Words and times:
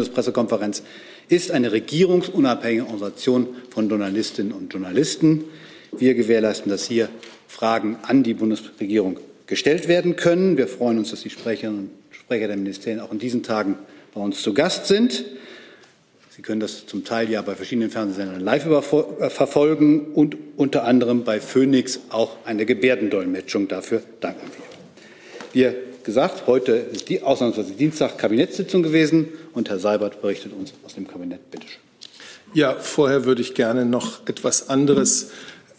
Bundespressekonferenz 0.00 0.82
ist 1.28 1.50
eine 1.50 1.72
regierungsunabhängige 1.72 2.84
Organisation 2.84 3.48
von 3.70 3.88
Journalistinnen 3.88 4.52
und 4.52 4.72
Journalisten. 4.72 5.44
Wir 5.96 6.14
gewährleisten, 6.14 6.70
dass 6.70 6.86
hier 6.86 7.08
Fragen 7.48 7.98
an 8.02 8.22
die 8.22 8.34
Bundesregierung 8.34 9.18
gestellt 9.46 9.88
werden 9.88 10.16
können. 10.16 10.56
Wir 10.56 10.68
freuen 10.68 10.98
uns, 10.98 11.10
dass 11.10 11.20
die 11.20 11.30
Sprecherinnen 11.30 11.80
und 11.80 11.90
Sprecher 12.10 12.46
der 12.46 12.56
Ministerien 12.56 13.00
auch 13.00 13.12
in 13.12 13.18
diesen 13.18 13.42
Tagen 13.42 13.76
bei 14.14 14.20
uns 14.20 14.42
zu 14.42 14.54
Gast 14.54 14.86
sind. 14.86 15.24
Sie 16.30 16.42
können 16.42 16.60
das 16.60 16.86
zum 16.86 17.04
Teil 17.04 17.28
ja 17.28 17.42
bei 17.42 17.54
verschiedenen 17.54 17.90
Fernsehsendern 17.90 18.40
live 18.40 18.64
verfolgen 19.28 20.12
und 20.14 20.36
unter 20.56 20.84
anderem 20.84 21.24
bei 21.24 21.40
Phoenix 21.40 22.00
auch 22.08 22.38
eine 22.46 22.64
Gebärdendolmetschung. 22.64 23.68
Dafür 23.68 24.02
danken 24.20 24.46
wir. 25.52 25.74
Wie 25.74 25.89
gesagt, 26.04 26.46
heute 26.46 26.72
ist 26.72 27.08
die 27.08 27.22
ausnahmsweise 27.22 27.72
Dienstag 27.72 28.18
Kabinettssitzung 28.18 28.82
gewesen 28.82 29.28
und 29.52 29.68
Herr 29.68 29.78
Seibert 29.78 30.20
berichtet 30.20 30.52
uns 30.52 30.72
aus 30.84 30.94
dem 30.94 31.06
Kabinett. 31.06 31.50
Bitte 31.50 31.66
schön. 31.66 31.80
Ja, 32.52 32.74
vorher 32.74 33.24
würde 33.24 33.42
ich 33.42 33.54
gerne 33.54 33.84
noch 33.84 34.26
etwas 34.26 34.68
anderes 34.68 35.30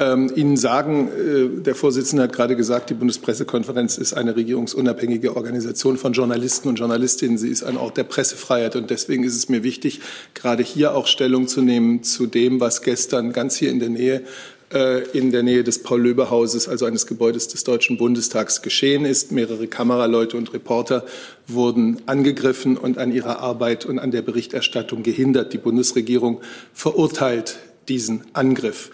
ähm, 0.02 0.32
Ihnen 0.36 0.58
sagen, 0.58 1.10
äh, 1.10 1.62
der 1.62 1.76
Vorsitzende 1.76 2.24
hat 2.24 2.34
gerade 2.34 2.56
gesagt, 2.56 2.90
die 2.90 2.96
Bundespressekonferenz 2.96 3.98
ist 3.98 4.14
eine 4.14 4.36
regierungsunabhängige 4.36 5.36
Organisation 5.36 5.98
von 5.98 6.14
Journalisten 6.14 6.70
und 6.70 6.80
Journalistinnen. 6.80 7.38
Sie 7.38 7.50
ist 7.50 7.64
ein 7.64 7.78
Ort 7.78 7.98
der 7.98 8.04
Pressefreiheit. 8.04 8.76
Und 8.76 8.90
deswegen 8.90 9.24
ist 9.24 9.36
es 9.36 9.48
mir 9.48 9.64
wichtig, 9.64 10.02
gerade 10.34 10.64
hier 10.64 10.96
auch 10.96 11.08
Stellung 11.08 11.48
zu 11.48 11.62
nehmen 11.62 12.04
zu 12.04 12.26
dem, 12.26 12.60
was 12.60 12.82
gestern 12.82 13.32
ganz 13.32 13.56
hier 13.56 13.70
in 13.70 13.80
der 13.80 13.90
Nähe 13.90 14.16
äh, 14.16 14.24
in 15.14 15.32
der 15.32 15.44
Nähe 15.44 15.64
des 15.64 15.84
Paul-Löbe-Hauses, 15.84 16.68
also 16.68 16.86
eines 16.86 17.06
Gebäudes 17.06 17.48
des 17.50 17.64
Deutschen 17.64 17.98
Bundestags, 17.98 18.62
geschehen 18.62 19.06
ist. 19.06 19.32
Mehrere 19.32 19.68
Kameraleute 19.68 20.38
und 20.38 20.54
Reporter 20.54 21.06
wurden 21.48 22.02
angegriffen 22.06 22.78
und 22.78 22.98
an 22.98 23.12
ihrer 23.12 23.40
Arbeit 23.40 23.86
und 23.86 24.00
an 24.00 24.12
der 24.12 24.22
Berichterstattung 24.22 25.04
gehindert. 25.04 25.54
Die 25.54 25.58
Bundesregierung 25.58 26.42
verurteilt 26.74 27.60
diesen 27.90 28.24
Angriff. 28.34 28.92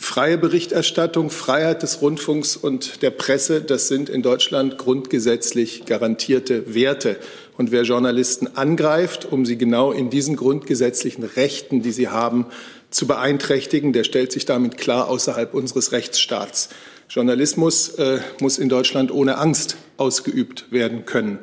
Freie 0.00 0.38
Berichterstattung, 0.38 1.28
Freiheit 1.28 1.82
des 1.82 2.00
Rundfunks 2.00 2.56
und 2.56 3.02
der 3.02 3.10
Presse, 3.10 3.60
das 3.60 3.88
sind 3.88 4.08
in 4.08 4.22
Deutschland 4.22 4.78
grundgesetzlich 4.78 5.86
garantierte 5.86 6.72
Werte. 6.72 7.16
Und 7.56 7.72
wer 7.72 7.82
Journalisten 7.82 8.46
angreift, 8.56 9.26
um 9.28 9.44
sie 9.44 9.58
genau 9.58 9.90
in 9.90 10.08
diesen 10.08 10.36
grundgesetzlichen 10.36 11.24
Rechten, 11.24 11.82
die 11.82 11.90
sie 11.90 12.06
haben, 12.06 12.46
zu 12.90 13.06
beeinträchtigen, 13.06 13.92
der 13.92 14.04
stellt 14.04 14.32
sich 14.32 14.44
damit 14.44 14.78
klar 14.78 15.08
außerhalb 15.08 15.54
unseres 15.54 15.92
Rechtsstaats. 15.92 16.70
Journalismus 17.08 17.90
äh, 17.90 18.20
muss 18.40 18.58
in 18.58 18.68
Deutschland 18.68 19.10
ohne 19.10 19.38
Angst 19.38 19.76
ausgeübt 19.96 20.70
werden 20.70 21.04
können. 21.04 21.38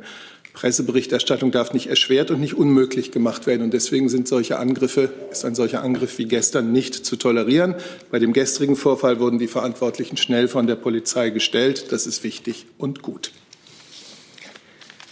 Presseberichterstattung 0.54 1.52
darf 1.52 1.74
nicht 1.74 1.88
erschwert 1.88 2.32
und 2.32 2.40
nicht 2.40 2.54
unmöglich 2.54 3.12
gemacht 3.12 3.46
werden. 3.46 3.62
Und 3.62 3.74
deswegen 3.74 4.08
sind 4.08 4.28
solche 4.28 4.58
Angriffe, 4.58 5.12
ist 5.30 5.44
ein 5.44 5.54
solcher 5.54 5.84
Angriff 5.84 6.18
wie 6.18 6.26
gestern 6.26 6.72
nicht 6.72 6.94
zu 6.96 7.18
tolerieren. 7.18 7.76
Bei 8.10 8.20
dem 8.20 8.32
gestrigen 8.32 8.76
Vorfall 8.76 9.20
wurden 9.20 9.38
die 9.38 9.48
Verantwortlichen 9.48 10.18
schnell 10.18 10.48
von 10.48 10.66
der 10.66 10.76
Polizei 10.76 11.30
gestellt. 11.30 11.92
Das 11.92 12.08
ist 12.08 12.24
wichtig 12.24 12.68
und 12.78 13.02
gut. 13.02 13.32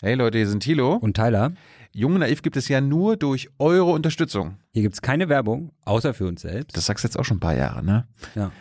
Hey 0.02 0.16
Leute, 0.16 0.38
hier 0.38 0.48
sind 0.48 0.64
Thilo 0.64 0.96
und 0.96 1.16
Tyler. 1.16 1.54
Jung 1.96 2.18
Naiv 2.18 2.42
gibt 2.42 2.58
es 2.58 2.68
ja 2.68 2.82
nur 2.82 3.18
durch 3.18 3.50
eure 3.60 3.92
Unterstützung. 3.92 4.58
Hier 4.72 4.82
gibt 4.82 4.96
es 4.96 5.02
keine 5.02 5.30
Werbung, 5.30 5.72
außer 5.86 6.16
für 6.16 6.26
uns 6.26 6.42
selbst. 6.42 6.76
Das 6.76 6.88
sagst 6.88 7.04
du 7.04 7.08
jetzt 7.08 7.18
auch 7.18 7.24
schon 7.24 7.38
ein 7.38 7.40
paar 7.40 7.56
Jahre, 7.56 7.84
ne? 7.84 8.08
Ja. 8.34 8.52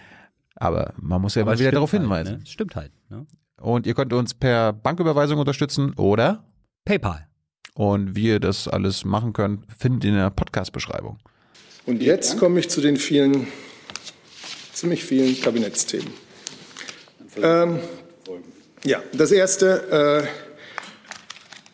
Aber 0.56 0.92
man 0.98 1.22
muss 1.22 1.34
ja 1.34 1.42
Aber 1.42 1.52
mal 1.52 1.58
wieder 1.58 1.72
darauf 1.72 1.92
halt, 1.92 2.02
hinweisen. 2.02 2.38
Ne? 2.38 2.46
Stimmt 2.46 2.76
halt. 2.76 2.92
Ne? 3.08 3.26
Und 3.58 3.86
ihr 3.86 3.94
könnt 3.94 4.12
uns 4.12 4.34
per 4.34 4.74
Banküberweisung 4.74 5.38
unterstützen 5.38 5.94
oder 5.94 6.44
PayPal. 6.84 7.26
Und 7.74 8.14
wie 8.14 8.26
ihr 8.26 8.40
das 8.40 8.68
alles 8.68 9.06
machen 9.06 9.32
könnt, 9.32 9.64
findet 9.78 10.04
ihr 10.04 10.10
in 10.10 10.16
der 10.16 10.30
Podcast-Beschreibung. 10.30 11.18
Und 11.86 12.02
jetzt 12.02 12.38
komme 12.38 12.60
ich 12.60 12.68
zu 12.68 12.82
den 12.82 12.98
vielen, 12.98 13.46
ziemlich 14.74 15.04
vielen 15.04 15.40
Kabinettsthemen. 15.40 16.12
Ähm, 17.42 17.78
ja, 18.84 19.02
das 19.14 19.32
erste, 19.32 20.26
äh, 20.28 20.51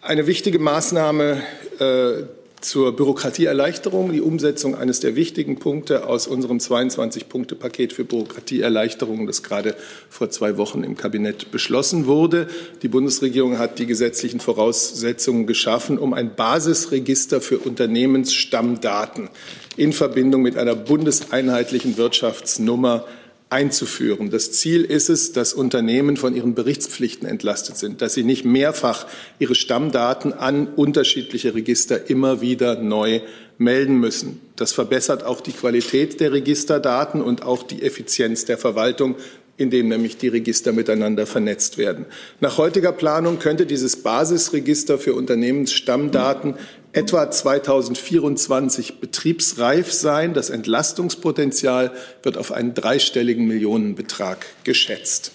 eine 0.08 0.26
wichtige 0.26 0.58
Maßnahme, 0.58 1.42
äh, 1.80 2.22
zur 2.60 2.96
Bürokratieerleichterung, 2.96 4.10
die 4.10 4.20
Umsetzung 4.20 4.74
eines 4.74 4.98
der 4.98 5.14
wichtigen 5.14 5.58
Punkte 5.60 6.08
aus 6.08 6.26
unserem 6.26 6.58
22-Punkte-Paket 6.58 7.92
für 7.92 8.04
Bürokratieerleichterung, 8.04 9.26
das 9.26 9.44
gerade 9.44 9.76
vor 10.08 10.30
zwei 10.30 10.56
Wochen 10.56 10.82
im 10.82 10.96
Kabinett 10.96 11.52
beschlossen 11.52 12.06
wurde. 12.06 12.48
Die 12.82 12.88
Bundesregierung 12.88 13.58
hat 13.58 13.78
die 13.78 13.86
gesetzlichen 13.86 14.40
Voraussetzungen 14.40 15.46
geschaffen, 15.46 15.98
um 15.98 16.14
ein 16.14 16.34
Basisregister 16.34 17.40
für 17.40 17.58
Unternehmensstammdaten 17.58 19.28
in 19.76 19.92
Verbindung 19.92 20.42
mit 20.42 20.56
einer 20.56 20.74
bundeseinheitlichen 20.74 21.96
Wirtschaftsnummer 21.96 23.04
einzuführen. 23.50 24.30
Das 24.30 24.52
Ziel 24.52 24.84
ist 24.84 25.08
es, 25.08 25.32
dass 25.32 25.54
Unternehmen 25.54 26.16
von 26.16 26.34
ihren 26.34 26.54
Berichtspflichten 26.54 27.26
entlastet 27.26 27.76
sind, 27.76 28.02
dass 28.02 28.14
sie 28.14 28.24
nicht 28.24 28.44
mehrfach 28.44 29.06
ihre 29.38 29.54
Stammdaten 29.54 30.32
an 30.32 30.66
unterschiedliche 30.66 31.54
Register 31.54 32.10
immer 32.10 32.40
wieder 32.40 32.80
neu 32.80 33.20
melden 33.56 33.98
müssen. 33.98 34.40
Das 34.56 34.72
verbessert 34.72 35.24
auch 35.24 35.40
die 35.40 35.52
Qualität 35.52 36.20
der 36.20 36.32
Registerdaten 36.32 37.22
und 37.22 37.42
auch 37.42 37.62
die 37.62 37.82
Effizienz 37.82 38.44
der 38.44 38.58
Verwaltung 38.58 39.16
indem 39.58 39.88
nämlich 39.88 40.16
die 40.16 40.28
Register 40.28 40.72
miteinander 40.72 41.26
vernetzt 41.26 41.78
werden. 41.78 42.06
Nach 42.40 42.58
heutiger 42.58 42.92
Planung 42.92 43.40
könnte 43.40 43.66
dieses 43.66 43.96
Basisregister 43.96 44.98
für 44.98 45.14
Unternehmensstammdaten 45.14 46.54
etwa 46.92 47.30
2024 47.30 49.00
betriebsreif 49.00 49.92
sein. 49.92 50.34
Das 50.34 50.50
Entlastungspotenzial 50.50 51.92
wird 52.22 52.36
auf 52.38 52.52
einen 52.52 52.74
dreistelligen 52.74 53.46
Millionenbetrag 53.46 54.46
geschätzt. 54.64 55.32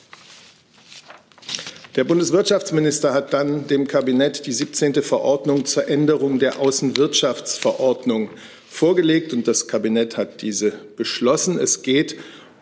Der 1.95 2.05
Bundeswirtschaftsminister 2.05 3.13
hat 3.13 3.33
dann 3.33 3.67
dem 3.67 3.87
Kabinett 3.87 4.47
die 4.47 4.51
17. 4.51 4.95
Verordnung 5.03 5.65
zur 5.65 5.87
Änderung 5.87 6.39
der 6.39 6.59
Außenwirtschaftsverordnung 6.59 8.31
vorgelegt 8.67 9.31
und 9.31 9.47
das 9.47 9.67
Kabinett 9.67 10.17
hat 10.17 10.41
diese 10.41 10.71
beschlossen. 10.97 11.59
Es 11.59 11.83
geht 11.83 12.15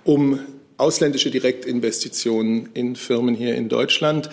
um 0.03 0.39
ausländische 0.75 1.31
Direktinvestitionen 1.31 2.69
in 2.73 2.97
Firmen 2.97 3.33
hier 3.33 3.55
in 3.55 3.69
Deutschland. 3.69 4.29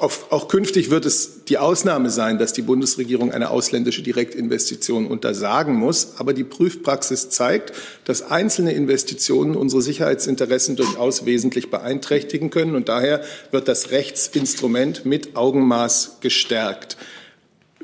Auch 0.00 0.46
künftig 0.46 0.90
wird 0.90 1.06
es 1.06 1.44
die 1.46 1.58
Ausnahme 1.58 2.10
sein, 2.10 2.38
dass 2.38 2.52
die 2.52 2.62
Bundesregierung 2.62 3.32
eine 3.32 3.50
ausländische 3.50 4.00
Direktinvestition 4.00 5.08
untersagen 5.08 5.74
muss. 5.74 6.14
Aber 6.18 6.32
die 6.32 6.44
Prüfpraxis 6.44 7.30
zeigt, 7.30 7.72
dass 8.04 8.22
einzelne 8.22 8.74
Investitionen 8.74 9.56
unsere 9.56 9.82
Sicherheitsinteressen 9.82 10.76
durchaus 10.76 11.26
wesentlich 11.26 11.68
beeinträchtigen 11.72 12.50
können. 12.50 12.76
Und 12.76 12.88
daher 12.88 13.22
wird 13.50 13.66
das 13.66 13.90
Rechtsinstrument 13.90 15.04
mit 15.04 15.34
Augenmaß 15.34 16.18
gestärkt. 16.20 16.96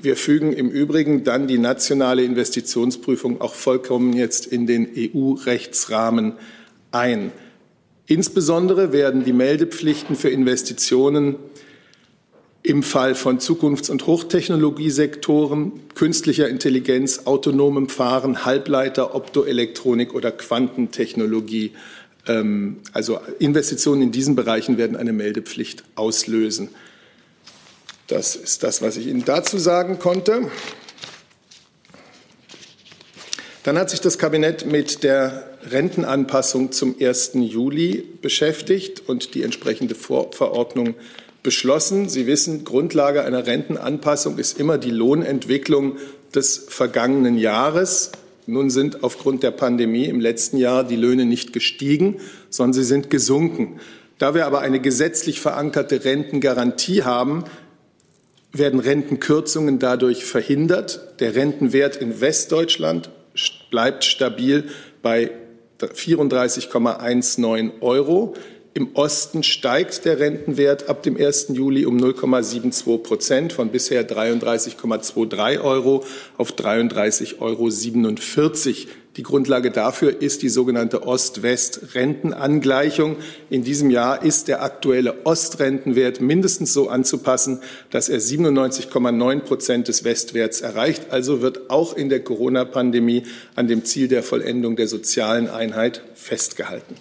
Wir 0.01 0.17
fügen 0.17 0.53
im 0.53 0.71
Übrigen 0.71 1.25
dann 1.25 1.49
die 1.49 1.59
nationale 1.59 2.23
Investitionsprüfung 2.23 3.41
auch 3.41 3.55
vollkommen 3.55 4.13
jetzt 4.13 4.47
in 4.47 4.69
den 4.69 4.89
EU-Rechtsrahmen 4.97 6.35
ein. 6.93 7.33
Insbesondere 8.07 8.93
werden 8.93 9.25
die 9.25 9.33
Meldepflichten 9.33 10.15
für 10.15 10.29
Investitionen 10.29 11.37
im 12.65 12.83
Fall 12.83 13.15
von 13.15 13.41
Zukunfts- 13.41 13.91
und 13.91 14.07
Hochtechnologiesektoren, 14.07 15.73
künstlicher 15.95 16.49
Intelligenz, 16.49 17.27
autonomem 17.27 17.91
Fahren, 17.91 18.47
Halbleiter, 18.47 19.15
Optoelektronik 19.15 20.15
oder 20.15 20.33
Quantentechnologie, 20.33 21.73
ähm, 22.27 22.79
also 22.95 23.21
Investitionen 23.39 24.01
in 24.01 24.13
diesen 24.13 24.35
Bereichen 24.35 24.79
werden 24.79 24.97
eine 24.97 25.13
Meldepflicht 25.13 25.85
auslösen. 25.95 26.71
Das 28.07 28.35
ist 28.35 28.63
das, 28.63 28.81
was 28.81 28.97
ich 28.97 29.09
Ihnen 29.09 29.27
dazu 29.27 29.59
sagen 29.59 29.99
konnte. 29.99 30.51
Dann 33.62 33.79
hat 33.79 33.91
sich 33.91 34.00
das 34.00 34.17
Kabinett 34.17 34.65
mit 34.65 35.03
der 35.03 35.50
Rentenanpassung 35.71 36.73
zum 36.73 36.97
1. 36.99 37.33
Juli 37.35 38.09
beschäftigt 38.23 39.03
und 39.06 39.35
die 39.35 39.43
entsprechende 39.43 39.94
Verordnung 39.94 40.94
beschlossen. 41.44 42.08
Sie 42.08 42.26
wissen, 42.26 42.64
Grundlage 42.64 43.23
einer 43.23 43.46
Rentenanpassung 43.46 44.38
ist 44.38 44.58
immer 44.58 44.79
die 44.79 44.91
Lohnentwicklung 44.91 45.99
des 46.35 46.67
vergangenen 46.69 47.38
Jahres. 47.38 48.11
Nun 48.46 48.70
sind 48.70 49.05
aufgrund 49.05 49.44
der 49.44 49.52
Pandemie 49.52 50.06
im 50.06 50.20
letzten 50.20 50.56
Jahr 50.56 50.82
die 50.82 50.96
Löhne 50.96 51.25
nicht 51.25 51.52
gestiegen, 51.52 52.17
sondern 52.50 52.73
sie 52.73 52.82
sind 52.82 53.11
gesunken. 53.11 53.79
Da 54.19 54.35
wir 54.35 54.46
aber 54.46 54.61
eine 54.61 54.81
gesetzlich 54.81 55.41
verankerte 55.41 56.05
Rentengarantie 56.05 57.05
haben, 57.05 57.44
werden 58.52 58.81
Rentenkürzungen 58.81 59.79
dadurch 59.79 60.25
verhindert. 60.25 61.20
Der 61.20 61.35
Rentenwert 61.35 61.97
in 61.97 62.20
Westdeutschland 62.20 63.11
bleibt 63.70 64.05
stabil 64.05 64.64
bei 65.02 65.31
34,19 65.81 67.81
Euro. 67.81 68.35
Im 68.76 68.88
Osten 68.94 69.44
steigt 69.44 70.05
der 70.05 70.19
Rentenwert 70.19 70.88
ab 70.88 71.05
dem 71.05 71.17
1. 71.17 71.50
Juli 71.50 71.87
um 71.87 71.97
0,72 71.97 72.99
Prozent 72.99 73.53
von 73.53 73.69
bisher 73.69 74.05
33,23 74.05 75.62
Euro 75.62 76.03
auf 76.37 76.55
33,47 76.55 77.41
Euro. 77.41 77.71
Die 79.17 79.23
Grundlage 79.23 79.71
dafür 79.71 80.21
ist 80.21 80.43
die 80.43 80.49
sogenannte 80.49 81.06
Ost-West-Rentenangleichung. 81.06 83.15
In 83.49 83.62
diesem 83.62 83.91
Jahr 83.91 84.25
ist 84.25 84.49
der 84.49 84.65
aktuelle 84.65 85.25
Ostrentenwert 85.25 86.21
mindestens 86.21 86.73
so 86.73 86.88
anzupassen, 86.88 87.61
dass 87.91 88.09
er 88.09 88.19
97,9 88.19 89.38
Prozent 89.43 89.87
des 89.87 90.03
Westwerts 90.03 90.62
erreicht. 90.62 91.12
Also 91.12 91.43
wird 91.43 91.71
auch 91.71 91.97
in 91.97 92.09
der 92.09 92.25
Corona-Pandemie 92.25 93.23
an 93.55 93.69
dem 93.69 93.85
Ziel 93.85 94.09
der 94.09 94.25
Vollendung 94.25 94.75
der 94.75 94.88
sozialen 94.88 95.49
Einheit 95.49 96.03
festgehalten. 96.15 96.97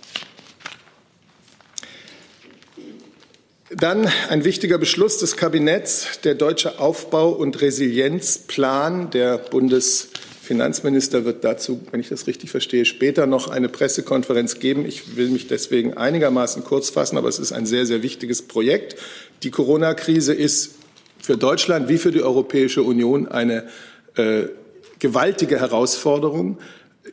Dann 3.78 4.08
ein 4.30 4.44
wichtiger 4.44 4.78
Beschluss 4.78 5.18
des 5.18 5.36
Kabinetts, 5.36 6.20
der 6.24 6.36
deutsche 6.36 6.80
Aufbau- 6.80 7.32
und 7.32 7.60
Resilienzplan. 7.62 9.10
Der 9.10 9.40
Bundesfinanzminister 9.40 11.26
wird 11.26 11.44
dazu, 11.44 11.82
wenn 11.92 12.00
ich 12.00 12.10
das 12.10 12.28
richtig 12.28 12.52
verstehe, 12.52 12.86
später 12.86 13.26
noch 13.26 13.50
eine 13.50 13.70
Pressekonferenz 13.70 14.60
geben. 14.60 14.86
Ich 14.86 15.16
will 15.16 15.30
mich 15.30 15.48
deswegen 15.48 15.98
einigermaßen 15.98 16.64
kurz 16.64 16.92
fassen, 16.92 17.18
aber 17.18 17.30
es 17.30 17.40
ist 17.40 17.52
ein 17.52 17.66
sehr, 17.66 17.88
sehr 17.88 18.04
wichtiges 18.04 18.44
Projekt. 18.44 18.96
Die 19.42 19.50
Corona-Krise 19.50 20.34
ist 20.34 20.76
für 21.20 21.38
Deutschland 21.38 21.90
wie 21.90 21.98
für 21.98 22.12
die 22.12 22.22
Europäische 22.22 22.84
Union 22.84 23.28
eine 23.28 23.68
äh, 24.16 24.44
gewaltige 25.00 25.60
Herausforderung. 25.60 26.60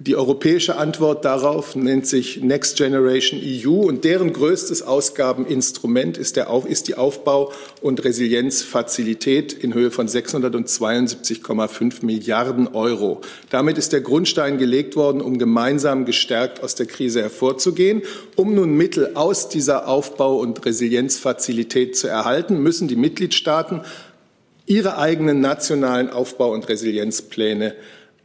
Die 0.03 0.17
europäische 0.17 0.79
Antwort 0.79 1.27
darauf 1.27 1.77
nennt 1.77 2.07
sich 2.07 2.41
Next 2.43 2.79
Generation 2.79 3.39
EU 3.45 3.87
und 3.87 4.03
deren 4.03 4.33
größtes 4.33 4.81
Ausgabeninstrument 4.81 6.17
ist, 6.17 6.37
der, 6.37 6.49
ist 6.67 6.89
die 6.89 6.95
Aufbau- 6.95 7.53
und 7.83 8.03
Resilienzfazilität 8.03 9.53
in 9.53 9.75
Höhe 9.75 9.91
von 9.91 10.09
672,5 10.09 12.03
Milliarden 12.03 12.69
Euro. 12.69 13.21
Damit 13.51 13.77
ist 13.77 13.93
der 13.93 14.01
Grundstein 14.01 14.57
gelegt 14.57 14.97
worden, 14.97 15.21
um 15.21 15.37
gemeinsam 15.37 16.07
gestärkt 16.07 16.63
aus 16.63 16.75
der 16.75 16.87
Krise 16.87 17.21
hervorzugehen. 17.21 18.01
Um 18.37 18.55
nun 18.55 18.75
Mittel 18.79 19.11
aus 19.17 19.51
dieser 19.51 19.87
Aufbau- 19.87 20.39
und 20.39 20.65
Resilienzfazilität 20.65 21.95
zu 21.95 22.09
erhalten, 22.09 22.63
müssen 22.63 22.89
die 22.89 22.97
Mitgliedstaaten 22.97 23.83
ihre 24.65 24.97
eigenen 24.97 25.43
nationalen 25.43 26.09
Aufbau- 26.09 26.55
und 26.55 26.71
Resilienzpläne 26.71 27.75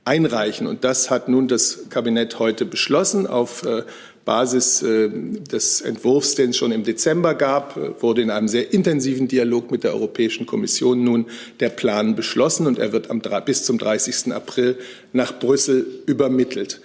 einreichen. 0.05 0.67
Und 0.67 0.83
das 0.83 1.09
hat 1.09 1.27
nun 1.27 1.47
das 1.47 1.89
Kabinett 1.89 2.39
heute 2.39 2.65
beschlossen. 2.65 3.27
Auf 3.27 3.63
äh, 3.63 3.83
Basis 4.25 4.81
äh, 4.81 5.09
des 5.09 5.81
Entwurfs, 5.81 6.35
den 6.35 6.49
es 6.49 6.57
schon 6.57 6.71
im 6.71 6.83
Dezember 6.83 7.35
gab, 7.35 7.77
äh, 7.77 8.01
wurde 8.01 8.21
in 8.21 8.31
einem 8.31 8.47
sehr 8.47 8.73
intensiven 8.73 9.27
Dialog 9.27 9.71
mit 9.71 9.83
der 9.83 9.93
Europäischen 9.93 10.45
Kommission 10.45 11.03
nun 11.03 11.25
der 11.59 11.69
Plan 11.69 12.15
beschlossen 12.15 12.67
und 12.67 12.79
er 12.79 12.91
wird 12.91 13.09
am, 13.09 13.21
bis 13.45 13.63
zum 13.65 13.77
30. 13.77 14.33
April 14.33 14.77
nach 15.13 15.39
Brüssel 15.39 15.85
übermittelt. 16.07 16.81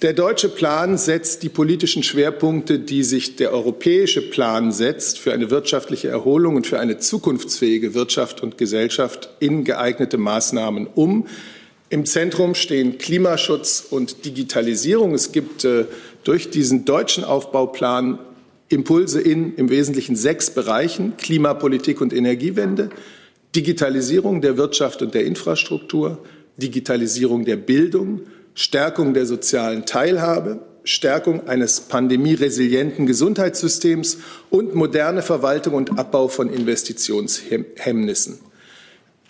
Der 0.00 0.14
deutsche 0.14 0.48
Plan 0.48 0.98
setzt 0.98 1.44
die 1.44 1.48
politischen 1.48 2.02
Schwerpunkte, 2.02 2.80
die 2.80 3.04
sich 3.04 3.36
der 3.36 3.52
europäische 3.52 4.20
Plan 4.20 4.72
setzt, 4.72 5.18
für 5.20 5.32
eine 5.32 5.50
wirtschaftliche 5.50 6.08
Erholung 6.08 6.56
und 6.56 6.66
für 6.66 6.80
eine 6.80 6.98
zukunftsfähige 6.98 7.94
Wirtschaft 7.94 8.42
und 8.42 8.58
Gesellschaft 8.58 9.28
in 9.38 9.62
geeignete 9.62 10.18
Maßnahmen 10.18 10.88
um. 10.88 11.28
Im 11.92 12.06
Zentrum 12.06 12.54
stehen 12.54 12.96
Klimaschutz 12.96 13.84
und 13.90 14.24
Digitalisierung. 14.24 15.12
Es 15.12 15.30
gibt 15.30 15.66
äh, 15.66 15.84
durch 16.24 16.48
diesen 16.48 16.86
deutschen 16.86 17.22
Aufbauplan 17.22 18.18
Impulse 18.70 19.20
in 19.20 19.56
im 19.56 19.68
Wesentlichen 19.68 20.16
sechs 20.16 20.48
Bereichen 20.48 21.18
Klimapolitik 21.18 22.00
und 22.00 22.14
Energiewende, 22.14 22.88
Digitalisierung 23.54 24.40
der 24.40 24.56
Wirtschaft 24.56 25.02
und 25.02 25.12
der 25.12 25.26
Infrastruktur, 25.26 26.24
Digitalisierung 26.56 27.44
der 27.44 27.56
Bildung, 27.56 28.22
Stärkung 28.54 29.12
der 29.12 29.26
sozialen 29.26 29.84
Teilhabe, 29.84 30.60
Stärkung 30.84 31.46
eines 31.46 31.82
pandemieresilienten 31.82 33.04
Gesundheitssystems 33.04 34.16
und 34.48 34.74
moderne 34.74 35.20
Verwaltung 35.20 35.74
und 35.74 35.98
Abbau 35.98 36.28
von 36.28 36.48
Investitionshemmnissen. 36.48 38.38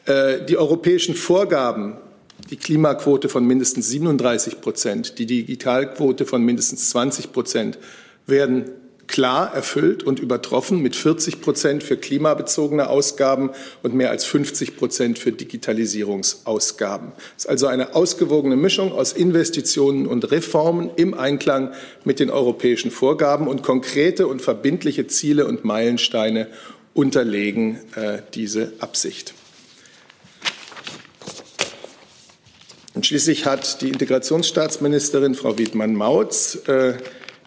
Äh, 0.07 0.45
die 0.47 0.57
europäischen 0.57 1.17
Vorgaben 1.17 1.97
die 2.51 2.57
Klimaquote 2.57 3.29
von 3.29 3.47
mindestens 3.47 3.89
37 3.89 4.61
Prozent, 4.61 5.19
die 5.19 5.27
Digitalquote 5.27 6.27
von 6.27 6.43
mindestens 6.45 6.91
20 6.91 7.33
Prozent 7.33 7.79
werden 8.27 8.71
klar 9.07 9.55
erfüllt 9.55 10.03
und 10.05 10.21
übertroffen 10.21 10.81
mit 10.81 10.97
40 10.97 11.43
Prozent 11.43 11.83
für 11.83 11.97
klimabezogene 11.97 12.89
Ausgaben 12.89 13.51
und 13.83 13.95
mehr 13.95 14.11
als 14.11 14.25
50 14.25 14.77
Prozent 14.77 15.19
für 15.19 15.33
Digitalisierungsausgaben. 15.33 17.13
Es 17.37 17.45
ist 17.45 17.51
also 17.51 17.67
eine 17.67 17.95
ausgewogene 17.95 18.57
Mischung 18.57 18.93
aus 18.93 19.13
Investitionen 19.13 20.07
und 20.07 20.31
Reformen 20.31 20.91
im 20.97 21.13
Einklang 21.13 21.73
mit 22.05 22.21
den 22.21 22.31
europäischen 22.31 22.91
Vorgaben 22.91 23.49
und 23.49 23.63
konkrete 23.63 24.27
und 24.27 24.41
verbindliche 24.41 25.07
Ziele 25.07 25.47
und 25.47 25.65
Meilensteine 25.65 26.49
unterlegen 26.95 27.81
äh, 27.97 28.23
diese 28.35 28.73
Absicht. 28.79 29.35
Und 32.95 33.07
schließlich 33.07 33.47
hat 33.47 33.81
die 33.81 33.89
Integrationsstaatsministerin 33.89 35.35
Frau 35.35 35.57
Wiedmann-Mautz 35.59 36.59
äh, 36.67 36.95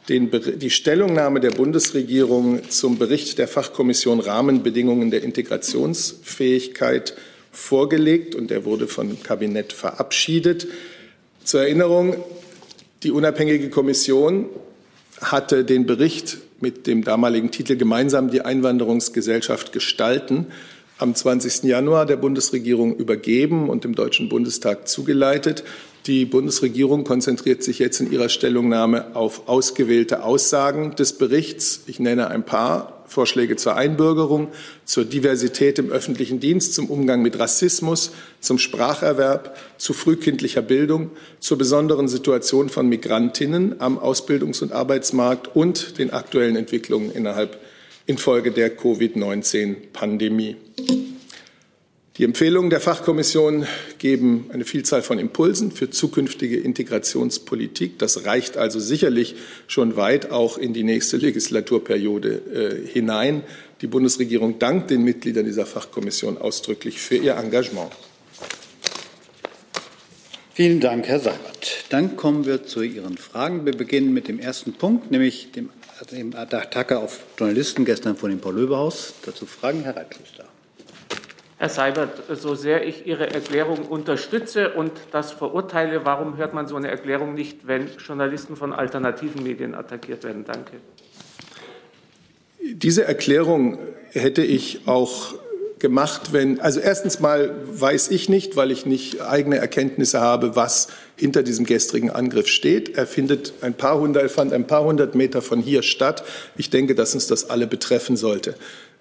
den, 0.10 0.32
die 0.58 0.70
Stellungnahme 0.70 1.40
der 1.40 1.52
Bundesregierung 1.52 2.70
zum 2.70 2.98
Bericht 2.98 3.38
der 3.38 3.48
Fachkommission 3.48 4.20
Rahmenbedingungen 4.20 5.12
der 5.12 5.24
Integrationsfähigkeit 5.24 7.16
vorgelegt 7.52 8.36
und 8.36 8.50
der 8.50 8.66
wurde 8.66 8.88
vom 8.88 9.22
Kabinett 9.22 9.74
verabschiedet. 9.74 10.68
Zur 11.44 11.62
Erinnerung, 11.62 12.16
die 13.04 13.12
unabhängige 13.12 13.70
Kommission 13.70 14.50
hatte 15.22 15.64
den 15.64 15.86
Bericht 15.86 16.38
mit 16.60 16.88
dem 16.88 17.04
damaligen 17.04 17.52
Titel 17.52 17.76
Gemeinsam 17.76 18.30
die 18.32 18.42
Einwanderungsgesellschaft 18.42 19.72
gestalten 19.72 20.48
am 20.98 21.14
20. 21.14 21.64
Januar 21.64 22.06
der 22.06 22.16
Bundesregierung 22.16 22.96
übergeben 22.96 23.70
und 23.70 23.84
dem 23.84 23.96
Deutschen 23.96 24.30
Bundestag 24.30 24.88
zugeleitet. 24.88 25.64
Die 26.06 26.26
Bundesregierung 26.26 27.04
konzentriert 27.04 27.64
sich 27.64 27.80
jetzt 27.80 28.00
in 28.00 28.12
ihrer 28.12 28.30
Stellungnahme 28.30 29.16
auf 29.16 29.48
ausgewählte 29.48 30.24
Aussagen 30.24 30.96
des 30.96 31.14
Berichts. 31.14 31.82
Ich 31.88 32.00
nenne 32.00 32.28
ein 32.28 32.46
paar 32.46 33.04
Vorschläge 33.08 33.56
zur 33.56 33.76
Einbürgerung, 33.76 34.50
zur 34.84 35.06
Diversität 35.06 35.80
im 35.80 35.92
öffentlichen 35.92 36.40
Dienst, 36.40 36.74
zum 36.74 36.90
Umgang 36.90 37.22
mit 37.22 37.40
Rassismus, 37.40 38.12
zum 38.40 38.58
Spracherwerb, 38.58 39.58
zu 39.78 39.94
frühkindlicher 39.94 40.62
Bildung, 40.62 41.12
zur 41.40 41.58
besonderen 41.58 42.08
Situation 42.08 42.70
von 42.70 42.88
Migrantinnen 42.88 43.82
am 43.82 44.00
Ausbildungs- 44.00 44.62
und 44.62 44.72
Arbeitsmarkt 44.72 45.56
und 45.56 45.98
den 45.98 46.12
aktuellen 46.12 46.56
Entwicklungen 46.56 47.12
innerhalb 47.12 47.60
infolge 48.06 48.52
der 48.52 48.76
Covid-19-Pandemie. 48.76 50.58
Die 52.18 52.24
Empfehlungen 52.24 52.70
der 52.70 52.80
Fachkommission 52.80 53.68
geben 53.98 54.50
eine 54.54 54.64
Vielzahl 54.64 55.02
von 55.02 55.20
Impulsen 55.20 55.72
für 55.74 55.90
zukünftige 55.90 56.58
Integrationspolitik. 56.58 58.00
Das 58.00 58.26
reicht 58.26 58.56
also 58.56 58.80
sicherlich 58.80 59.36
schon 59.68 59.98
weit 59.98 60.32
auch 60.32 60.58
in 60.58 60.74
die 60.74 60.84
nächste 60.84 61.18
Legislaturperiode 61.18 62.84
äh, 62.86 62.88
hinein. 62.88 63.44
Die 63.82 63.88
Bundesregierung 63.88 64.60
dankt 64.60 64.92
den 64.92 65.04
Mitgliedern 65.04 65.44
dieser 65.44 65.66
Fachkommission 65.66 66.38
ausdrücklich 66.38 67.00
für 67.00 67.18
ihr 67.18 67.36
Engagement. 67.36 67.92
Vielen 70.54 70.80
Dank, 70.80 71.06
Herr 71.10 71.20
Seibert. 71.20 71.84
Dann 71.90 72.16
kommen 72.16 72.46
wir 72.46 72.66
zu 72.66 72.82
Ihren 72.82 73.18
Fragen. 73.18 73.66
Wir 73.66 73.76
beginnen 73.76 74.14
mit 74.14 74.30
dem 74.30 74.40
ersten 74.40 74.72
Punkt, 74.72 75.12
nämlich 75.12 75.52
dem 75.52 75.70
dem 76.12 76.36
Attacke 76.36 77.00
auf 77.00 77.22
Journalisten 77.38 77.86
gestern 77.86 78.16
vor 78.16 78.30
dem 78.30 78.40
Paul-Löbe-Haus. 78.40 79.14
Dazu 79.26 79.46
Fragen, 79.46 79.84
Herr 79.84 79.96
Reitklöster. 79.96 80.46
Herr 81.58 81.70
Seibert, 81.70 82.24
so 82.38 82.54
sehr 82.54 82.86
ich 82.86 83.08
Ihre 83.08 83.32
Erklärung 83.32 83.86
unterstütze 83.86 84.74
und 84.74 84.92
das 85.12 85.32
verurteile, 85.32 86.04
warum 86.04 86.36
hört 86.36 86.54
man 86.54 86.68
so 86.68 86.76
eine 86.76 86.90
Erklärung 86.90 87.34
nicht, 87.34 87.66
wenn 87.66 87.88
Journalisten 87.98 88.58
von 88.58 88.74
alternativen 88.74 89.42
Medien 89.42 89.74
attackiert 89.74 90.26
werden? 90.26 90.44
Danke. 90.44 90.74
Diese 92.62 93.06
Erklärung 93.06 93.78
hätte 94.12 94.44
ich 94.44 94.88
auch 94.88 95.36
gemacht, 95.80 96.32
wenn, 96.32 96.60
also 96.60 96.80
erstens 96.80 97.20
mal 97.20 97.54
weiß 97.68 98.10
ich 98.10 98.30
nicht, 98.30 98.56
weil 98.56 98.72
ich 98.72 98.86
nicht 98.86 99.22
eigene 99.22 99.58
Erkenntnisse 99.58 100.22
habe, 100.22 100.56
was 100.56 100.88
hinter 101.18 101.44
diesem 101.44 101.66
gestrigen 101.66 102.10
Angriff 102.10 102.48
steht. 102.48 102.98
Er 102.98 103.08
findet 103.08 103.54
ein 103.62 103.74
paar 103.74 104.00
hundert, 104.00 104.24
er 104.24 104.30
fand 104.30 104.54
ein 104.54 104.68
paar 104.68 104.84
hundert 104.84 105.16
Meter 105.16 105.42
von 105.42 105.62
hier 105.62 105.84
statt. 105.84 106.24
Ich 106.58 106.70
denke, 106.70 106.96
dass 106.96 107.14
uns 107.14 107.28
das 107.28 107.50
alle 107.50 107.68
betreffen 107.68 108.18
sollte. 108.18 108.56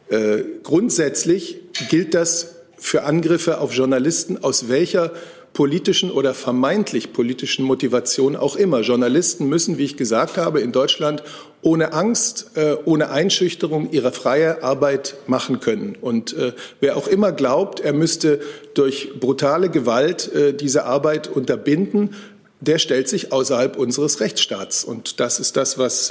Äh, 0.09 0.43
grundsätzlich 0.63 1.61
gilt 1.89 2.15
das 2.15 2.57
für 2.77 3.05
Angriffe 3.05 3.59
auf 3.59 3.73
Journalisten 3.73 4.43
aus 4.43 4.69
welcher 4.69 5.13
politischen 5.55 6.11
oder 6.11 6.35
vermeintlich 6.35 7.13
politischen 7.13 7.65
Motivation 7.65 8.37
auch 8.37 8.57
immer. 8.57 8.81
Journalisten 8.81 9.49
müssen, 9.49 9.79
wie 9.79 9.85
ich 9.85 9.97
gesagt 9.97 10.37
habe, 10.37 10.61
in 10.61 10.73
Deutschland 10.73 11.23
ohne 11.63 11.95
Angst, 11.95 12.51
äh, 12.57 12.77
ohne 12.85 13.11
Einschüchterung 13.11 13.91
ihre 13.91 14.13
freie 14.13 14.63
Arbeit 14.63 15.15
machen 15.27 15.61
können. 15.61 15.97
Und 16.01 16.37
äh, 16.37 16.53
wer 16.81 16.97
auch 16.97 17.07
immer 17.07 17.33
glaubt, 17.33 17.81
er 17.81 17.95
müsste 17.95 18.41
durch 18.75 19.19
brutale 19.19 19.71
Gewalt 19.71 20.31
äh, 20.35 20.53
diese 20.53 20.85
Arbeit 20.85 21.29
unterbinden, 21.29 22.15
der 22.61 22.79
stellt 22.79 23.09
sich 23.09 23.33
außerhalb 23.33 23.77
unseres 23.77 24.21
Rechtsstaats. 24.21 24.85
Und 24.85 25.21
das 25.21 25.39
ist 25.39 25.57
das, 25.57 25.77
was 25.77 26.11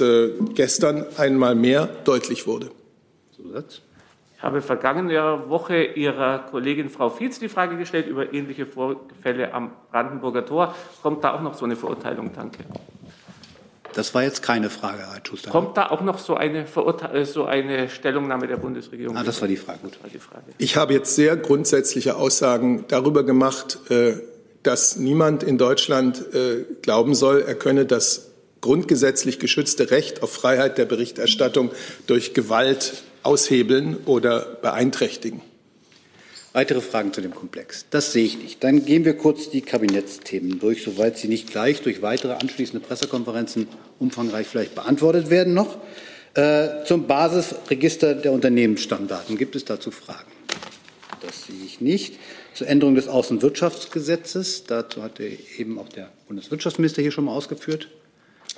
gestern 0.54 1.04
einmal 1.16 1.56
mehr 1.56 1.88
deutlich 2.04 2.46
wurde. 2.46 2.70
Zusatz? 3.34 3.80
Habe 4.44 4.60
vergangene 4.60 5.48
Woche 5.48 5.82
Ihrer 5.82 6.40
Kollegin 6.50 6.90
Frau 6.90 7.08
Fietz 7.08 7.38
die 7.38 7.48
Frage 7.48 7.76
gestellt 7.76 8.06
über 8.06 8.32
ähnliche 8.32 8.66
Vorfälle 8.66 9.54
am 9.54 9.72
Brandenburger 9.90 10.44
Tor. 10.44 10.74
Kommt 11.02 11.24
da 11.24 11.34
auch 11.34 11.40
noch 11.40 11.54
so 11.54 11.64
eine 11.64 11.76
Verurteilung? 11.76 12.30
Danke. 12.34 12.58
Das 13.94 14.14
war 14.14 14.22
jetzt 14.22 14.42
keine 14.42 14.70
Frage, 14.70 14.98
Herr 14.98 15.20
Schuster. 15.26 15.50
Kommt 15.50 15.76
da 15.76 15.88
auch 15.88 16.02
noch 16.02 16.18
so 16.18 16.34
eine, 16.34 16.66
äh, 16.66 17.24
so 17.24 17.44
eine 17.44 17.88
Stellungnahme 17.88 18.46
der 18.46 18.56
Bundesregierung? 18.56 19.16
Ah, 19.16 19.22
das 19.22 19.40
war 19.40 19.48
die 19.48 19.56
Frage. 19.56 19.78
Gut. 19.82 20.02
War 20.02 20.10
die 20.10 20.18
Frage. 20.18 20.44
Ich 20.58 20.76
habe 20.76 20.92
jetzt 20.92 21.14
sehr 21.14 21.36
grundsätzliche 21.36 22.16
Aussagen 22.16 22.84
darüber 22.88 23.22
gemacht, 23.24 23.78
äh, 23.90 24.14
dass 24.62 24.96
niemand 24.96 25.42
in 25.42 25.56
Deutschland 25.58 26.22
äh, 26.34 26.64
glauben 26.82 27.14
soll, 27.14 27.44
er 27.46 27.54
könne 27.54 27.86
das 27.86 28.32
grundgesetzlich 28.60 29.38
geschützte 29.38 29.90
Recht 29.90 30.22
auf 30.22 30.32
Freiheit 30.32 30.76
der 30.76 30.86
Berichterstattung 30.86 31.70
durch 32.06 32.34
Gewalt 32.34 33.04
aushebeln 33.24 33.96
oder 34.06 34.40
beeinträchtigen. 34.62 35.40
Weitere 36.52 36.80
Fragen 36.80 37.12
zu 37.12 37.20
dem 37.20 37.34
Komplex? 37.34 37.86
Das 37.90 38.12
sehe 38.12 38.24
ich 38.24 38.38
nicht. 38.38 38.62
Dann 38.62 38.84
gehen 38.84 39.04
wir 39.04 39.18
kurz 39.18 39.50
die 39.50 39.60
Kabinettsthemen 39.60 40.60
durch, 40.60 40.84
soweit 40.84 41.18
sie 41.18 41.26
nicht 41.26 41.50
gleich 41.50 41.82
durch 41.82 42.00
weitere 42.00 42.34
anschließende 42.34 42.86
Pressekonferenzen 42.86 43.66
umfangreich 43.98 44.46
vielleicht 44.46 44.76
beantwortet 44.76 45.30
werden 45.30 45.52
noch. 45.52 45.78
Äh, 46.34 46.84
zum 46.84 47.08
Basisregister 47.08 48.14
der 48.14 48.30
Unternehmensstammdaten 48.30 49.36
gibt 49.36 49.56
es 49.56 49.64
dazu 49.64 49.90
Fragen? 49.90 50.30
Das 51.26 51.46
sehe 51.46 51.64
ich 51.64 51.80
nicht. 51.80 52.20
Zur 52.54 52.68
Änderung 52.68 52.94
des 52.94 53.08
Außenwirtschaftsgesetzes, 53.08 54.62
dazu 54.64 55.02
hatte 55.02 55.24
eben 55.58 55.78
auch 55.80 55.88
der 55.88 56.12
Bundeswirtschaftsminister 56.28 57.02
hier 57.02 57.10
schon 57.10 57.24
mal 57.24 57.32
ausgeführt. 57.32 57.88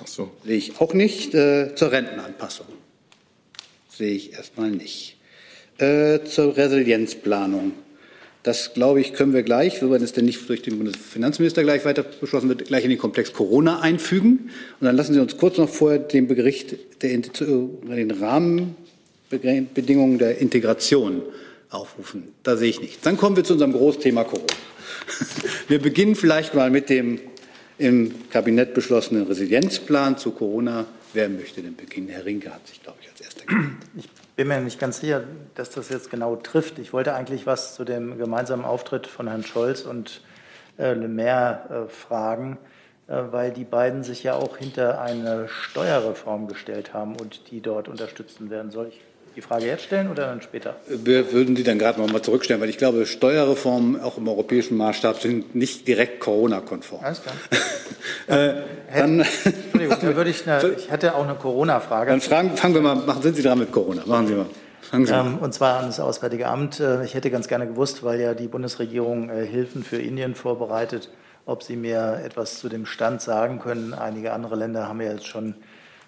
Ach 0.03 0.07
so. 0.07 0.31
Sehe 0.45 0.57
ich 0.57 0.79
auch 0.79 0.93
nicht. 0.93 1.33
Äh, 1.33 1.73
zur 1.73 1.91
Rentenanpassung 1.91 2.67
sehe 3.97 4.13
ich 4.13 4.33
erstmal 4.33 4.71
nicht. 4.71 5.17
Äh, 5.77 6.23
zur 6.23 6.57
Resilienzplanung. 6.57 7.73
Das, 8.43 8.73
glaube 8.73 9.01
ich, 9.01 9.13
können 9.13 9.33
wir 9.33 9.43
gleich, 9.43 9.81
wenn 9.81 10.01
es 10.01 10.13
denn 10.13 10.23
nicht 10.25 10.47
durch 10.47 10.61
den 10.61 10.77
Bundesfinanzminister 10.77 11.63
gleich 11.63 11.83
weiter 11.83 12.03
beschlossen 12.03 12.47
wird, 12.47 12.63
gleich 12.65 12.85
in 12.85 12.89
den 12.89 12.99
Komplex 12.99 13.33
Corona 13.33 13.81
einfügen. 13.81 14.51
Und 14.79 14.85
dann 14.85 14.95
lassen 14.95 15.13
Sie 15.13 15.19
uns 15.19 15.35
kurz 15.35 15.57
noch 15.57 15.67
vorher 15.67 15.99
den 15.99 16.27
Bericht 16.27 16.77
der, 17.01 17.17
den 17.17 18.11
Rahmenbedingungen 18.11 20.17
der 20.17 20.37
Integration 20.37 21.23
aufrufen. 21.69 22.29
Da 22.43 22.55
sehe 22.55 22.69
ich 22.69 22.79
nichts. 22.79 23.01
Dann 23.01 23.17
kommen 23.17 23.35
wir 23.35 23.43
zu 23.43 23.51
unserem 23.53 23.73
Großthema 23.73 24.23
Corona. 24.23 24.47
Wir 25.67 25.79
beginnen 25.79 26.15
vielleicht 26.15 26.55
mal 26.55 26.69
mit 26.69 26.89
dem 26.89 27.19
im 27.77 28.13
Kabinett 28.31 28.73
beschlossenen 28.73 29.27
Resilienzplan 29.27 30.17
zu 30.17 30.31
Corona. 30.31 30.85
Wer 31.17 31.29
möchte 31.29 31.63
denn 31.63 31.75
beginnen? 31.75 32.09
Herr 32.09 32.25
Rinke 32.25 32.53
hat 32.53 32.67
sich, 32.67 32.83
glaube 32.83 32.99
ich, 33.01 33.09
als 33.09 33.19
erster 33.19 33.43
gemeldet. 33.43 33.77
Ich 33.95 34.07
bin 34.35 34.49
mir 34.49 34.59
nicht 34.61 34.79
ganz 34.79 34.99
sicher, 34.99 35.23
dass 35.55 35.71
das 35.71 35.89
jetzt 35.89 36.11
genau 36.11 36.35
trifft. 36.35 36.77
Ich 36.77 36.93
wollte 36.93 37.15
eigentlich 37.15 37.47
was 37.47 37.73
zu 37.73 37.85
dem 37.85 38.19
gemeinsamen 38.19 38.63
Auftritt 38.63 39.07
von 39.07 39.27
Herrn 39.27 39.43
Scholz 39.43 39.81
und 39.81 40.21
äh, 40.77 40.93
Le 40.93 41.07
Maire 41.07 41.87
äh, 41.87 41.91
fragen, 41.91 42.59
äh, 43.07 43.15
weil 43.31 43.51
die 43.51 43.63
beiden 43.63 44.03
sich 44.03 44.21
ja 44.21 44.35
auch 44.35 44.57
hinter 44.57 45.01
eine 45.01 45.47
Steuerreform 45.47 46.47
gestellt 46.47 46.93
haben 46.93 47.15
und 47.19 47.49
die 47.49 47.61
dort 47.61 47.87
unterstützen 47.87 48.51
werden. 48.51 48.69
Soll 48.69 48.89
ich 48.89 49.01
die 49.37 49.41
Frage 49.41 49.67
jetzt 49.67 49.83
stellen 49.83 50.09
oder 50.09 50.25
dann 50.25 50.41
später? 50.41 50.75
Wir 50.87 51.31
würden 51.31 51.53
die 51.53 51.63
dann 51.63 51.77
gerade 51.77 52.01
noch 52.01 52.11
mal 52.11 52.23
zurückstellen, 52.23 52.59
weil 52.59 52.69
ich 52.69 52.79
glaube, 52.79 53.05
Steuerreformen 53.05 54.01
auch 54.01 54.17
im 54.17 54.27
europäischen 54.27 54.75
Maßstab 54.77 55.21
sind 55.21 55.53
nicht 55.53 55.87
direkt 55.87 56.19
Corona-konform. 56.19 57.03
Alles 57.03 57.21
klar. 57.21 57.35
äh, 58.27 58.61
dann, 58.91 59.19
Entschuldigung, 59.19 59.97
dann 60.01 60.15
würde 60.15 60.31
ich, 60.31 60.49
eine, 60.49 60.67
ich 60.77 60.89
hätte 60.89 61.13
auch 61.13 61.23
eine 61.23 61.35
Corona-Frage. 61.35 62.09
Dann 62.09 62.21
fragen, 62.21 62.57
fangen 62.57 62.73
wir 62.73 62.81
mal, 62.81 62.95
machen, 62.95 63.21
sind 63.21 63.35
Sie 63.35 63.43
dran 63.43 63.59
mit 63.59 63.71
Corona? 63.71 64.01
Machen 64.07 64.27
Sie 64.27 64.33
mal. 64.33 64.47
Ähm, 64.91 65.37
und 65.37 65.53
zwar 65.53 65.79
an 65.79 65.85
das 65.85 65.99
Auswärtige 65.99 66.47
Amt. 66.47 66.79
Äh, 66.79 67.05
ich 67.05 67.13
hätte 67.13 67.29
ganz 67.29 67.47
gerne 67.47 67.67
gewusst, 67.67 68.03
weil 68.03 68.19
ja 68.19 68.33
die 68.33 68.47
Bundesregierung 68.47 69.29
äh, 69.29 69.45
Hilfen 69.45 69.83
für 69.83 69.97
Indien 69.97 70.33
vorbereitet, 70.33 71.11
ob 71.45 71.61
Sie 71.61 71.75
mir 71.75 72.21
etwas 72.25 72.57
zu 72.57 72.69
dem 72.69 72.87
Stand 72.87 73.21
sagen 73.21 73.59
können. 73.59 73.93
Einige 73.93 74.33
andere 74.33 74.55
Länder 74.55 74.87
haben 74.87 74.99
ja 74.99 75.11
jetzt 75.11 75.27
schon 75.27 75.53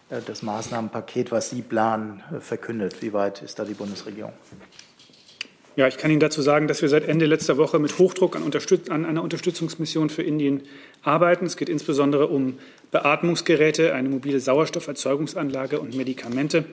das 0.10 0.42
Maßnahmenpaket, 0.42 1.32
was 1.32 1.52
Sie 1.52 1.62
planen, 1.62 2.24
äh, 2.36 2.40
verkündet. 2.40 3.02
Wie 3.02 3.14
weit 3.14 3.42
ist 3.42 3.60
da 3.60 3.66
die 3.66 3.76
Bundesregierung? 3.76 4.34
Ja, 5.76 5.88
ich 5.88 5.98
kann 5.98 6.12
Ihnen 6.12 6.20
dazu 6.20 6.42
sagen, 6.42 6.68
dass 6.68 6.82
wir 6.82 6.90
seit 6.90 7.08
Ende 7.08 7.26
letzter 7.26 7.58
Woche 7.58 7.80
mit 7.80 8.00
Hochdruck 8.00 8.36
an, 8.36 8.44
Unterstütz 8.44 8.90
an 8.90 9.06
einer 9.06 9.24
Unterstützungsmission 9.24 10.10
für 10.10 10.24
Indien 10.24 10.64
arbeiten. 11.04 11.46
Es 11.46 11.58
geht 11.58 11.70
insbesondere 11.70 12.28
um 12.28 12.58
Beatmungsgeräte, 12.92 13.94
eine 13.94 14.10
mobile 14.10 14.40
Sauerstofferzeugungsanlage 14.40 15.80
und 15.80 15.96
Medikamente. 15.96 16.66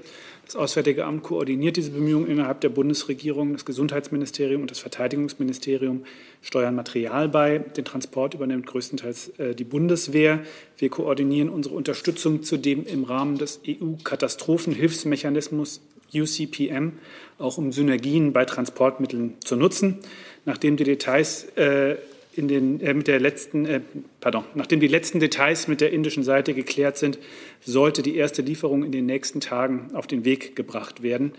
Das 0.47 0.55
Auswärtige 0.55 1.05
Amt 1.05 1.25
koordiniert 1.25 1.77
diese 1.77 1.91
Bemühungen 1.91 2.29
innerhalb 2.29 2.61
der 2.61 2.69
Bundesregierung. 2.69 3.55
Das 3.55 3.65
Gesundheitsministerium 3.65 4.63
und 4.63 4.71
das 4.71 4.79
Verteidigungsministerium 4.79 6.05
steuern 6.41 6.77
Material 6.77 7.29
bei. 7.29 7.59
Den 7.59 7.85
Transport 7.85 8.35
übernimmt 8.35 8.67
größtenteils 8.67 9.41
äh, 9.41 9.57
die 9.57 9.65
Bundeswehr. 9.65 10.45
Wir 10.79 10.89
koordinieren 10.89 11.49
unsere 11.49 11.75
Unterstützung 11.75 12.45
zudem 12.45 12.87
im 12.87 13.03
Rahmen 13.03 13.39
des 13.39 13.59
EU-Katastrophenhilfsmechanismus 13.67 15.81
UCPM, 16.15 16.93
auch 17.39 17.59
um 17.59 17.73
Synergien 17.73 18.33
bei 18.33 18.45
Transportmitteln 18.45 19.35
zu 19.45 19.57
nutzen. 19.57 19.99
Nachdem 20.45 20.77
die 20.77 20.85
Details 20.85 21.47
äh, 21.57 21.97
in 22.37 22.49
den, 22.49 22.81
äh, 22.81 22.95
mit 22.95 23.09
der 23.09 23.21
letzten, 23.21 23.67
äh, 23.67 23.81
pardon, 24.21 24.45
nachdem 24.55 24.81
die 24.81 24.89
letzten 24.89 25.21
Details 25.21 25.69
mit 25.69 25.81
der 25.81 25.93
indischen 25.93 26.23
Seite 26.23 26.55
geklärt 26.55 26.99
sind, 26.99 27.19
sollte 27.65 28.03
die 28.03 28.17
erste 28.17 28.43
Lieferung 28.43 28.85
in 28.85 28.93
den 28.93 29.07
nächsten 29.07 29.41
Tagen 29.41 29.91
auf 29.95 30.07
den 30.07 30.25
Weg 30.25 30.57
gebracht 30.57 31.03
werden. 31.03 31.33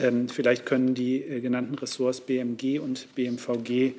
Ähm, 0.00 0.28
vielleicht 0.28 0.66
können 0.66 0.94
die 0.94 1.22
äh, 1.22 1.40
genannten 1.40 1.74
Ressorts 1.74 2.20
BMG 2.20 2.78
und 2.78 3.14
BMVG 3.14 3.92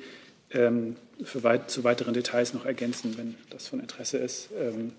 ähm, 0.52 0.96
weit, 1.34 1.70
zu 1.70 1.84
weiteren 1.84 2.14
Details 2.14 2.54
noch 2.54 2.64
ergänzen, 2.64 3.14
wenn 3.16 3.34
das 3.50 3.68
von 3.68 3.80
Interesse 3.80 4.18
ist. 4.18 4.50
Ähm, 4.60 4.92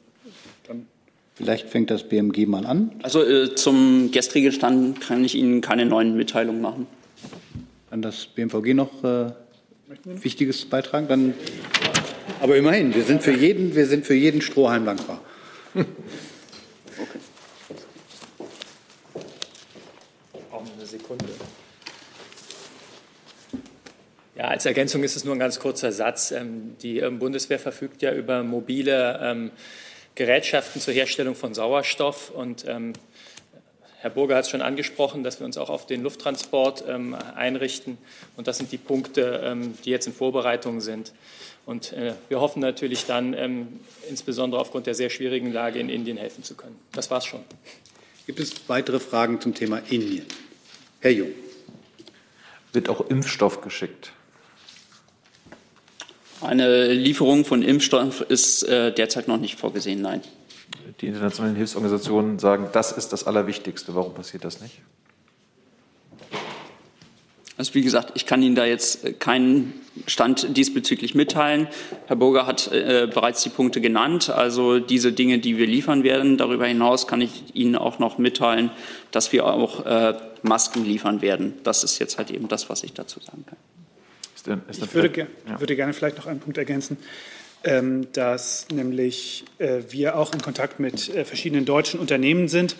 Vielleicht 1.35 1.69
fängt 1.69 1.91
das 1.91 2.07
BMG 2.07 2.45
mal 2.47 2.65
an. 2.65 2.91
Also 3.03 3.21
äh, 3.21 3.53
zum 3.55 4.09
gestrigen 4.11 4.53
Stand 4.53 5.01
kann 5.01 5.23
ich 5.23 5.35
Ihnen 5.35 5.59
keine 5.59 5.85
neuen 5.85 6.15
Mitteilungen 6.15 6.61
machen. 6.61 6.87
Kann 7.89 8.01
das 8.01 8.25
BMVG 8.27 8.73
noch 8.73 9.03
äh, 9.03 9.31
Wichtiges 10.05 10.65
beitragen? 10.65 11.07
Dann, 11.07 11.33
aber 12.41 12.57
immerhin, 12.57 12.93
wir 12.95 13.03
sind 13.03 13.21
für 13.21 13.31
jeden, 13.31 13.75
wir 13.75 13.85
sind 13.85 14.05
für 14.05 14.15
jeden 14.15 14.41
Strohhalm 14.41 14.85
dankbar. 14.85 15.21
Okay. 16.97 17.19
Auch 20.49 20.63
eine 20.77 20.85
Sekunde. 20.85 21.25
Ja, 24.37 24.45
als 24.45 24.65
Ergänzung 24.65 25.03
ist 25.03 25.17
es 25.17 25.25
nur 25.25 25.35
ein 25.35 25.39
ganz 25.39 25.59
kurzer 25.59 25.91
Satz. 25.91 26.31
Ähm, 26.31 26.77
die 26.81 26.99
ähm, 26.99 27.19
Bundeswehr 27.19 27.59
verfügt 27.59 28.01
ja 28.01 28.13
über 28.13 28.43
mobile 28.43 29.19
ähm, 29.21 29.51
Gerätschaften 30.15 30.79
zur 30.79 30.93
Herstellung 30.93 31.35
von 31.35 31.53
Sauerstoff 31.53 32.31
und 32.31 32.65
Herr 34.05 34.11
Burger 34.11 34.35
hat 34.35 34.43
es 34.43 34.51
schon 34.51 34.61
angesprochen, 34.61 35.23
dass 35.23 35.39
wir 35.39 35.47
uns 35.47 35.57
auch 35.57 35.71
auf 35.71 35.87
den 35.87 36.03
Lufttransport 36.03 36.83
ähm, 36.87 37.15
einrichten. 37.33 37.97
Und 38.37 38.45
das 38.45 38.59
sind 38.59 38.71
die 38.71 38.77
Punkte, 38.77 39.41
ähm, 39.43 39.73
die 39.83 39.89
jetzt 39.89 40.05
in 40.05 40.13
Vorbereitung 40.13 40.79
sind. 40.79 41.11
Und 41.65 41.91
äh, 41.93 42.13
wir 42.29 42.39
hoffen 42.39 42.59
natürlich 42.59 43.07
dann, 43.07 43.33
ähm, 43.33 43.79
insbesondere 44.07 44.61
aufgrund 44.61 44.85
der 44.85 44.93
sehr 44.93 45.09
schwierigen 45.09 45.51
Lage 45.51 45.79
in 45.79 45.89
Indien, 45.89 46.17
helfen 46.17 46.43
zu 46.43 46.53
können. 46.53 46.75
Das 46.91 47.09
war 47.09 47.17
es 47.17 47.25
schon. 47.25 47.39
Gibt 48.27 48.39
es 48.39 48.53
weitere 48.67 48.99
Fragen 48.99 49.41
zum 49.41 49.55
Thema 49.55 49.81
Indien? 49.89 50.27
Herr 50.99 51.09
Jung. 51.09 51.31
Wird 52.73 52.89
auch 52.89 53.09
Impfstoff 53.09 53.61
geschickt? 53.61 54.11
Eine 56.41 56.93
Lieferung 56.93 57.43
von 57.43 57.63
Impfstoff 57.63 58.21
ist 58.21 58.61
äh, 58.69 58.93
derzeit 58.93 59.27
noch 59.27 59.37
nicht 59.37 59.59
vorgesehen, 59.59 59.99
nein 59.99 60.21
die 61.01 61.07
internationalen 61.07 61.55
Hilfsorganisationen 61.55 62.39
sagen, 62.39 62.69
das 62.73 62.91
ist 62.91 63.13
das 63.13 63.25
Allerwichtigste. 63.27 63.95
Warum 63.95 64.13
passiert 64.13 64.43
das 64.43 64.61
nicht? 64.61 64.81
Also 67.57 67.73
wie 67.73 67.83
gesagt, 67.83 68.11
ich 68.15 68.25
kann 68.25 68.41
Ihnen 68.41 68.55
da 68.55 68.65
jetzt 68.65 69.05
äh, 69.05 69.13
keinen 69.13 69.73
Stand 70.07 70.57
diesbezüglich 70.57 71.15
mitteilen. 71.15 71.67
Herr 72.07 72.17
Burger 72.17 72.45
hat 72.47 72.69
äh, 72.71 73.07
bereits 73.11 73.43
die 73.43 73.49
Punkte 73.49 73.79
genannt, 73.79 74.29
also 74.29 74.79
diese 74.79 75.13
Dinge, 75.13 75.39
die 75.39 75.57
wir 75.57 75.65
liefern 75.65 76.03
werden. 76.03 76.37
Darüber 76.37 76.65
hinaus 76.65 77.07
kann 77.07 77.21
ich 77.21 77.55
Ihnen 77.55 77.77
auch 77.77 77.97
noch 77.97 78.17
mitteilen, 78.17 78.71
dass 79.11 79.31
wir 79.31 79.45
auch 79.45 79.85
äh, 79.85 80.15
Masken 80.41 80.83
liefern 80.83 81.21
werden. 81.21 81.53
Das 81.63 81.85
ist 81.85 81.97
jetzt 81.99 82.17
halt 82.17 82.29
eben 82.29 82.49
das, 82.49 82.69
was 82.69 82.83
ich 82.83 82.93
dazu 82.93 83.21
sagen 83.21 83.45
kann. 83.47 83.57
Ist 84.35 84.47
denn, 84.47 84.61
ist 84.69 84.83
ich 84.83 84.93
würde, 84.93 85.09
ger 85.09 85.27
ja. 85.47 85.59
würde, 85.59 85.77
gerne 85.77 85.93
vielleicht 85.93 86.17
noch 86.17 86.27
einen 86.27 86.41
Punkt 86.41 86.57
ergänzen, 86.57 86.97
dass 88.13 88.67
nämlich 88.71 89.43
äh, 89.57 89.79
wir 89.89 90.17
auch 90.17 90.33
in 90.33 90.41
Kontakt 90.41 90.79
mit 90.79 91.09
äh, 91.09 91.25
verschiedenen 91.25 91.65
deutschen 91.65 91.99
Unternehmen 91.99 92.47
sind, 92.47 92.75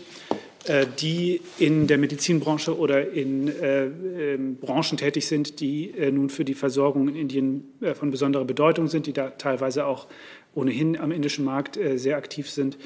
äh, 0.65 0.86
die 1.00 1.42
in 1.58 1.88
der 1.88 1.98
Medizinbranche 1.98 2.77
oder 2.77 3.12
in 3.12 3.48
äh, 3.48 3.86
ähm, 3.86 4.58
Branchen 4.58 4.98
tätig 4.98 5.25
sind, 5.25 5.60
die 5.60 5.92
nun 6.12 6.30
für 6.30 6.46
die 6.46 6.54
Versorgung 6.54 7.08
in 7.08 7.15
Indien 7.15 7.74
von 7.96 8.12
besonderer 8.12 8.46
Bedeutung 8.46 8.88
sind, 8.88 9.08
die 9.08 9.13
da 9.13 9.32
teilweise 9.32 9.86
auch 9.86 10.08
ohnehin 10.54 10.98
am 10.98 11.12
indischen 11.12 11.46
Markt 11.46 11.77
sehr 11.96 12.15
aktiv 12.15 12.50
sind 12.50 12.77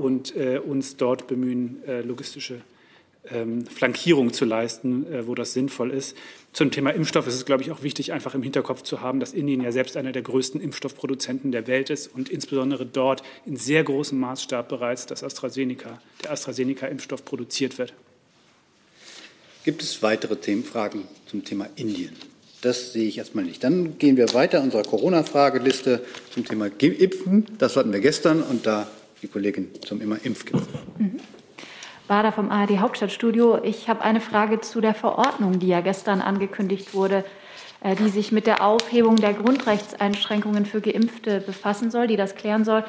und 0.00 0.34
uns 0.36 0.96
dort 0.96 1.26
bemühen, 1.26 1.82
logistische 2.04 2.54
ähm, 2.54 2.60
Flankierung 3.74 4.32
zu 4.32 4.44
leisten, 4.44 5.06
wo 5.26 5.34
das 5.34 5.52
sinnvoll 5.52 5.90
ist. 5.90 6.16
Zum 6.52 6.70
Thema 6.70 6.90
Impfstoff 6.90 7.26
ist 7.26 7.34
es, 7.34 7.44
glaube 7.44 7.62
ich, 7.62 7.70
auch 7.70 7.82
wichtig, 7.82 8.12
einfach 8.12 8.34
im 8.34 8.42
Hinterkopf 8.42 8.82
zu 8.82 9.00
haben, 9.00 9.20
dass 9.20 9.32
Indien 9.32 9.62
ja 9.62 9.70
selbst 9.70 9.96
einer 9.96 10.12
der 10.12 10.22
größten 10.22 10.60
Impfstoffproduzenten 10.60 11.52
der 11.52 11.66
Welt 11.66 11.90
ist 11.90 12.06
und 12.06 12.30
insbesondere 12.30 12.86
dort 12.86 13.22
in 13.44 13.56
sehr 13.56 13.84
großem 13.84 14.18
Maßstab 14.18 14.68
bereits 14.68 15.06
das 15.06 15.22
AstraZeneca, 15.22 16.00
der 16.24 16.32
AstraZeneca-Impfstoff 16.32 17.24
produziert 17.24 17.78
wird. 17.78 17.92
Gibt 19.64 19.82
es 19.82 20.02
weitere 20.02 20.36
Themenfragen 20.36 21.02
zum 21.26 21.44
Thema 21.44 21.68
Indien? 21.76 22.16
Das 22.62 22.92
sehe 22.92 23.06
ich 23.06 23.18
erstmal 23.18 23.44
nicht. 23.44 23.62
Dann 23.62 23.98
gehen 23.98 24.16
wir 24.16 24.32
weiter 24.34 24.62
unserer 24.62 24.82
Corona-Frageliste 24.82 26.00
zum 26.32 26.44
Thema 26.44 26.70
Impfen. 26.78 27.46
Das 27.58 27.76
hatten 27.76 27.92
wir 27.92 28.00
gestern 28.00 28.42
und 28.42 28.66
da 28.66 28.90
die 29.22 29.28
Kollegin 29.28 29.68
zum 29.86 30.00
immer 30.00 30.18
Impfgipfel. 30.24 30.66
Mhm. 30.98 31.20
Bader 32.08 32.32
vom 32.32 32.50
ARD 32.50 32.78
Hauptstadtstudio. 32.78 33.62
Ich 33.62 33.88
habe 33.88 34.02
eine 34.02 34.20
Frage 34.20 34.60
zu 34.60 34.80
der 34.80 34.94
Verordnung, 34.94 35.60
die 35.60 35.68
ja 35.68 35.80
gestern 35.80 36.20
angekündigt 36.20 36.94
wurde, 36.94 37.24
äh, 37.82 37.94
die 37.94 38.08
sich 38.08 38.32
mit 38.32 38.46
der 38.46 38.64
Aufhebung 38.64 39.16
der 39.16 39.34
Grundrechtseinschränkungen 39.34 40.66
für 40.66 40.80
Geimpfte 40.80 41.40
befassen 41.40 41.90
soll, 41.90 42.08
die 42.08 42.16
das 42.16 42.34
klären 42.34 42.64
soll. 42.64 42.82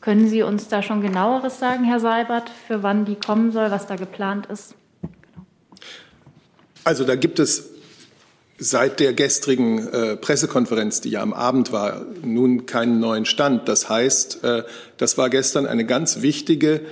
Können 0.00 0.28
Sie 0.28 0.42
uns 0.42 0.68
da 0.68 0.82
schon 0.82 1.02
genaueres 1.02 1.58
sagen, 1.58 1.84
Herr 1.84 2.00
Seibert, 2.00 2.48
für 2.48 2.82
wann 2.82 3.04
die 3.04 3.16
kommen 3.16 3.52
soll, 3.52 3.70
was 3.70 3.86
da 3.86 3.96
geplant 3.96 4.46
ist? 4.46 4.74
Also 6.84 7.04
da 7.04 7.16
gibt 7.16 7.38
es 7.38 7.70
seit 8.56 9.00
der 9.00 9.14
gestrigen 9.14 9.88
äh, 9.88 10.16
Pressekonferenz, 10.16 11.00
die 11.00 11.10
ja 11.10 11.22
am 11.22 11.32
Abend 11.32 11.72
war, 11.72 12.06
nun 12.22 12.66
keinen 12.66 13.00
neuen 13.00 13.24
Stand. 13.24 13.68
Das 13.68 13.88
heißt, 13.88 14.44
äh, 14.44 14.62
das 14.96 15.18
war 15.18 15.28
gestern 15.28 15.66
eine 15.66 15.84
ganz 15.84 16.22
wichtige 16.22 16.82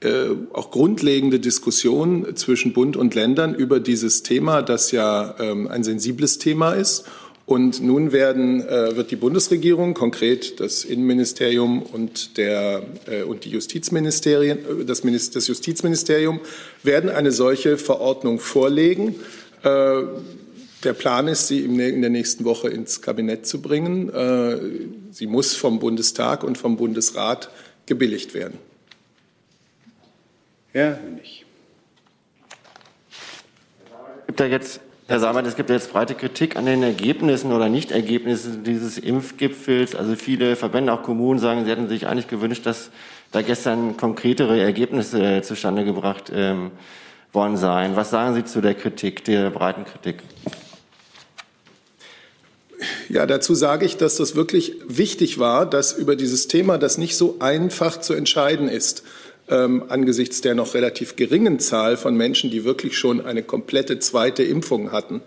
äh, 0.00 0.30
auch 0.52 0.70
grundlegende 0.70 1.40
Diskussion 1.40 2.34
zwischen 2.34 2.72
Bund 2.72 2.96
und 2.96 3.14
Ländern 3.14 3.54
über 3.54 3.80
dieses 3.80 4.22
Thema, 4.22 4.62
das 4.62 4.92
ja 4.92 5.34
ähm, 5.38 5.68
ein 5.68 5.84
sensibles 5.84 6.38
Thema 6.38 6.72
ist. 6.72 7.04
Und 7.44 7.82
nun 7.82 8.12
werden, 8.12 8.66
äh, 8.66 8.96
wird 8.96 9.10
die 9.10 9.16
Bundesregierung, 9.16 9.92
konkret 9.92 10.60
das 10.60 10.84
Innenministerium 10.84 11.82
und, 11.82 12.38
der, 12.38 12.84
äh, 13.06 13.24
und 13.24 13.44
die 13.44 13.50
Justizministerien, 13.50 14.58
äh, 14.58 14.84
das, 14.84 15.02
Minister, 15.02 15.34
das 15.34 15.48
Justizministerium 15.48 16.40
werden 16.84 17.10
eine 17.10 17.32
solche 17.32 17.76
Verordnung 17.76 18.38
vorlegen. 18.38 19.16
Äh, 19.64 20.02
der 20.84 20.92
Plan 20.92 21.28
ist, 21.28 21.48
sie 21.48 21.60
in 21.64 21.76
der 22.00 22.10
nächsten 22.10 22.44
Woche 22.44 22.68
ins 22.68 23.02
Kabinett 23.02 23.46
zu 23.46 23.60
bringen. 23.60 24.08
Äh, 24.10 24.58
sie 25.10 25.26
muss 25.26 25.56
vom 25.56 25.80
Bundestag 25.80 26.44
und 26.44 26.56
vom 26.56 26.76
Bundesrat 26.76 27.50
gebilligt 27.84 28.32
werden. 28.32 28.69
Herr 30.72 31.00
Hönig. 31.02 31.44
Gibt 34.26 34.38
da 34.38 34.44
jetzt, 34.44 34.80
Herr 35.08 35.18
Samann, 35.18 35.44
es 35.44 35.56
gibt 35.56 35.68
jetzt 35.68 35.92
breite 35.92 36.14
Kritik 36.14 36.54
an 36.54 36.66
den 36.66 36.84
Ergebnissen 36.84 37.50
oder 37.50 37.68
Nichtergebnissen 37.68 38.62
dieses 38.62 38.96
Impfgipfels. 38.96 39.96
Also 39.96 40.14
viele 40.14 40.54
Verbände, 40.54 40.92
auch 40.92 41.02
Kommunen 41.02 41.40
sagen, 41.40 41.64
sie 41.64 41.70
hätten 41.72 41.88
sich 41.88 42.06
eigentlich 42.06 42.28
gewünscht, 42.28 42.66
dass 42.66 42.90
da 43.32 43.42
gestern 43.42 43.96
konkretere 43.96 44.60
Ergebnisse 44.60 45.42
zustande 45.42 45.84
gebracht 45.84 46.30
ähm, 46.32 46.70
worden 47.32 47.56
seien. 47.56 47.96
Was 47.96 48.10
sagen 48.10 48.34
Sie 48.34 48.44
zu 48.44 48.60
der 48.60 48.74
Kritik, 48.74 49.24
der 49.24 49.50
breiten 49.50 49.84
Kritik? 49.84 50.22
Ja, 53.08 53.26
dazu 53.26 53.56
sage 53.56 53.84
ich, 53.84 53.96
dass 53.96 54.16
das 54.16 54.36
wirklich 54.36 54.76
wichtig 54.86 55.40
war, 55.40 55.68
dass 55.68 55.92
über 55.92 56.14
dieses 56.14 56.46
Thema, 56.46 56.78
das 56.78 56.96
nicht 56.96 57.16
so 57.16 57.36
einfach 57.40 58.00
zu 58.00 58.14
entscheiden 58.14 58.68
ist, 58.68 59.02
ähm, 59.50 59.84
angesichts 59.88 60.40
der 60.40 60.54
noch 60.54 60.74
relativ 60.74 61.16
geringen 61.16 61.58
Zahl 61.58 61.96
von 61.96 62.16
Menschen, 62.16 62.50
die 62.50 62.64
wirklich 62.64 62.96
schon 62.96 63.24
eine 63.24 63.42
komplette 63.42 63.98
zweite 63.98 64.42
Impfung 64.42 64.92
hatten 64.92 65.20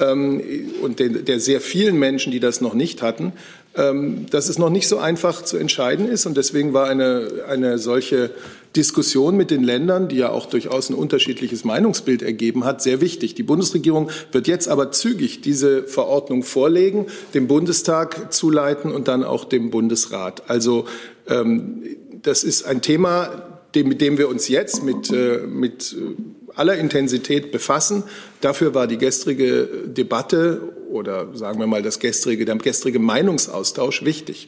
ähm, 0.00 0.42
und 0.82 0.98
den, 0.98 1.24
der 1.24 1.40
sehr 1.40 1.60
vielen 1.60 1.98
Menschen, 1.98 2.32
die 2.32 2.40
das 2.40 2.60
noch 2.60 2.74
nicht 2.74 3.02
hatten, 3.02 3.32
ähm, 3.76 4.26
dass 4.30 4.48
es 4.48 4.58
noch 4.58 4.70
nicht 4.70 4.88
so 4.88 4.98
einfach 4.98 5.42
zu 5.42 5.56
entscheiden 5.56 6.08
ist. 6.08 6.26
Und 6.26 6.36
deswegen 6.36 6.72
war 6.72 6.88
eine, 6.88 7.44
eine 7.48 7.78
solche 7.78 8.30
Diskussion 8.76 9.36
mit 9.36 9.50
den 9.50 9.62
Ländern, 9.62 10.08
die 10.08 10.16
ja 10.16 10.30
auch 10.30 10.46
durchaus 10.46 10.90
ein 10.90 10.94
unterschiedliches 10.94 11.64
Meinungsbild 11.64 12.22
ergeben 12.22 12.64
hat, 12.64 12.82
sehr 12.82 13.00
wichtig. 13.00 13.34
Die 13.34 13.42
Bundesregierung 13.42 14.10
wird 14.32 14.48
jetzt 14.48 14.68
aber 14.68 14.90
zügig 14.90 15.42
diese 15.42 15.84
Verordnung 15.84 16.42
vorlegen, 16.42 17.06
dem 17.34 17.46
Bundestag 17.46 18.32
zuleiten 18.32 18.90
und 18.90 19.08
dann 19.08 19.22
auch 19.22 19.44
dem 19.44 19.70
Bundesrat. 19.70 20.48
Also 20.48 20.86
ähm, 21.28 21.84
das 22.22 22.42
ist 22.42 22.64
ein 22.64 22.80
Thema, 22.80 23.53
dem, 23.74 23.88
mit 23.88 24.00
dem 24.00 24.18
wir 24.18 24.28
uns 24.28 24.48
jetzt 24.48 24.82
mit, 24.82 25.10
äh, 25.10 25.38
mit 25.46 25.92
äh, 25.92 26.14
aller 26.54 26.76
Intensität 26.76 27.52
befassen. 27.52 28.04
Dafür 28.40 28.74
war 28.74 28.86
die 28.86 28.98
gestrige 28.98 29.68
Debatte 29.86 30.60
oder 30.90 31.36
sagen 31.36 31.58
wir 31.58 31.66
mal 31.66 31.82
das 31.82 31.98
gestrige, 31.98 32.44
der 32.44 32.56
gestrige 32.56 32.98
Meinungsaustausch 32.98 34.04
wichtig. 34.04 34.46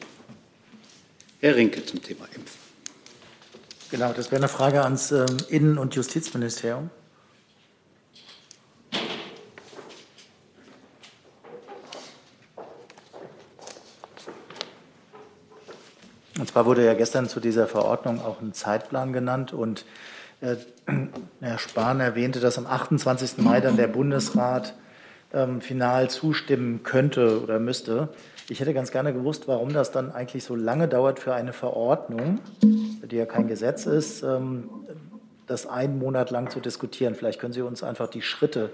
Herr 1.39 1.55
Rinke 1.55 1.85
zum 1.85 2.01
Thema 2.01 2.25
Impfen. 2.33 2.57
Genau, 3.91 4.11
das 4.13 4.31
wäre 4.31 4.41
eine 4.41 4.49
Frage 4.49 4.83
ans 4.83 5.11
ähm, 5.11 5.25
Innen- 5.49 5.77
und 5.77 5.95
Justizministerium. 5.95 6.89
Und 16.39 16.47
zwar 16.47 16.65
wurde 16.65 16.85
ja 16.85 16.93
gestern 16.93 17.27
zu 17.27 17.39
dieser 17.39 17.67
Verordnung 17.67 18.21
auch 18.21 18.41
ein 18.41 18.53
Zeitplan 18.53 19.13
genannt 19.13 19.53
und 19.53 19.85
äh, 20.41 20.55
Herr 21.41 21.57
Spahn 21.57 21.99
erwähnte, 21.99 22.39
dass 22.39 22.57
am 22.57 22.67
28. 22.67 23.39
Mai 23.39 23.61
dann 23.61 23.77
der 23.77 23.87
Bundesrat 23.87 24.73
ähm, 25.33 25.61
final 25.61 26.09
zustimmen 26.09 26.83
könnte 26.83 27.41
oder 27.41 27.59
müsste. 27.59 28.09
Ich 28.49 28.59
hätte 28.59 28.73
ganz 28.73 28.91
gerne 28.91 29.13
gewusst, 29.13 29.47
warum 29.47 29.73
das 29.73 29.91
dann 29.91 30.11
eigentlich 30.11 30.43
so 30.43 30.55
lange 30.55 30.87
dauert 30.87 31.19
für 31.19 31.33
eine 31.33 31.53
Verordnung, 31.53 32.39
die 32.61 33.15
ja 33.15 33.25
kein 33.25 33.47
Gesetz 33.47 33.85
ist, 33.85 34.23
ähm, 34.23 34.69
das 35.47 35.65
einen 35.65 35.99
Monat 35.99 36.29
lang 36.29 36.49
zu 36.49 36.59
diskutieren. 36.59 37.15
Vielleicht 37.15 37.39
können 37.39 37.53
Sie 37.53 37.61
uns 37.61 37.83
einfach 37.83 38.07
die 38.07 38.21
Schritte 38.21 38.69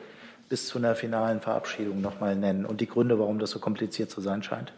bis 0.49 0.67
zu 0.67 0.77
einer 0.77 0.95
finalen 0.95 1.39
Verabschiedung 1.39 2.01
noch 2.01 2.19
mal 2.19 2.35
nennen 2.35 2.65
und 2.65 2.81
die 2.81 2.87
Gründe, 2.87 3.17
warum 3.17 3.39
das 3.39 3.51
so 3.51 3.59
kompliziert 3.59 4.11
zu 4.11 4.21
sein 4.21 4.43
scheint. 4.43 4.73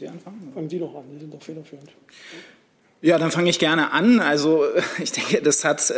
Sie 0.00 0.08
anfangen? 0.08 0.50
Fangen 0.52 0.68
Sie 0.68 0.78
doch 0.78 0.94
an, 0.94 1.04
Sie 1.12 1.20
sind 1.20 1.32
doch 1.32 1.42
federführend. 1.42 1.90
Ja, 3.02 3.18
dann 3.18 3.30
fange 3.30 3.48
ich 3.48 3.58
gerne 3.58 3.92
an. 3.92 4.20
Also 4.20 4.64
ich 5.02 5.12
denke, 5.12 5.40
das 5.40 5.64
hat 5.64 5.90
äh, 5.90 5.94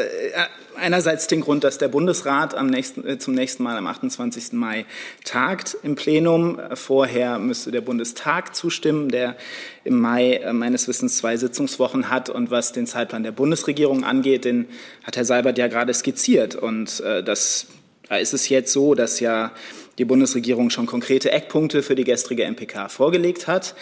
einerseits 0.77 1.27
den 1.27 1.41
Grund, 1.41 1.65
dass 1.65 1.79
der 1.79 1.89
Bundesrat 1.89 2.55
am 2.55 2.69
nächsten, 2.69 3.05
äh, 3.07 3.19
zum 3.19 3.35
nächsten 3.35 3.65
Mal 3.65 3.77
am 3.77 3.89
28. 3.89 4.53
Mai 4.53 4.87
tagt 5.25 5.77
im 5.83 5.97
Plenum. 5.97 6.61
Vorher 6.75 7.41
müsste 7.41 7.73
der 7.73 7.81
Bundestag 7.81 8.55
zustimmen, 8.55 9.09
der 9.09 9.37
im 9.83 10.01
Mai 10.01 10.35
äh, 10.35 10.53
meines 10.53 10.87
Wissens 10.87 11.17
zwei 11.17 11.37
Sitzungswochen 11.37 12.09
hat. 12.09 12.31
Und 12.31 12.53
was 12.53 12.71
den 12.71 12.87
Zeitplan 12.87 13.25
der 13.25 13.33
Bundesregierung 13.33 14.05
angeht, 14.05 14.45
den 14.45 14.69
hat 15.03 15.17
Herr 15.17 15.25
Seibert 15.25 15.59
ja 15.59 15.67
gerade 15.67 15.93
skizziert. 15.93 16.55
Und 16.55 17.01
das, 17.01 17.67
da 18.09 18.17
ist 18.17 18.33
es 18.33 18.49
jetzt 18.49 18.73
so, 18.73 18.95
dass 18.95 19.19
ja 19.19 19.51
die 19.99 20.05
Bundesregierung 20.05 20.71
schon 20.71 20.87
konkrete 20.87 21.31
Eckpunkte 21.31 21.83
für 21.83 21.95
die 21.95 22.05
gestrige 22.05 22.45
MPK 22.45 22.89
vorgelegt 22.89 23.47
hat. 23.47 23.75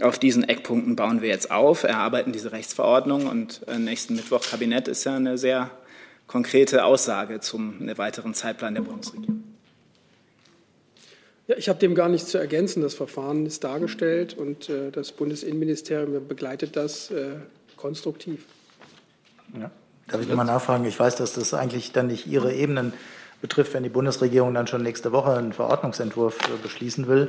Auf 0.00 0.18
diesen 0.18 0.44
Eckpunkten 0.44 0.94
bauen 0.94 1.22
wir 1.22 1.28
jetzt 1.28 1.50
auf, 1.50 1.82
erarbeiten 1.82 2.32
diese 2.32 2.52
Rechtsverordnung 2.52 3.26
und 3.26 3.62
äh, 3.66 3.78
nächsten 3.78 4.14
Mittwoch 4.14 4.42
Kabinett 4.42 4.88
ist 4.88 5.04
ja 5.04 5.16
eine 5.16 5.38
sehr 5.38 5.70
konkrete 6.26 6.84
Aussage 6.84 7.40
zum 7.40 7.96
weiteren 7.96 8.34
Zeitplan 8.34 8.74
der 8.74 8.82
Bundesregierung. 8.82 9.42
Ja, 11.46 11.56
ich 11.56 11.68
habe 11.68 11.78
dem 11.78 11.94
gar 11.94 12.08
nichts 12.08 12.30
zu 12.30 12.38
ergänzen. 12.38 12.82
Das 12.82 12.94
Verfahren 12.94 13.46
ist 13.46 13.62
dargestellt 13.62 14.34
und 14.36 14.68
äh, 14.68 14.90
das 14.90 15.12
Bundesinnenministerium 15.12 16.26
begleitet 16.26 16.76
das 16.76 17.10
äh, 17.10 17.36
konstruktiv. 17.76 18.44
Ja. 19.58 19.70
Darf 20.08 20.20
ich 20.20 20.28
nochmal 20.28 20.46
nachfragen? 20.46 20.84
Ich 20.84 20.98
weiß, 20.98 21.16
dass 21.16 21.34
das 21.34 21.54
eigentlich 21.54 21.92
dann 21.92 22.08
nicht 22.08 22.26
Ihre 22.26 22.52
Ebenen 22.52 22.92
betrifft, 23.46 23.74
wenn 23.74 23.84
die 23.84 23.88
Bundesregierung 23.88 24.52
dann 24.54 24.66
schon 24.66 24.82
nächste 24.82 25.12
Woche 25.12 25.34
einen 25.34 25.52
Verordnungsentwurf 25.52 26.36
äh, 26.48 26.62
beschließen 26.62 27.06
will. 27.06 27.28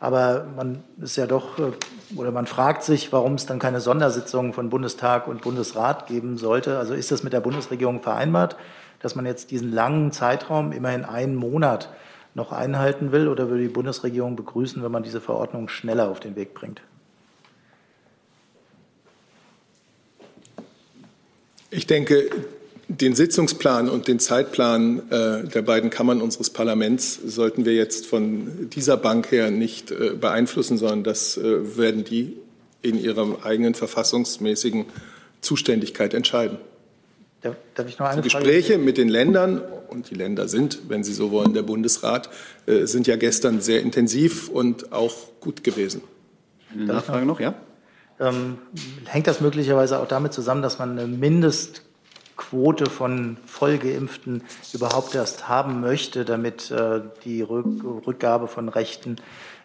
Aber 0.00 0.44
man 0.56 0.82
ist 1.00 1.16
ja 1.16 1.26
doch, 1.26 1.60
äh, 1.60 1.70
oder 2.16 2.32
man 2.32 2.46
fragt 2.46 2.82
sich, 2.82 3.12
warum 3.12 3.34
es 3.34 3.46
dann 3.46 3.60
keine 3.60 3.80
Sondersitzungen 3.80 4.52
von 4.52 4.70
Bundestag 4.70 5.28
und 5.28 5.42
Bundesrat 5.42 6.08
geben 6.08 6.36
sollte. 6.36 6.78
Also 6.78 6.94
ist 6.94 7.12
das 7.12 7.22
mit 7.22 7.32
der 7.32 7.40
Bundesregierung 7.40 8.02
vereinbart, 8.02 8.56
dass 8.98 9.14
man 9.14 9.24
jetzt 9.24 9.52
diesen 9.52 9.72
langen 9.72 10.10
Zeitraum, 10.10 10.72
immerhin 10.72 11.04
einen 11.04 11.36
Monat, 11.36 11.88
noch 12.34 12.50
einhalten 12.50 13.12
will? 13.12 13.28
Oder 13.28 13.48
würde 13.48 13.62
die 13.62 13.68
Bundesregierung 13.68 14.34
begrüßen, 14.34 14.82
wenn 14.82 14.90
man 14.90 15.04
diese 15.04 15.20
Verordnung 15.20 15.68
schneller 15.68 16.08
auf 16.08 16.18
den 16.18 16.34
Weg 16.34 16.54
bringt? 16.54 16.82
Ich 21.70 21.86
denke, 21.86 22.28
den 23.00 23.14
Sitzungsplan 23.14 23.88
und 23.88 24.08
den 24.08 24.18
Zeitplan 24.18 25.10
äh, 25.10 25.44
der 25.44 25.62
beiden 25.62 25.90
Kammern 25.90 26.20
unseres 26.20 26.50
Parlaments 26.50 27.18
sollten 27.24 27.64
wir 27.64 27.74
jetzt 27.74 28.06
von 28.06 28.68
dieser 28.70 28.96
Bank 28.96 29.30
her 29.30 29.50
nicht 29.50 29.90
äh, 29.90 30.10
beeinflussen, 30.10 30.78
sondern 30.78 31.04
das 31.04 31.36
äh, 31.36 31.76
werden 31.76 32.04
die 32.04 32.36
in 32.82 32.98
ihrer 32.98 33.44
eigenen 33.44 33.74
verfassungsmäßigen 33.74 34.86
Zuständigkeit 35.40 36.14
entscheiden. 36.14 36.58
Darf 37.74 37.88
ich 37.88 37.98
noch 37.98 38.06
eine 38.06 38.22
die 38.22 38.28
Gespräche 38.28 38.78
mit 38.78 38.98
den 38.98 39.08
Ländern, 39.08 39.62
und 39.92 40.10
die 40.10 40.14
Länder 40.14 40.48
sind, 40.48 40.88
wenn 40.88 41.04
Sie 41.04 41.12
so 41.12 41.30
wollen, 41.30 41.54
der 41.54 41.62
Bundesrat, 41.62 42.30
äh, 42.66 42.86
sind 42.86 43.06
ja 43.06 43.16
gestern 43.16 43.60
sehr 43.60 43.82
intensiv 43.82 44.48
und 44.48 44.92
auch 44.92 45.14
gut 45.40 45.62
gewesen. 45.62 46.02
Eine 46.72 46.84
Nachfrage 46.86 47.26
noch, 47.26 47.40
ja? 47.40 47.54
Ähm, 48.18 48.58
hängt 49.06 49.26
das 49.26 49.40
möglicherweise 49.40 49.98
auch 49.98 50.08
damit 50.08 50.32
zusammen, 50.32 50.62
dass 50.62 50.78
man 50.78 50.98
eine 50.98 51.06
Mindestquote 52.42 52.90
von 52.90 53.36
Vollgeimpften 53.46 54.42
überhaupt 54.72 55.14
erst 55.14 55.48
haben 55.48 55.80
möchte, 55.80 56.24
damit 56.24 56.70
äh, 56.70 57.00
die 57.24 57.42
Rückgabe 57.42 58.48
von 58.48 58.68
Rechten 58.68 59.16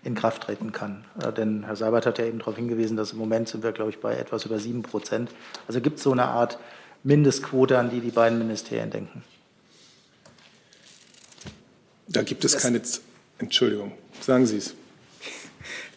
in 0.04 0.16
Kraft 0.16 0.44
treten 0.44 0.72
kann? 0.72 1.06
Äh, 1.22 1.34
denn 1.34 1.64
Herr 1.64 1.76
Seibert 1.76 2.06
hat 2.06 2.20
ja 2.20 2.26
eben 2.26 2.40
darauf 2.40 2.56
hingewiesen, 2.56 2.98
dass 2.98 3.12
im 3.12 3.18
Moment 3.18 3.50
sind 3.50 3.64
wir, 3.64 3.72
glaube 3.72 3.92
ich, 3.92 4.00
bei 4.00 4.16
etwas 4.16 4.46
über 4.46 4.60
sieben 4.60 4.84
Prozent. 4.84 5.32
Also 5.68 5.82
gibt 5.82 5.98
es 5.98 6.04
so 6.04 6.12
eine 6.12 6.26
Art 6.26 6.60
Mindestquote, 7.04 7.78
an 7.78 7.90
die 7.90 8.00
die 8.00 8.12
beiden 8.12 8.38
Ministerien 8.38 8.90
denken? 8.90 9.24
Da 12.08 12.24
gibt 12.24 12.46
es 12.46 12.58
keine. 12.58 12.82
Z 12.82 13.02
Entschuldigung, 13.40 13.92
sagen 14.22 14.48
Sie 14.48 14.58
es. 14.58 14.74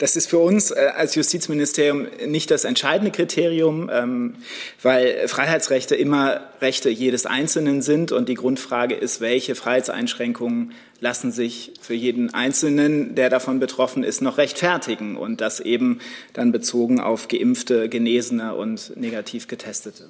Das 0.00 0.16
ist 0.16 0.30
für 0.30 0.38
uns 0.38 0.70
äh, 0.70 0.92
als 0.96 1.14
Justizministerium 1.14 2.06
nicht 2.26 2.50
das 2.50 2.64
entscheidende 2.64 3.10
Kriterium, 3.12 3.90
ähm, 3.92 4.36
weil 4.80 5.28
Freiheitsrechte 5.28 5.94
immer 5.94 6.40
Rechte 6.62 6.88
jedes 6.88 7.26
Einzelnen 7.26 7.82
sind 7.82 8.10
und 8.10 8.30
die 8.30 8.34
Grundfrage 8.34 8.94
ist, 8.94 9.20
welche 9.20 9.54
Freiheitseinschränkungen 9.54 10.72
lassen 11.00 11.32
sich 11.32 11.74
für 11.82 11.92
jeden 11.92 12.32
Einzelnen, 12.32 13.14
der 13.14 13.28
davon 13.28 13.60
betroffen 13.60 14.02
ist, 14.02 14.22
noch 14.22 14.38
rechtfertigen 14.38 15.16
und 15.16 15.42
das 15.42 15.60
eben 15.60 16.00
dann 16.32 16.50
bezogen 16.50 16.98
auf 16.98 17.28
geimpfte, 17.28 17.90
Genesene 17.90 18.54
und 18.54 18.96
negativ 18.96 19.48
getestete. 19.48 20.08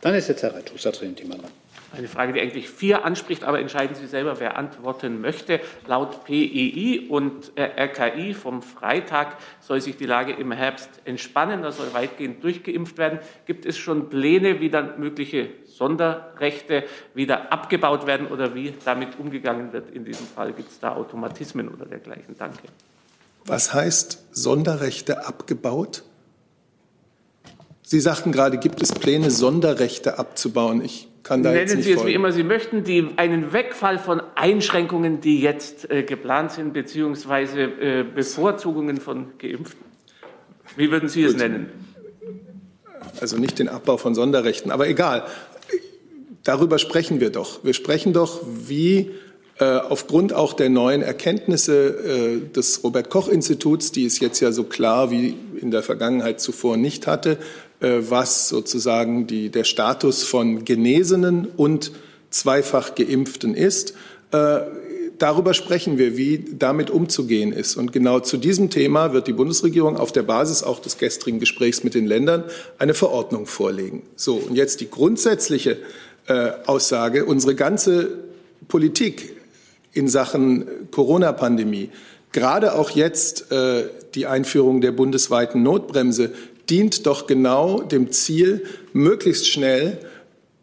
Dann 0.00 0.14
ist 0.14 0.28
jetzt 0.28 0.42
Herr 0.42 0.54
Reituster 0.54 0.92
drin, 0.92 1.14
Timmermann. 1.14 1.50
Eine 1.90 2.06
Frage, 2.06 2.34
die 2.34 2.40
eigentlich 2.40 2.68
vier 2.68 3.06
anspricht, 3.06 3.44
aber 3.44 3.60
entscheiden 3.60 3.96
Sie 3.96 4.06
selber, 4.06 4.40
wer 4.40 4.58
antworten 4.58 5.22
möchte. 5.22 5.60
Laut 5.86 6.24
PEI 6.24 7.06
und 7.08 7.52
RKI 7.58 8.34
vom 8.34 8.60
Freitag 8.60 9.38
soll 9.60 9.80
sich 9.80 9.96
die 9.96 10.04
Lage 10.04 10.32
im 10.32 10.52
Herbst 10.52 10.90
entspannen, 11.06 11.62
da 11.62 11.72
soll 11.72 11.94
weitgehend 11.94 12.44
durchgeimpft 12.44 12.98
werden. 12.98 13.20
Gibt 13.46 13.64
es 13.64 13.78
schon 13.78 14.10
Pläne, 14.10 14.60
wie 14.60 14.68
dann 14.68 15.00
mögliche 15.00 15.48
Sonderrechte 15.66 16.84
wieder 17.14 17.52
abgebaut 17.52 18.06
werden 18.06 18.26
oder 18.26 18.54
wie 18.54 18.74
damit 18.84 19.18
umgegangen 19.18 19.72
wird 19.72 19.88
in 19.90 20.04
diesem 20.04 20.26
Fall? 20.26 20.52
Gibt 20.52 20.70
es 20.70 20.80
da 20.80 20.94
Automatismen 20.94 21.68
oder 21.68 21.86
dergleichen? 21.86 22.36
Danke. 22.38 22.64
Was 23.46 23.72
heißt 23.72 24.26
Sonderrechte 24.32 25.26
abgebaut? 25.26 26.02
Sie 27.82 28.00
sagten 28.00 28.32
gerade, 28.32 28.58
gibt 28.58 28.82
es 28.82 28.92
Pläne, 28.92 29.30
Sonderrechte 29.30 30.18
abzubauen? 30.18 30.84
Ich 30.84 31.08
kann 31.28 31.42
da 31.42 31.50
Nennen 31.50 31.60
jetzt 31.60 31.76
nicht 31.76 31.84
Sie 31.84 31.90
es 31.90 31.96
folgen. 31.96 32.10
wie 32.10 32.14
immer 32.14 32.32
Sie 32.32 32.42
möchten, 32.42 32.84
die, 32.84 33.10
einen 33.16 33.52
Wegfall 33.52 33.98
von 33.98 34.22
Einschränkungen, 34.34 35.20
die 35.20 35.40
jetzt 35.42 35.90
äh, 35.90 36.02
geplant 36.02 36.52
sind, 36.52 36.72
beziehungsweise 36.72 37.60
äh, 37.60 38.02
Bevorzugungen 38.02 38.96
von 38.96 39.32
Geimpften. 39.38 39.84
Wie 40.76 40.90
würden 40.90 41.10
Sie 41.10 41.22
es 41.24 41.32
Gut. 41.32 41.42
nennen? 41.42 41.68
Also 43.20 43.36
nicht 43.36 43.58
den 43.58 43.68
Abbau 43.68 43.98
von 43.98 44.14
Sonderrechten, 44.14 44.70
aber 44.70 44.88
egal. 44.88 45.24
Darüber 46.44 46.78
sprechen 46.78 47.20
wir 47.20 47.28
doch. 47.30 47.62
Wir 47.62 47.74
sprechen 47.74 48.14
doch, 48.14 48.40
wie 48.46 49.10
äh, 49.58 49.64
aufgrund 49.64 50.32
auch 50.32 50.54
der 50.54 50.70
neuen 50.70 51.02
Erkenntnisse 51.02 51.88
äh, 51.88 52.54
des 52.54 52.82
Robert 52.84 53.10
Koch 53.10 53.28
Instituts, 53.28 53.92
die 53.92 54.06
es 54.06 54.18
jetzt 54.18 54.40
ja 54.40 54.50
so 54.50 54.64
klar 54.64 55.10
wie 55.10 55.36
in 55.60 55.70
der 55.70 55.82
Vergangenheit 55.82 56.40
zuvor 56.40 56.78
nicht 56.78 57.06
hatte, 57.06 57.36
was 57.80 58.48
sozusagen 58.48 59.26
die, 59.26 59.50
der 59.50 59.64
Status 59.64 60.24
von 60.24 60.64
Genesenen 60.64 61.46
und 61.56 61.92
zweifach 62.30 62.94
Geimpften 62.94 63.54
ist. 63.54 63.94
Äh, 64.32 64.60
Darüber 65.18 65.52
sprechen 65.52 65.98
wir, 65.98 66.16
wie 66.16 66.44
damit 66.56 66.90
umzugehen 66.90 67.52
ist. 67.52 67.76
Und 67.76 67.92
genau 67.92 68.20
zu 68.20 68.36
diesem 68.36 68.70
Thema 68.70 69.12
wird 69.12 69.26
die 69.26 69.32
Bundesregierung 69.32 69.96
auf 69.96 70.12
der 70.12 70.22
Basis 70.22 70.62
auch 70.62 70.78
des 70.78 70.96
gestrigen 70.96 71.40
Gesprächs 71.40 71.82
mit 71.82 71.94
den 71.94 72.06
Ländern 72.06 72.44
eine 72.78 72.94
Verordnung 72.94 73.46
vorlegen. 73.46 74.02
So, 74.14 74.36
und 74.36 74.54
jetzt 74.54 74.80
die 74.80 74.88
grundsätzliche 74.88 75.78
äh, 76.28 76.50
Aussage, 76.66 77.24
unsere 77.24 77.56
ganze 77.56 78.10
Politik 78.68 79.34
in 79.92 80.08
Sachen 80.08 80.66
Corona-Pandemie, 80.92 81.90
gerade 82.30 82.74
auch 82.74 82.90
jetzt 82.90 83.50
äh, 83.50 83.88
die 84.14 84.26
Einführung 84.26 84.80
der 84.80 84.92
bundesweiten 84.92 85.64
Notbremse, 85.64 86.30
dient 86.70 87.06
doch 87.06 87.26
genau 87.26 87.82
dem 87.82 88.12
Ziel, 88.12 88.64
möglichst 88.92 89.48
schnell 89.48 89.98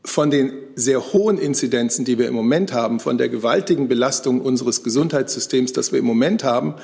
von 0.04 0.30
den 0.30 0.54
sehr 0.76 1.13
hohen 1.13 1.38
Inzidenzen, 1.38 2.06
die 2.06 2.20
wir 2.20 2.28
im 2.28 2.34
Moment 2.34 2.74
haben, 2.74 3.00
von 3.00 3.18
der 3.18 3.30
gewaltigen 3.30 3.88
Belastung 3.88 4.41
unseres 4.41 4.84
Gesundheitssystems, 4.84 5.74
das 5.74 5.91
wir 5.91 6.00
im 6.00 6.06
Moment 6.06 6.44
haben, 6.44 6.76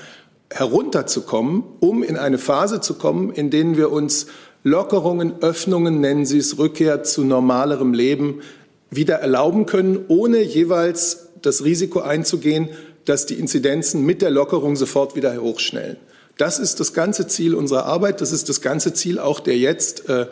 herunterzukommen, 0.50 1.64
um 1.80 2.04
in 2.04 2.18
eine 2.18 2.38
Phase 2.38 2.82
zu 2.82 2.96
kommen, 2.96 3.32
in 3.32 3.50
denen 3.50 3.78
wir 3.78 3.92
uns 3.92 4.28
Lockerungen, 4.64 5.34
Öffnungen, 5.42 6.02
nennen 6.02 6.26
Sie 6.26 6.38
es, 6.38 6.58
Rückkehr 6.58 7.04
zu 7.04 7.24
normalerem 7.24 7.94
Leben 7.94 8.42
wieder 8.90 9.16
erlauben 9.16 9.66
können, 9.66 10.06
ohne 10.08 10.42
jeweils 10.42 11.30
das 11.42 11.64
Risiko 11.64 12.02
einzugehen, 12.02 12.70
dass 13.06 13.26
die 13.26 13.36
Inzidenzen 13.36 14.06
mit 14.06 14.22
der 14.22 14.30
Lockerung 14.30 14.76
sofort 14.76 15.16
wieder 15.16 15.36
hochschnellen. 15.42 15.98
Das 16.38 16.60
ist 16.60 16.80
das 16.80 16.94
ganze 16.94 17.28
Ziel 17.28 17.56
unserer 17.56 17.86
Arbeit. 17.86 18.22
Das 18.22 18.32
ist 18.32 18.50
das 18.50 18.62
ganze 18.62 18.94
Ziel 18.94 19.20
auch 19.20 19.40
der 19.40 19.58
jetzt 19.58 20.10
äh, 20.10 20.28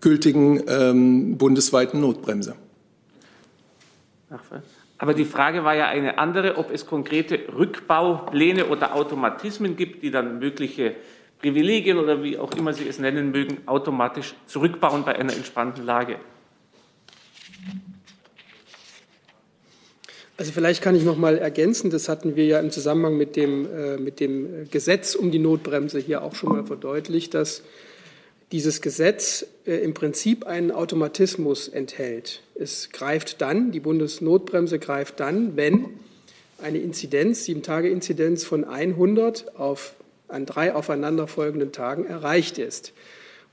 gültigen 0.00 0.62
ähm, 0.68 1.38
bundesweiten 1.38 2.00
Notbremse. 2.00 2.54
Aber 4.98 5.14
die 5.14 5.24
Frage 5.24 5.64
war 5.64 5.74
ja 5.74 5.86
eine 5.86 6.18
andere, 6.18 6.58
ob 6.58 6.72
es 6.72 6.86
konkrete 6.86 7.38
Rückbaupläne 7.56 8.66
oder 8.66 8.94
Automatismen 8.94 9.76
gibt, 9.76 10.02
die 10.02 10.10
dann 10.10 10.38
mögliche 10.38 10.96
Privilegien 11.38 11.98
oder 11.98 12.22
wie 12.22 12.36
auch 12.36 12.52
immer 12.52 12.72
Sie 12.72 12.88
es 12.88 12.98
nennen 12.98 13.30
mögen, 13.30 13.58
automatisch 13.66 14.34
zurückbauen 14.46 15.04
bei 15.04 15.16
einer 15.16 15.32
entspannten 15.32 15.84
Lage. 15.84 16.16
Also 20.38 20.52
vielleicht 20.52 20.82
kann 20.82 20.94
ich 20.94 21.02
noch 21.02 21.18
mal 21.18 21.36
ergänzen, 21.36 21.90
das 21.90 22.08
hatten 22.08 22.36
wir 22.36 22.46
ja 22.46 22.60
im 22.60 22.70
Zusammenhang 22.70 23.16
mit 23.16 23.34
dem, 23.34 23.66
äh, 23.66 23.96
mit 23.96 24.20
dem 24.20 24.70
Gesetz 24.70 25.16
um 25.16 25.32
die 25.32 25.40
Notbremse 25.40 25.98
hier 25.98 26.22
auch 26.22 26.36
schon 26.36 26.50
mal 26.50 26.64
verdeutlicht, 26.64 27.34
dass 27.34 27.64
dieses 28.52 28.80
Gesetz 28.80 29.44
äh, 29.66 29.78
im 29.78 29.94
Prinzip 29.94 30.46
einen 30.46 30.70
Automatismus 30.70 31.66
enthält. 31.66 32.42
Es 32.54 32.90
greift 32.90 33.40
dann, 33.40 33.72
die 33.72 33.80
Bundesnotbremse 33.80 34.78
greift 34.78 35.18
dann, 35.18 35.56
wenn 35.56 35.86
eine 36.62 36.78
Inzidenz, 36.78 37.44
Sieben-Tage-Inzidenz 37.44 38.44
von 38.44 38.62
100 38.62 39.56
auf, 39.58 39.94
an 40.28 40.46
drei 40.46 40.72
aufeinanderfolgenden 40.72 41.72
Tagen 41.72 42.06
erreicht 42.06 42.58
ist. 42.58 42.92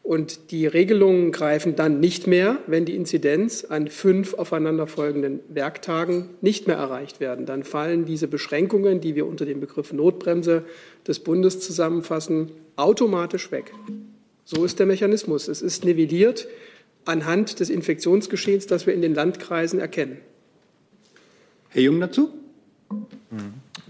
Und 0.05 0.51
die 0.51 0.67
Regelungen 0.67 1.31
greifen 1.31 1.75
dann 1.75 1.99
nicht 1.99 2.27
mehr, 2.27 2.59
wenn 2.67 2.85
die 2.85 2.95
Inzidenz 2.95 3.65
an 3.65 3.87
fünf 3.87 4.35
aufeinanderfolgenden 4.35 5.39
Werktagen 5.49 6.29
nicht 6.41 6.67
mehr 6.67 6.75
erreicht 6.77 7.19
werden. 7.19 7.47
Dann 7.47 7.63
fallen 7.63 8.05
diese 8.05 8.27
Beschränkungen, 8.27 9.01
die 9.01 9.15
wir 9.15 9.25
unter 9.25 9.45
dem 9.45 9.59
Begriff 9.59 9.91
Notbremse 9.93 10.63
des 11.07 11.21
Bundes 11.21 11.59
zusammenfassen, 11.59 12.51
automatisch 12.75 13.51
weg. 13.51 13.73
So 14.43 14.63
ist 14.63 14.77
der 14.77 14.85
Mechanismus. 14.85 15.47
Es 15.47 15.63
ist 15.63 15.85
nivelliert 15.85 16.47
anhand 17.05 17.59
des 17.59 17.71
Infektionsgeschehens, 17.71 18.67
das 18.67 18.85
wir 18.85 18.93
in 18.93 19.01
den 19.01 19.15
Landkreisen 19.15 19.79
erkennen. 19.79 20.17
Herr 21.69 21.81
Jung 21.81 21.99
dazu? 21.99 22.29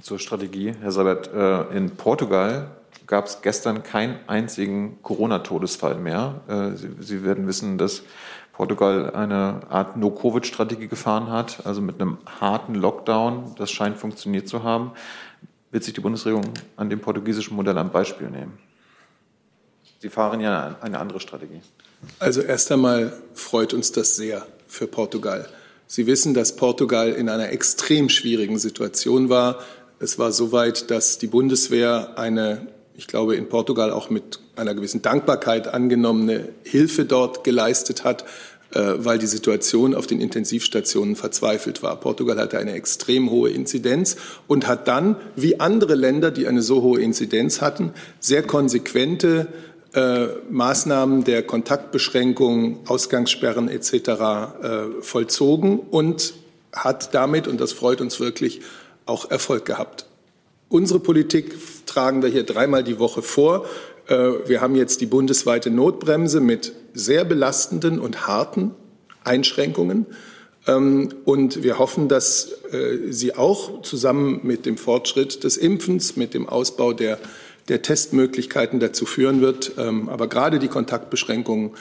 Zur 0.02 0.20
Strategie, 0.20 0.72
Herr 0.80 0.94
Sabat. 0.94 1.30
äh, 1.34 1.78
In 1.78 1.90
Portugal 1.92 2.72
gab 3.08 3.26
es 3.28 3.42
gestern 3.42 3.84
keinen 3.84 4.18
einzigen 4.28 5.02
Corona-Todesfall 5.02 5.96
mehr. 5.96 6.42
Äh, 6.48 6.78
Sie, 7.02 7.24
werden 7.24 7.48
wissen, 7.48 7.78
dass 7.78 8.04
Portugal 8.54 9.12
eine 9.12 9.62
Art 9.70 9.98
No-Covid-Strategie 9.98 10.88
gefahren 10.88 11.30
hat, 11.30 11.66
also 11.66 11.82
mit 11.82 12.00
einem 12.02 12.18
harten 12.40 12.76
Lockdown. 12.76 13.56
Das 13.58 13.72
scheint 13.72 13.98
funktioniert 13.98 14.48
zu 14.48 14.64
haben. 14.64 14.92
Wird 15.72 15.84
sich 15.84 15.94
die 15.94 16.02
Bundesregierung 16.02 16.54
an 16.78 16.90
dem 16.90 17.02
portugiesischen 17.02 17.56
Modell 17.56 17.78
ein 17.78 17.92
Beispiel 17.92 18.30
nehmen? 18.30 18.58
Sie 20.00 20.10
fahren 20.10 20.40
ja 20.40 20.78
eine 20.82 21.00
andere 21.00 21.20
Strategie. 21.20 21.62
Also 22.20 22.42
erst 22.42 22.72
einmal 22.72 23.14
freut 23.34 23.74
uns 23.74 23.92
das 23.92 24.16
sehr 24.16 24.46
für 24.68 24.88
Portugal. 24.88 25.50
Sie 25.88 26.08
wissen, 26.08 26.34
dass 26.34 26.56
Portugal 26.56 27.12
in 27.12 27.30
einer 27.30 27.50
extrem 27.50 28.10
schwierigen 28.10 28.58
Situation 28.58 29.30
war. 29.30 29.60
Es 30.00 30.20
war 30.20 30.32
so 30.32 30.52
weit, 30.52 30.92
dass 30.92 31.18
die 31.18 31.28
Bundeswehr 31.28 32.18
eine, 32.18 32.68
ich 32.98 33.08
glaube, 33.08 33.36
in 33.36 33.50
Portugal 33.50 33.92
auch 33.92 34.10
mit 34.10 34.40
einer 34.56 34.74
gewissen 34.74 35.02
Dankbarkeit 35.02 35.68
angenommene 35.74 36.50
Hilfe 36.64 37.06
dort 37.06 37.44
geleistet 37.44 38.04
hat, 38.04 38.24
äh, 38.74 38.94
weil 38.98 39.20
die 39.20 39.28
Situation 39.28 39.94
auf 39.94 40.08
den 40.08 40.22
Intensivstationen 40.22 41.16
verzweifelt 41.16 41.84
war. 41.84 42.00
Portugal 42.00 42.38
hatte 42.40 42.58
eine 42.58 42.74
extrem 42.74 43.30
hohe 43.30 43.50
Inzidenz 43.50 44.16
und 44.48 44.68
hat 44.68 44.88
dann, 44.88 45.18
wie 45.36 45.60
andere 45.60 45.96
Länder, 45.96 46.32
die 46.32 46.48
eine 46.48 46.62
so 46.62 46.82
hohe 46.82 47.02
Inzidenz 47.02 47.62
hatten, 47.62 47.94
sehr 48.20 48.44
konsequente 48.44 49.48
äh, 49.94 50.28
Maßnahmen 50.50 51.24
der 51.24 51.44
Kontaktbeschränkung, 51.44 52.80
Ausgangssperren 52.88 53.70
etc. 53.70 53.94
Äh, 53.94 55.02
vollzogen 55.02 55.80
und 55.80 56.34
hat 56.74 57.14
damit, 57.14 57.48
und 57.48 57.62
das 57.62 57.72
freut 57.72 58.02
uns 58.02 58.20
wirklich, 58.20 58.62
auch 59.06 59.30
Erfolg 59.30 59.66
gehabt. 59.66 60.06
Unsere 60.76 61.00
Politik 61.00 61.56
tragen 61.86 62.22
wir 62.22 62.28
hier 62.28 62.44
dreimal 62.44 62.84
die 62.84 63.00
Woche 63.00 63.22
vor. 63.22 63.66
Äh, 64.08 64.32
wir 64.46 64.60
haben 64.60 64.76
jetzt 64.76 65.00
die 65.00 65.06
bundesweite 65.06 65.72
Notbremse 65.72 66.42
mit 66.42 66.74
sehr 66.94 67.24
belastenden 67.24 67.98
und 67.98 68.28
harten 68.28 68.72
Einschränkungen. 69.24 70.06
Ähm, 70.68 71.14
und 71.24 71.64
wir 71.64 71.80
hoffen, 71.80 72.10
dass 72.10 72.52
äh, 72.74 73.10
sie 73.10 73.38
auch 73.38 73.84
zusammen 73.84 74.42
mit 74.44 74.66
dem 74.66 74.76
Fortschritt 74.76 75.46
des 75.46 75.56
Impfens, 75.56 76.18
mit 76.18 76.34
dem 76.34 76.50
Ausbau 76.50 76.92
der 76.92 77.20
der 77.68 77.82
Testmöglichkeiten 77.82 78.80
dazu 78.80 79.06
führen 79.06 79.42
wird. 79.42 79.72
Ähm, 79.78 80.10
aber 80.10 80.28
gerade 80.28 80.60
die 80.60 80.68
Kontaktbeschränkungen, 80.68 81.72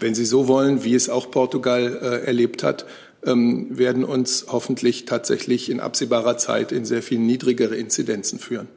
wenn 0.00 0.14
Sie 0.14 0.24
so 0.24 0.46
wollen, 0.46 0.84
wie 0.84 0.94
es 0.94 1.08
auch 1.08 1.30
Portugal 1.30 1.98
äh, 2.00 2.26
erlebt 2.26 2.62
hat, 2.62 2.86
ähm, 3.24 3.76
werden 3.76 4.04
uns 4.04 4.46
hoffentlich 4.48 5.04
tatsächlich 5.04 5.70
in 5.70 5.80
absehbarer 5.80 6.36
Zeit 6.36 6.72
in 6.72 6.84
sehr 6.84 7.02
viel 7.02 7.18
niedrigere 7.18 7.76
Inzidenzen 7.76 8.38
führen. 8.38 8.68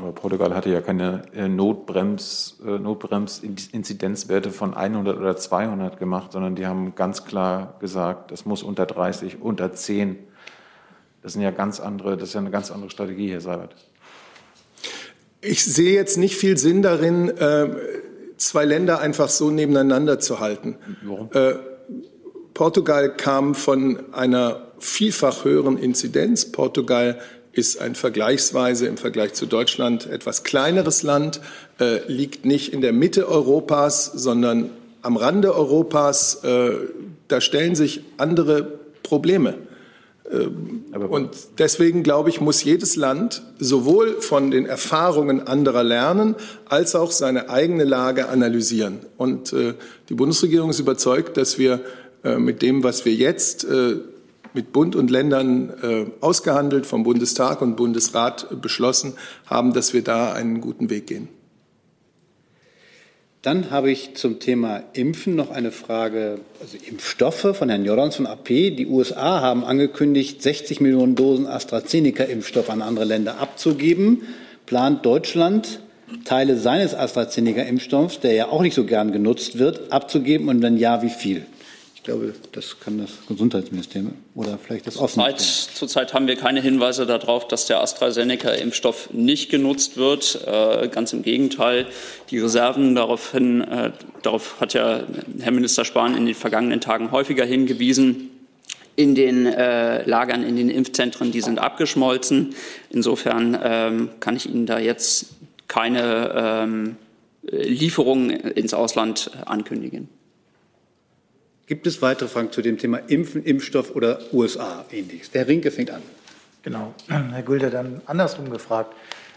Aber 0.00 0.12
Portugal 0.12 0.54
hatte 0.54 0.70
ja 0.70 0.80
keine 0.80 1.22
äh, 1.34 1.46
Notbrems, 1.46 2.58
äh, 2.64 2.78
Notbrems-Inzidenzwerte 2.78 4.50
von 4.50 4.74
100 4.74 5.18
oder 5.18 5.36
200 5.36 5.98
gemacht, 5.98 6.32
sondern 6.32 6.54
die 6.54 6.66
haben 6.66 6.94
ganz 6.94 7.24
klar 7.24 7.76
gesagt, 7.80 8.30
das 8.30 8.44
muss 8.44 8.62
unter 8.62 8.86
30, 8.86 9.40
unter 9.40 9.72
10. 9.72 10.18
Das 11.22 11.34
sind 11.34 11.42
ja 11.42 11.50
ganz 11.50 11.80
andere, 11.80 12.16
das 12.16 12.30
ist 12.30 12.34
ja 12.34 12.40
eine 12.40 12.50
ganz 12.50 12.70
andere 12.70 12.90
Strategie, 12.90 13.30
Herr 13.30 13.40
Seibert. 13.40 13.74
Ich 15.40 15.64
sehe 15.64 15.94
jetzt 15.94 16.16
nicht 16.16 16.36
viel 16.36 16.56
Sinn 16.56 16.82
darin, 16.82 17.28
äh, 17.28 17.68
zwei 18.36 18.64
Länder 18.64 19.00
einfach 19.00 19.28
so 19.28 19.50
nebeneinander 19.50 20.18
zu 20.18 20.40
halten. 20.40 20.76
Warum? 21.02 21.30
Äh, 21.32 21.54
Portugal 22.54 23.10
kam 23.16 23.56
von 23.56 23.98
einer 24.12 24.68
vielfach 24.78 25.44
höheren 25.44 25.76
Inzidenz. 25.76 26.46
Portugal 26.46 27.18
ist 27.52 27.80
ein 27.80 27.94
vergleichsweise 27.94 28.86
im 28.86 28.96
Vergleich 28.96 29.34
zu 29.34 29.46
Deutschland 29.46 30.06
etwas 30.06 30.44
kleineres 30.44 31.02
Land, 31.02 31.40
äh, 31.80 32.00
liegt 32.06 32.44
nicht 32.44 32.72
in 32.72 32.80
der 32.80 32.92
Mitte 32.92 33.28
Europas, 33.28 34.06
sondern 34.06 34.70
am 35.02 35.16
Rande 35.16 35.54
Europas. 35.54 36.42
Äh, 36.44 36.72
da 37.28 37.40
stellen 37.40 37.74
sich 37.74 38.02
andere 38.18 38.78
Probleme. 39.02 39.54
Ähm, 40.30 40.84
und 41.08 41.30
deswegen, 41.58 42.02
glaube 42.02 42.30
ich, 42.30 42.40
muss 42.40 42.64
jedes 42.64 42.96
Land 42.96 43.42
sowohl 43.58 44.20
von 44.20 44.50
den 44.50 44.66
Erfahrungen 44.66 45.46
anderer 45.46 45.84
lernen, 45.84 46.34
als 46.66 46.94
auch 46.94 47.10
seine 47.10 47.50
eigene 47.50 47.84
Lage 47.84 48.28
analysieren. 48.28 49.00
Und 49.16 49.52
äh, 49.52 49.74
die 50.08 50.14
Bundesregierung 50.14 50.70
ist 50.70 50.80
überzeugt, 50.80 51.36
dass 51.36 51.58
wir 51.58 51.80
mit 52.38 52.62
dem, 52.62 52.82
was 52.82 53.04
wir 53.04 53.14
jetzt 53.14 53.64
äh, 53.64 53.96
mit 54.54 54.72
Bund 54.72 54.96
und 54.96 55.10
Ländern 55.10 55.72
äh, 55.82 56.06
ausgehandelt, 56.20 56.86
vom 56.86 57.02
Bundestag 57.02 57.60
und 57.60 57.76
Bundesrat 57.76 58.62
beschlossen 58.62 59.14
haben, 59.46 59.72
dass 59.72 59.92
wir 59.92 60.02
da 60.02 60.32
einen 60.32 60.60
guten 60.60 60.90
Weg 60.90 61.08
gehen. 61.08 61.28
Dann 63.42 63.70
habe 63.70 63.90
ich 63.90 64.14
zum 64.14 64.40
Thema 64.40 64.82
Impfen 64.94 65.34
noch 65.36 65.50
eine 65.50 65.70
Frage, 65.70 66.38
also 66.62 66.78
Impfstoffe 66.88 67.54
von 67.54 67.68
Herrn 67.68 67.84
Jordans 67.84 68.16
von 68.16 68.26
AP. 68.26 68.46
Die 68.46 68.86
USA 68.86 69.42
haben 69.42 69.64
angekündigt, 69.64 70.40
60 70.40 70.80
Millionen 70.80 71.14
Dosen 71.14 71.46
AstraZeneca-Impfstoff 71.46 72.70
an 72.70 72.80
andere 72.80 73.04
Länder 73.04 73.38
abzugeben. 73.40 74.22
Plant 74.64 75.04
Deutschland, 75.04 75.80
Teile 76.24 76.56
seines 76.56 76.94
AstraZeneca-Impfstoffs, 76.94 78.20
der 78.20 78.32
ja 78.32 78.48
auch 78.48 78.62
nicht 78.62 78.74
so 78.74 78.84
gern 78.84 79.12
genutzt 79.12 79.58
wird, 79.58 79.92
abzugeben 79.92 80.48
und 80.48 80.62
wenn 80.62 80.78
ja, 80.78 81.02
wie 81.02 81.10
viel? 81.10 81.44
Ich 82.04 82.10
glaube, 82.10 82.34
das 82.52 82.78
kann 82.80 82.98
das 82.98 83.12
Gesundheitsministerium 83.28 84.12
oder 84.34 84.58
vielleicht 84.58 84.86
das 84.86 84.98
Außenministerium. 84.98 85.74
Zurzeit 85.74 86.12
haben 86.12 86.26
wir 86.26 86.36
keine 86.36 86.60
Hinweise 86.60 87.06
darauf, 87.06 87.48
dass 87.48 87.64
der 87.64 87.80
AstraZeneca-Impfstoff 87.80 89.08
nicht 89.14 89.50
genutzt 89.50 89.96
wird. 89.96 90.38
Äh, 90.46 90.88
ganz 90.88 91.14
im 91.14 91.22
Gegenteil. 91.22 91.86
Die 92.28 92.38
Reserven 92.38 92.94
daraufhin, 92.94 93.62
äh, 93.62 93.92
darauf 94.20 94.60
hat 94.60 94.74
ja 94.74 95.04
Herr 95.40 95.52
Minister 95.52 95.86
Spahn 95.86 96.14
in 96.14 96.26
den 96.26 96.34
vergangenen 96.34 96.82
Tagen 96.82 97.10
häufiger 97.10 97.46
hingewiesen, 97.46 98.28
in 98.96 99.14
den 99.14 99.46
äh, 99.46 100.06
Lagern, 100.06 100.42
in 100.42 100.56
den 100.56 100.68
Impfzentren, 100.68 101.32
die 101.32 101.40
sind 101.40 101.58
abgeschmolzen. 101.58 102.54
Insofern 102.90 103.58
ähm, 103.64 104.10
kann 104.20 104.36
ich 104.36 104.46
Ihnen 104.46 104.66
da 104.66 104.78
jetzt 104.78 105.28
keine 105.68 106.34
ähm, 106.36 106.96
Lieferungen 107.50 108.28
ins 108.28 108.74
Ausland 108.74 109.30
ankündigen. 109.46 110.10
Gibt 111.66 111.86
es 111.86 112.02
weitere 112.02 112.28
Fragen 112.28 112.52
zu 112.52 112.60
dem 112.60 112.76
Thema 112.76 112.98
Impfen, 113.06 113.42
Impfstoff 113.42 113.96
oder 113.96 114.18
USA 114.32 114.84
ähnliches? 114.90 115.30
Der 115.30 115.48
Rinke 115.48 115.70
fängt 115.70 115.90
an. 115.90 116.02
Genau. 116.62 116.94
Herr 117.08 117.42
Gülder, 117.42 117.70
dann 117.70 118.02
andersrum 118.04 118.50
gefragt. 118.50 118.94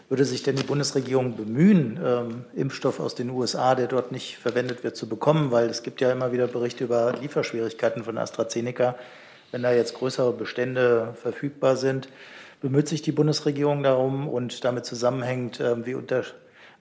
Würde 0.10 0.24
sich 0.26 0.44
denn 0.44 0.56
die 0.56 0.63
Bundesregierung 0.63 1.36
bemühen, 1.36 2.00
ähm, 2.04 2.46
Impfstoff 2.56 3.02
aus 3.02 3.16
den 3.16 3.30
USA, 3.30 3.76
der 3.76 3.88
dort 3.88 4.13
nicht 4.13 4.38
verwendet 4.38 4.84
wird, 4.84 4.96
zu 4.96 5.08
bekommen? 5.08 5.52
Weil 5.52 5.70
es 5.70 5.84
gibt 5.84 6.00
ja 6.00 6.12
immer 6.12 6.32
wieder 6.32 6.48
Berichte 6.48 6.86
über 6.86 7.13
Lieferschwierigkeiten 7.22 8.04
von 8.06 8.18
AstraZeneca. 8.18 8.96
Wenn 9.52 9.63
da 9.63 9.74
jetzt 9.74 9.94
größere 9.96 10.32
Bestände 10.32 11.13
verfügbar 11.22 11.76
sind, 11.76 12.08
bemüht 12.62 12.88
sich 12.88 13.02
die 13.02 13.12
Bundesregierung 13.12 13.84
darum 13.84 14.28
und 14.28 14.63
damit 14.63 14.86
zusammenhängt, 14.86 15.60
äh, 15.60 15.86
wie, 15.86 15.96
unter, 15.96 16.24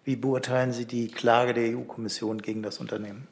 wie 0.04 0.16
beurteilen 0.16 0.72
Sie 0.72 0.86
die 0.86 1.08
Klage 1.08 1.54
der 1.54 1.76
EU-Kommission 1.76 2.42
gegen 2.42 2.62
das 2.62 2.78
Unternehmen? 2.78 3.28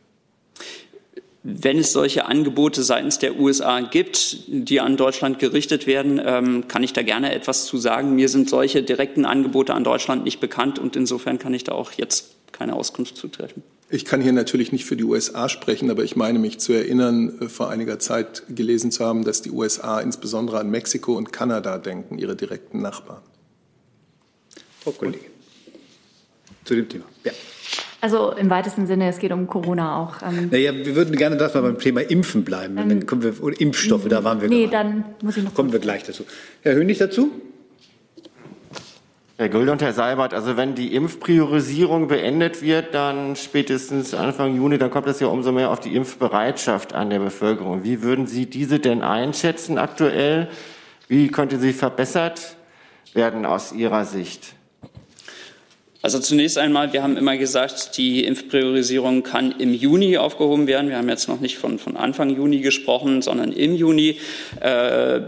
Wenn 1.46 1.78
es 1.78 1.92
solche 1.92 2.24
Angebote 2.24 2.82
seitens 2.82 3.18
der 3.18 3.38
USA 3.38 3.80
gibt, 3.80 4.38
die 4.48 4.80
an 4.80 4.96
Deutschland 4.96 5.38
gerichtet 5.38 5.86
werden, 5.86 6.18
ähm, 6.24 6.68
kann 6.68 6.82
ich 6.82 6.94
da 6.94 7.02
gerne 7.02 7.34
etwas 7.34 7.66
zu 7.66 7.76
sagen. 7.76 8.14
Mir 8.14 8.30
sind 8.30 8.48
solche 8.48 8.82
direkten 8.82 9.26
Angebote 9.26 9.74
an 9.74 9.84
Deutschland 9.84 10.24
nicht 10.24 10.40
bekannt 10.40 10.78
und 10.78 10.96
insofern 10.96 11.38
kann 11.38 11.52
ich 11.52 11.62
da 11.62 11.72
auch 11.72 11.92
jetzt 11.92 12.30
keine 12.52 12.74
Auskunft 12.74 13.18
zutreffen. 13.18 13.62
Ich 13.90 14.06
kann 14.06 14.22
hier 14.22 14.32
natürlich 14.32 14.72
nicht 14.72 14.86
für 14.86 14.96
die 14.96 15.04
USA 15.04 15.50
sprechen, 15.50 15.90
aber 15.90 16.02
ich 16.02 16.16
meine 16.16 16.38
mich 16.38 16.60
zu 16.60 16.72
erinnern, 16.72 17.38
äh, 17.42 17.48
vor 17.50 17.68
einiger 17.68 17.98
Zeit 17.98 18.44
gelesen 18.48 18.90
zu 18.90 19.04
haben, 19.04 19.22
dass 19.22 19.42
die 19.42 19.50
USA 19.50 20.00
insbesondere 20.00 20.58
an 20.58 20.70
Mexiko 20.70 21.14
und 21.14 21.30
Kanada 21.30 21.76
denken, 21.76 22.16
ihre 22.16 22.36
direkten 22.36 22.80
Nachbarn. 22.80 23.20
Frau 24.80 24.92
Kollegin, 24.92 25.30
zu 26.64 26.74
dem 26.74 26.88
Thema. 26.88 27.04
Ja. 27.22 27.32
Also 28.04 28.32
im 28.32 28.50
weitesten 28.50 28.86
Sinne, 28.86 29.08
es 29.08 29.18
geht 29.18 29.32
um 29.32 29.46
Corona 29.46 29.96
auch. 30.02 30.16
Ähm, 30.20 30.48
naja, 30.50 30.74
wir 30.74 30.94
würden 30.94 31.16
gerne 31.16 31.38
das 31.38 31.54
mal 31.54 31.62
beim 31.62 31.78
Thema 31.78 32.02
Impfen 32.02 32.44
bleiben. 32.44 32.76
Ähm, 32.76 32.88
dann 32.90 33.06
kommen 33.06 33.22
wir, 33.22 33.42
oder 33.42 33.58
Impfstoffe, 33.58 34.06
da 34.08 34.22
waren 34.22 34.42
wir 34.42 34.48
Nee, 34.50 34.66
gerade. 34.66 34.72
dann 34.90 35.04
muss 35.22 35.38
ich 35.38 35.42
noch. 35.42 35.54
Kommen 35.54 35.72
wir 35.72 35.78
gleich 35.78 36.02
dazu. 36.02 36.24
Herr 36.60 36.74
Hönig 36.74 36.98
dazu? 36.98 37.30
Herr 39.38 39.48
Gülde 39.48 39.72
und 39.72 39.80
Herr 39.80 39.94
Seibert, 39.94 40.34
also 40.34 40.58
wenn 40.58 40.74
die 40.74 40.94
Impfpriorisierung 40.94 42.06
beendet 42.08 42.60
wird, 42.60 42.92
dann 42.92 43.36
spätestens 43.36 44.12
Anfang 44.12 44.54
Juni, 44.54 44.76
dann 44.76 44.90
kommt 44.90 45.06
es 45.06 45.18
ja 45.20 45.28
umso 45.28 45.50
mehr 45.50 45.70
auf 45.70 45.80
die 45.80 45.96
Impfbereitschaft 45.96 46.92
an 46.92 47.08
der 47.08 47.20
Bevölkerung. 47.20 47.84
Wie 47.84 48.02
würden 48.02 48.26
Sie 48.26 48.44
diese 48.44 48.80
denn 48.80 49.00
einschätzen 49.00 49.78
aktuell? 49.78 50.48
Wie 51.08 51.28
könnte 51.28 51.58
sie 51.58 51.72
verbessert 51.72 52.56
werden 53.14 53.46
aus 53.46 53.72
Ihrer 53.72 54.04
Sicht? 54.04 54.53
Also 56.04 56.18
zunächst 56.18 56.58
einmal, 56.58 56.92
wir 56.92 57.02
haben 57.02 57.16
immer 57.16 57.38
gesagt, 57.38 57.96
die 57.96 58.26
Impfpriorisierung 58.26 59.22
kann 59.22 59.52
im 59.52 59.72
Juni 59.72 60.18
aufgehoben 60.18 60.66
werden. 60.66 60.90
Wir 60.90 60.98
haben 60.98 61.08
jetzt 61.08 61.28
noch 61.28 61.40
nicht 61.40 61.56
von, 61.56 61.78
von 61.78 61.96
Anfang 61.96 62.28
Juni 62.28 62.60
gesprochen, 62.60 63.22
sondern 63.22 63.52
im 63.52 63.74
Juni. 63.74 64.18
Äh, 64.60 65.22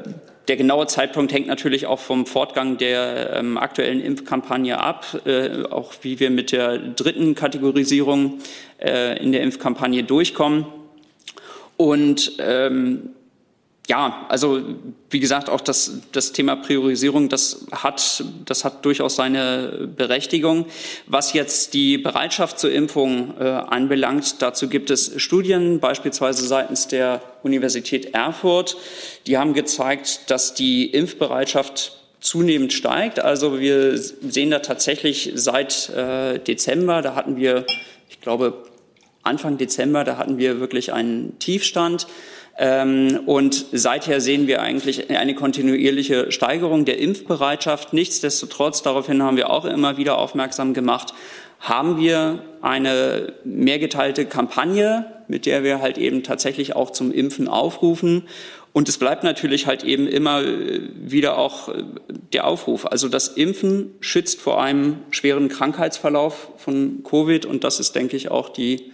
der 0.49 0.57
genaue 0.59 0.87
Zeitpunkt 0.87 1.33
hängt 1.33 1.47
natürlich 1.47 1.87
auch 1.87 1.99
vom 1.99 2.27
Fortgang 2.27 2.77
der 2.77 3.37
ähm, 3.37 3.57
aktuellen 3.57 4.03
Impfkampagne 4.03 4.79
ab, 4.79 5.07
äh, 5.25 5.63
auch 5.71 5.95
wie 6.03 6.21
wir 6.21 6.29
mit 6.29 6.53
der 6.53 6.77
dritten 6.77 7.35
Kategorisierung 7.35 8.41
äh, 8.79 9.19
in 9.19 9.33
der 9.33 9.41
Impfkampagne 9.45 10.05
durchkommen. 10.05 10.67
Und 11.79 12.33
ähm, 12.39 13.15
ja, 13.89 14.27
also 14.29 14.63
wie 15.11 15.21
gesagt, 15.21 15.49
auch 15.49 15.61
das, 15.61 16.01
das 16.11 16.33
Thema 16.33 16.57
Priorisierung, 16.57 17.29
das 17.29 17.67
hat, 17.71 18.25
das 18.45 18.65
hat 18.65 18.85
durchaus 18.85 19.15
seine 19.15 19.89
Berechtigung. 19.97 20.67
Was 21.07 21.33
jetzt 21.33 21.73
die 21.75 21.97
Bereitschaft 21.97 22.59
zur 22.59 22.73
Impfung 22.73 23.35
äh, 23.39 23.45
anbelangt, 23.45 24.43
dazu 24.43 24.69
gibt 24.69 24.91
es 24.91 25.13
Studien, 25.23 25.79
beispielsweise 25.79 26.45
seitens 26.47 26.89
der 26.89 27.23
Universität 27.45 28.13
Erfurt. 28.13 28.77
Die 29.27 29.39
haben 29.39 29.55
gezeigt, 29.55 30.31
dass 30.31 30.55
die 30.55 30.87
Impfbereitschaft 30.87 31.93
zunehmend 32.21 32.73
steigt. 32.73 33.21
Also 33.21 33.61
wir 33.61 33.97
sehen 33.97 34.51
da 34.51 34.59
tatsächlich 34.59 35.33
seit 35.37 35.91
äh, 35.91 36.41
Dezember, 36.41 37.03
da 37.03 37.15
hatten 37.15 37.37
wir, 37.37 37.65
ich 38.09 38.21
glaube, 38.21 38.65
Anfang 39.23 39.59
Dezember, 39.59 40.05
da 40.05 40.17
hatten 40.19 40.39
wir 40.39 40.61
wirklich 40.61 40.93
einen 40.93 41.39
Tiefstand. 41.39 42.07
Ähm, 42.59 43.21
und 43.27 43.67
seither 43.73 44.21
sehen 44.21 44.47
wir 44.47 44.63
eigentlich 44.63 45.11
eine 45.11 45.35
kontinuierliche 45.35 46.33
Steigerung 46.33 46.85
der 46.85 46.99
Impfbereitschaft. 46.99 47.93
Nichtsdestotrotz, 47.93 48.83
daraufhin 48.83 49.23
haben 49.23 49.37
wir 49.37 49.51
auch 49.51 49.65
immer 49.65 49.97
wieder 49.97 50.19
aufmerksam 50.19 50.73
gemacht, 50.73 51.13
haben 51.61 51.99
wir 51.99 52.43
eine 52.63 53.35
mehrgeteilte 53.45 54.27
Kampagne, 54.27 55.07
mit 55.29 55.47
der 55.47 55.65
wir 55.65 55.81
halt 55.81 55.99
eben 55.99 56.23
tatsächlich 56.23 56.77
auch 56.77 56.91
zum 56.91 57.13
Impfen 57.13 57.49
aufrufen. 57.49 58.23
Und 58.73 58.91
es 58.91 58.99
bleibt 58.99 59.25
natürlich 59.25 59.67
halt 59.67 59.85
eben 59.85 60.07
immer 60.07 60.43
wieder 60.45 61.39
auch 61.39 61.75
der 62.35 62.47
Aufruf. 62.47 62.87
Also 62.87 63.09
das 63.09 63.29
Impfen 63.29 63.95
schützt 64.01 64.41
vor 64.41 64.63
einem 64.63 64.99
schweren 65.11 65.49
Krankheitsverlauf 65.49 66.51
von 66.59 67.03
Covid. 67.03 67.47
Und 67.47 67.65
das 67.65 67.81
ist, 67.81 67.95
denke 67.95 68.17
ich, 68.17 68.31
auch 68.31 68.51
die, 68.51 68.93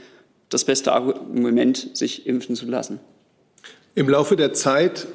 das 0.50 0.64
beste 0.64 0.92
Argument, 0.92 1.96
sich 1.96 2.26
impfen 2.28 2.54
zu 2.54 2.66
lassen. 2.66 3.00
Im 3.94 4.08
Laufe 4.08 4.36
der 4.36 4.54
Zeit 4.54 5.06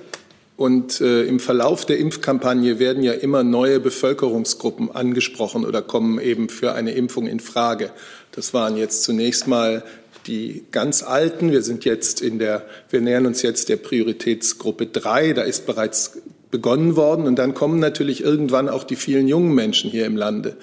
und 0.55 1.01
äh, 1.01 1.23
im 1.23 1.39
Verlauf 1.39 1.85
der 1.87 1.97
Impfkampagne 1.97 2.77
werden 2.77 3.01
ja 3.01 3.13
immer 3.13 3.43
neue 3.43 3.79
Bevölkerungsgruppen 3.79 4.91
angesprochen 4.91 5.65
oder 5.65 5.81
kommen 5.81 6.19
eben 6.19 6.47
für 6.47 6.73
eine 6.73 6.91
Impfung 6.91 7.25
in 7.25 7.39
Frage. 7.39 7.91
Das 8.31 8.53
waren 8.53 8.77
jetzt 8.77 9.01
zunächst 9.01 9.47
mal 9.47 9.83
die 10.27 10.63
ganz 10.71 11.01
Alten. 11.01 11.51
Wir 11.51 11.63
sind 11.63 11.85
jetzt 11.85 12.21
in 12.21 12.37
der, 12.37 12.67
wir 12.91 13.01
nähern 13.01 13.25
uns 13.25 13.41
jetzt 13.41 13.69
der 13.69 13.77
Prioritätsgruppe 13.77 14.85
3. 14.85 15.33
Da 15.33 15.41
ist 15.41 15.65
bereits 15.65 16.21
begonnen 16.51 16.95
worden. 16.95 17.25
Und 17.25 17.37
dann 17.37 17.55
kommen 17.55 17.79
natürlich 17.79 18.23
irgendwann 18.23 18.69
auch 18.69 18.83
die 18.83 18.95
vielen 18.95 19.27
jungen 19.27 19.55
Menschen 19.55 19.89
hier 19.89 20.05
im 20.05 20.15
Lande. 20.17 20.55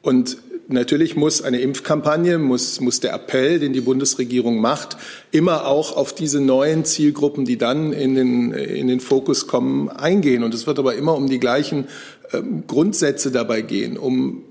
Und 0.00 0.38
natürlich 0.68 1.16
muss 1.16 1.42
eine 1.42 1.60
Impfkampagne, 1.60 2.38
muss, 2.38 2.80
muss 2.80 3.00
der 3.00 3.12
Appell, 3.14 3.58
den 3.58 3.72
die 3.72 3.80
Bundesregierung 3.80 4.60
macht, 4.60 4.96
immer 5.32 5.66
auch 5.66 5.96
auf 5.96 6.14
diese 6.14 6.40
neuen 6.40 6.84
Zielgruppen, 6.84 7.44
die 7.44 7.58
dann 7.58 7.92
in 7.92 8.14
den, 8.14 8.52
in 8.52 8.86
den 8.86 9.00
Fokus 9.00 9.46
kommen, 9.46 9.88
eingehen. 9.88 10.44
Und 10.44 10.54
es 10.54 10.66
wird 10.66 10.78
aber 10.78 10.94
immer 10.94 11.16
um 11.16 11.28
die 11.28 11.40
gleichen 11.40 11.88
äh, 12.30 12.42
Grundsätze 12.66 13.30
dabei 13.30 13.62
gehen, 13.62 13.96
um 13.96 14.44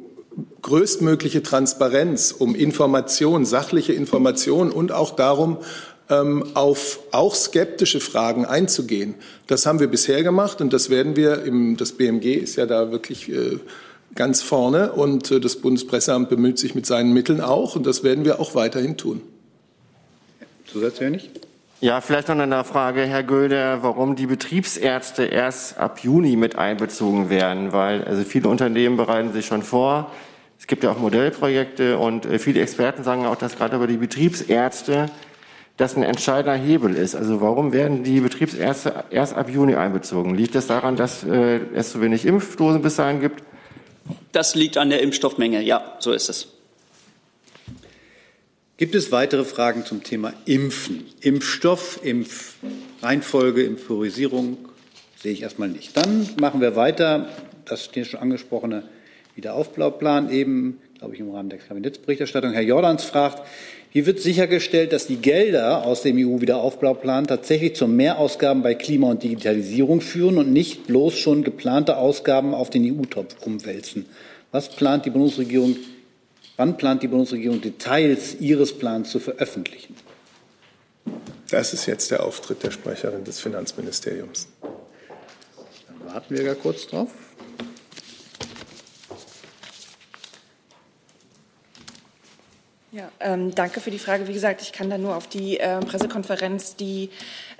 größtmögliche 0.61 1.43
Transparenz, 1.43 2.31
um 2.31 2.55
Information, 2.55 3.45
sachliche 3.45 3.93
Information 3.93 4.71
und 4.71 4.91
auch 4.91 5.15
darum, 5.15 5.57
ähm, 6.09 6.43
auf 6.53 6.99
auch 7.11 7.35
skeptische 7.35 7.99
Fragen 7.99 8.45
einzugehen. 8.45 9.15
Das 9.47 9.65
haben 9.65 9.79
wir 9.79 9.87
bisher 9.87 10.23
gemacht 10.23 10.61
und 10.61 10.73
das 10.73 10.89
werden 10.89 11.15
wir 11.15 11.43
im, 11.43 11.77
das 11.77 11.93
BMG 11.93 12.35
ist 12.35 12.55
ja 12.55 12.65
da 12.65 12.91
wirklich 12.91 13.29
äh, 13.29 13.59
ganz 14.15 14.41
vorne 14.41 14.91
und 14.91 15.31
äh, 15.31 15.39
das 15.39 15.57
Bundespresseamt 15.57 16.29
bemüht 16.29 16.57
sich 16.59 16.75
mit 16.75 16.85
seinen 16.85 17.13
Mitteln 17.13 17.41
auch 17.41 17.75
und 17.75 17.85
das 17.85 18.03
werden 18.03 18.25
wir 18.25 18.39
auch 18.39 18.55
weiterhin 18.55 18.97
tun. 18.97 19.21
Zusatz 20.65 20.99
nicht? 20.99 21.47
Ja, 21.79 22.01
vielleicht 22.01 22.27
noch 22.27 22.39
eine 22.39 22.63
Frage, 22.63 23.01
Herr 23.03 23.21
Göder, 23.21 23.83
warum 23.83 24.15
die 24.15 24.25
Betriebsärzte 24.25 25.25
erst 25.25 25.77
ab 25.77 25.99
Juni 26.01 26.35
mit 26.35 26.57
einbezogen 26.57 27.29
werden, 27.29 27.71
weil 27.71 28.03
also 28.03 28.23
viele 28.23 28.49
Unternehmen 28.49 28.97
bereiten 28.97 29.31
sich 29.31 29.45
schon 29.45 29.61
vor. 29.61 30.11
Es 30.59 30.65
gibt 30.65 30.83
ja 30.83 30.91
auch 30.91 30.97
Modellprojekte 30.97 31.99
und 31.99 32.25
äh, 32.25 32.39
viele 32.39 32.61
Experten 32.61 33.03
sagen 33.03 33.27
auch, 33.27 33.35
dass 33.35 33.55
gerade 33.55 33.75
über 33.75 33.85
die 33.85 33.97
Betriebsärzte 33.97 35.05
das 35.77 35.95
ein 35.95 36.01
entscheidender 36.01 36.55
Hebel 36.55 36.95
ist. 36.95 37.15
Also 37.15 37.41
warum 37.41 37.71
werden 37.71 38.03
die 38.03 38.19
Betriebsärzte 38.21 39.05
erst 39.11 39.35
ab 39.35 39.47
Juni 39.47 39.75
einbezogen? 39.75 40.33
Liegt 40.33 40.55
das 40.55 40.65
daran, 40.65 40.95
dass 40.95 41.23
äh, 41.23 41.59
es 41.75 41.91
zu 41.91 42.01
wenig 42.01 42.25
Impfdosen 42.25 42.81
bis 42.81 42.95
dahin 42.95 43.21
gibt? 43.21 43.43
Das 44.37 44.53
liegt 44.53 44.77
an 44.77 44.91
der 44.91 45.01
Impfstoffmenge. 45.01 45.63
Ja, 45.63 45.97
so 45.97 46.11
ist 46.11 46.29
es. 46.29 46.49
Gibt 48.77 48.93
es 48.93 49.11
weitere 49.11 49.43
Fragen 49.43 49.83
zum 49.83 50.03
Thema 50.03 50.31
Impfen? 50.45 51.07
Impfstoff, 51.21 51.99
Impfreihenfolge, 52.03 53.63
Impfpriorisierung? 53.63 54.59
Sehe 55.19 55.31
ich 55.31 55.41
erstmal 55.41 55.69
nicht. 55.69 55.97
Dann 55.97 56.29
machen 56.39 56.61
wir 56.61 56.75
weiter. 56.75 57.29
Das 57.65 57.85
steht 57.85 58.05
schon 58.05 58.19
angesprochene 58.19 58.83
Wiederaufbauplan 59.33 60.29
eben, 60.29 60.81
glaube 60.99 61.15
ich, 61.15 61.19
im 61.19 61.31
Rahmen 61.31 61.49
der 61.49 61.57
Kabinettsberichterstattung. 61.57 62.51
Herr 62.51 62.61
Jordans 62.61 63.05
fragt, 63.05 63.41
wie 63.91 64.05
wird 64.05 64.19
sichergestellt, 64.19 64.93
dass 64.93 65.07
die 65.07 65.17
Gelder 65.17 65.83
aus 65.83 66.03
dem 66.03 66.15
EU-Wiederaufbauplan 66.15 67.25
tatsächlich 67.25 67.75
zu 67.75 67.87
Mehrausgaben 67.87 68.61
bei 68.61 68.75
Klima 68.75 69.09
und 69.09 69.23
Digitalisierung 69.23 69.99
führen 69.99 70.37
und 70.37 70.53
nicht 70.53 70.85
bloß 70.85 71.17
schon 71.17 71.43
geplante 71.43 71.97
Ausgaben 71.97 72.53
auf 72.53 72.69
den 72.69 72.85
EU-Topf 72.85 73.35
umwälzen? 73.43 74.05
Was 74.51 74.69
plant 74.69 75.05
die 75.05 75.09
Bundesregierung, 75.09 75.75
wann 76.55 76.77
plant 76.77 77.03
die 77.03 77.07
Bundesregierung 77.07 77.61
Details 77.61 78.35
ihres 78.39 78.77
Plans 78.77 79.09
zu 79.11 79.19
veröffentlichen? 79.19 79.95
Das 81.49 81.73
ist 81.73 81.85
jetzt 81.85 82.11
der 82.11 82.23
Auftritt 82.23 82.63
der 82.63 82.71
Sprecherin 82.71 83.23
des 83.23 83.39
Finanzministeriums. 83.39 84.47
Dann 84.61 86.13
warten 86.13 86.35
wir 86.35 86.43
gar 86.43 86.55
kurz 86.55 86.87
drauf. 86.87 87.09
Ja, 92.91 93.11
ähm, 93.19 93.53
danke 93.53 93.79
für 93.79 93.91
die 93.91 93.99
Frage. 93.99 94.27
Wie 94.27 94.33
gesagt, 94.33 94.61
ich 94.61 94.71
kann 94.71 94.89
da 94.89 94.97
nur 94.97 95.15
auf 95.15 95.27
die 95.27 95.59
äh, 95.59 95.79
Pressekonferenz, 95.81 96.75
die 96.75 97.09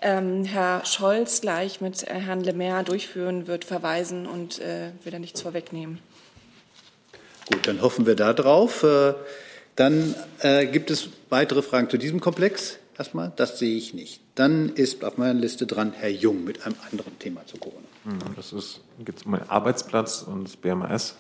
ähm, 0.02 0.46
Herr 0.46 0.86
Scholz 0.86 1.42
gleich 1.42 1.80
mit 1.80 2.04
äh, 2.04 2.16
Herrn 2.16 2.44
Le 2.44 2.54
Maire 2.54 2.84
durchführen 2.84 3.46
wird, 3.46 3.66
verweisen 3.66 4.26
und 4.26 4.60
äh, 4.60 4.92
will 5.04 5.12
da 5.12 5.20
nichts 5.20 5.42
vorwegnehmen. 5.42 6.00
Gut, 7.52 7.68
dann 7.68 7.82
hoffen 7.82 8.06
wir 8.06 8.16
da 8.16 8.34
drauf. 8.34 8.84
Äh, 8.84 9.14
dann 9.76 10.16
äh, 10.40 10.66
gibt 10.66 10.92
es 10.92 11.10
weitere 11.30 11.62
Fragen 11.62 11.90
zu 11.90 11.98
diesem 11.98 12.20
Komplex. 12.20 12.80
Erstmal, 12.98 13.32
das 13.36 13.60
sehe 13.60 13.78
ich 13.78 13.94
nicht. 13.94 14.22
Dann 14.36 14.70
ist 14.70 15.04
auf 15.04 15.18
meiner 15.18 15.36
Liste 15.36 15.68
dran 15.68 15.94
Herr 15.94 16.10
Jung 16.10 16.44
mit 16.44 16.66
einem 16.66 16.76
anderen 16.92 17.18
Thema 17.20 17.46
zu 17.46 17.58
Corona. 17.58 17.86
Hm, 18.06 18.20
das 18.36 18.54
ist, 18.54 18.82
um 18.98 19.06
den 19.06 19.50
Arbeitsplatz 19.50 20.24
und 20.24 20.46
das 20.46 20.58
BMAS. 20.58 21.16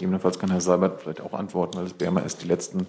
Gegebenenfalls 0.00 0.38
kann 0.38 0.49
Herr 0.60 0.64
Seibert 0.64 1.00
vielleicht 1.00 1.20
auch 1.22 1.32
antworten, 1.32 1.78
weil 1.78 1.84
das 1.84 1.94
BMAS 1.94 2.36
die 2.36 2.46
letzten 2.46 2.86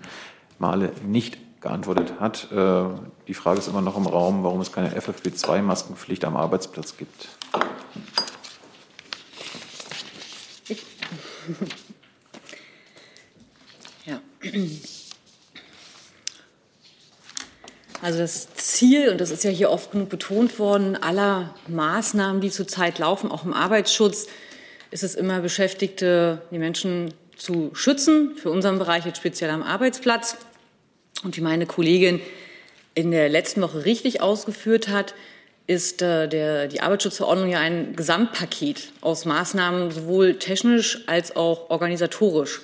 Male 0.60 0.92
nicht 1.06 1.38
geantwortet 1.62 2.20
hat. 2.20 2.52
Äh, 2.52 2.84
die 3.28 3.34
Frage 3.34 3.60
ist 3.60 3.68
immer 3.68 3.82
noch 3.82 3.96
im 3.96 4.08
Raum, 4.08 4.44
warum 4.44 4.60
es 4.62 4.72
keine 4.72 4.90
FFP2-Maskenpflicht 4.90 6.26
am 6.26 6.36
Arbeitsplatz 6.36 6.98
gibt. 6.98 7.30
Ja. 14.06 14.20
Also 18.02 18.20
das 18.20 18.54
Ziel, 18.56 19.10
und 19.10 19.22
das 19.22 19.30
ist 19.30 19.44
ja 19.44 19.52
hier 19.52 19.70
oft 19.70 19.92
genug 19.92 20.10
betont 20.10 20.58
worden, 20.60 20.96
aller 20.96 21.54
Maßnahmen, 21.68 22.42
die 22.42 22.50
zurzeit 22.50 22.98
laufen, 23.00 23.32
auch 23.32 23.46
im 23.46 23.54
Arbeitsschutz, 23.54 24.28
ist 24.90 25.04
es 25.04 25.16
immer, 25.16 25.40
Beschäftigte, 25.40 26.42
die 26.52 26.58
Menschen 26.58 27.14
zu 27.42 27.72
schützen, 27.74 28.36
für 28.36 28.52
unseren 28.52 28.78
Bereich 28.78 29.06
jetzt 29.06 29.18
speziell 29.18 29.50
am 29.50 29.64
Arbeitsplatz. 29.64 30.38
Und 31.24 31.36
wie 31.38 31.42
meine 31.42 31.66
Kollegin 31.66 32.22
in 32.94 33.10
der 33.10 33.30
letzten 33.30 33.62
Woche 33.62 33.84
richtig 33.84 34.22
ausgeführt 34.22 34.90
hat, 34.90 35.16
ist 35.66 36.02
äh, 36.02 36.28
der, 36.28 36.68
die 36.68 36.82
Arbeitsschutzverordnung 36.82 37.50
ja 37.50 37.60
ein 37.60 37.96
Gesamtpaket 37.96 38.92
aus 39.02 39.26
Maßnahmen, 39.26 39.90
sowohl 39.90 40.36
technisch 40.36 41.00
als 41.08 41.36
auch 41.36 41.70
organisatorisch. 41.70 42.62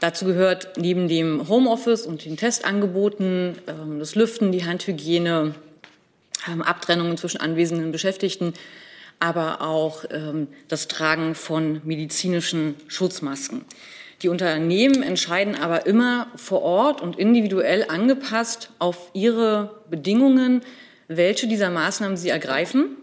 Dazu 0.00 0.26
gehört 0.26 0.76
neben 0.76 1.08
dem 1.08 1.48
Homeoffice 1.48 2.06
und 2.06 2.24
den 2.24 2.36
Testangeboten 2.36 3.56
äh, 3.66 3.98
das 3.98 4.16
Lüften, 4.16 4.52
die 4.52 4.64
Handhygiene, 4.64 5.54
äh, 6.46 6.62
Abtrennungen 6.62 7.16
zwischen 7.16 7.40
anwesenden 7.40 7.92
Beschäftigten, 7.92 8.52
aber 9.20 9.62
auch 9.62 10.04
ähm, 10.10 10.48
das 10.68 10.88
Tragen 10.88 11.34
von 11.34 11.80
medizinischen 11.84 12.74
Schutzmasken. 12.88 13.64
Die 14.22 14.28
Unternehmen 14.28 15.02
entscheiden 15.02 15.54
aber 15.54 15.86
immer 15.86 16.28
vor 16.36 16.62
Ort 16.62 17.00
und 17.00 17.18
individuell 17.18 17.86
angepasst 17.88 18.70
auf 18.78 19.10
ihre 19.12 19.82
Bedingungen, 19.90 20.62
welche 21.08 21.46
dieser 21.46 21.70
Maßnahmen 21.70 22.16
sie 22.16 22.30
ergreifen. 22.30 22.96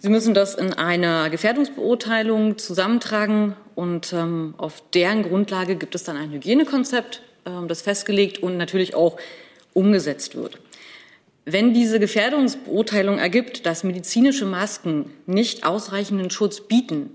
Sie 0.00 0.10
müssen 0.10 0.34
das 0.34 0.54
in 0.54 0.74
einer 0.74 1.28
Gefährdungsbeurteilung 1.30 2.58
zusammentragen 2.58 3.56
und 3.74 4.12
ähm, 4.12 4.54
auf 4.56 4.82
deren 4.94 5.22
Grundlage 5.22 5.76
gibt 5.76 5.94
es 5.94 6.04
dann 6.04 6.16
ein 6.16 6.30
Hygienekonzept, 6.30 7.22
ähm, 7.46 7.66
das 7.66 7.82
festgelegt 7.82 8.42
und 8.42 8.56
natürlich 8.56 8.94
auch 8.94 9.16
umgesetzt 9.74 10.36
wird. 10.36 10.58
Wenn 11.44 11.72
diese 11.72 11.98
Gefährdungsbeurteilung 11.98 13.18
ergibt, 13.18 13.66
dass 13.66 13.82
medizinische 13.82 14.44
Masken 14.44 15.10
nicht 15.26 15.64
ausreichenden 15.64 16.30
Schutz 16.30 16.60
bieten, 16.60 17.10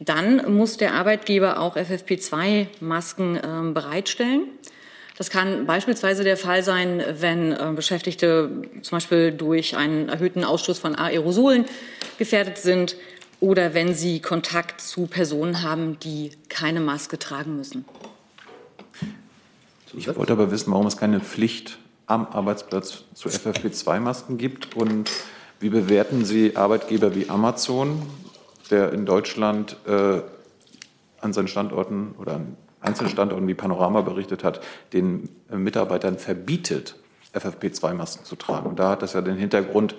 dann 0.00 0.54
muss 0.54 0.76
der 0.76 0.94
Arbeitgeber 0.94 1.60
auch 1.60 1.76
FFP2-Masken 1.76 3.36
äh, 3.36 3.72
bereitstellen. 3.72 4.42
Das 5.16 5.30
kann 5.30 5.66
beispielsweise 5.66 6.22
der 6.22 6.36
Fall 6.36 6.62
sein, 6.62 7.02
wenn 7.18 7.50
äh, 7.50 7.72
Beschäftigte 7.74 8.62
zum 8.82 8.96
Beispiel 8.96 9.32
durch 9.32 9.76
einen 9.76 10.08
erhöhten 10.08 10.44
Ausstoß 10.44 10.78
von 10.78 10.94
Aerosolen 10.94 11.64
gefährdet 12.18 12.58
sind 12.58 12.96
oder 13.40 13.74
wenn 13.74 13.94
sie 13.94 14.20
Kontakt 14.20 14.80
zu 14.80 15.06
Personen 15.06 15.62
haben, 15.62 15.98
die 15.98 16.30
keine 16.48 16.80
Maske 16.80 17.18
tragen 17.18 17.56
müssen. 17.56 17.84
Ich 19.96 20.06
wollte 20.06 20.32
aber 20.32 20.52
wissen, 20.52 20.70
warum 20.72 20.86
es 20.86 20.96
keine 20.96 21.18
Pflicht 21.18 21.78
am 22.06 22.26
Arbeitsplatz 22.26 23.04
zu 23.14 23.28
FFP2-Masken 23.28 24.38
gibt 24.38 24.76
und 24.76 25.10
wie 25.60 25.70
bewerten 25.70 26.24
Sie 26.24 26.56
Arbeitgeber 26.56 27.16
wie 27.16 27.28
Amazon, 27.28 28.02
der 28.70 28.92
in 28.92 29.06
Deutschland 29.06 29.76
äh, 29.86 30.20
an 31.20 31.32
seinen 31.32 31.48
Standorten 31.48 32.14
oder 32.18 32.34
an 32.34 32.56
einzelnen 32.80 33.10
Standorten, 33.10 33.48
wie 33.48 33.54
Panorama 33.54 34.02
berichtet 34.02 34.44
hat, 34.44 34.60
den 34.92 35.28
äh, 35.50 35.56
Mitarbeitern 35.56 36.18
verbietet, 36.18 36.96
FFP2-Masken 37.34 38.24
zu 38.24 38.36
tragen. 38.36 38.68
Und 38.68 38.78
da 38.78 38.90
hat 38.90 39.02
das 39.02 39.12
ja 39.12 39.20
den 39.20 39.36
Hintergrund, 39.36 39.94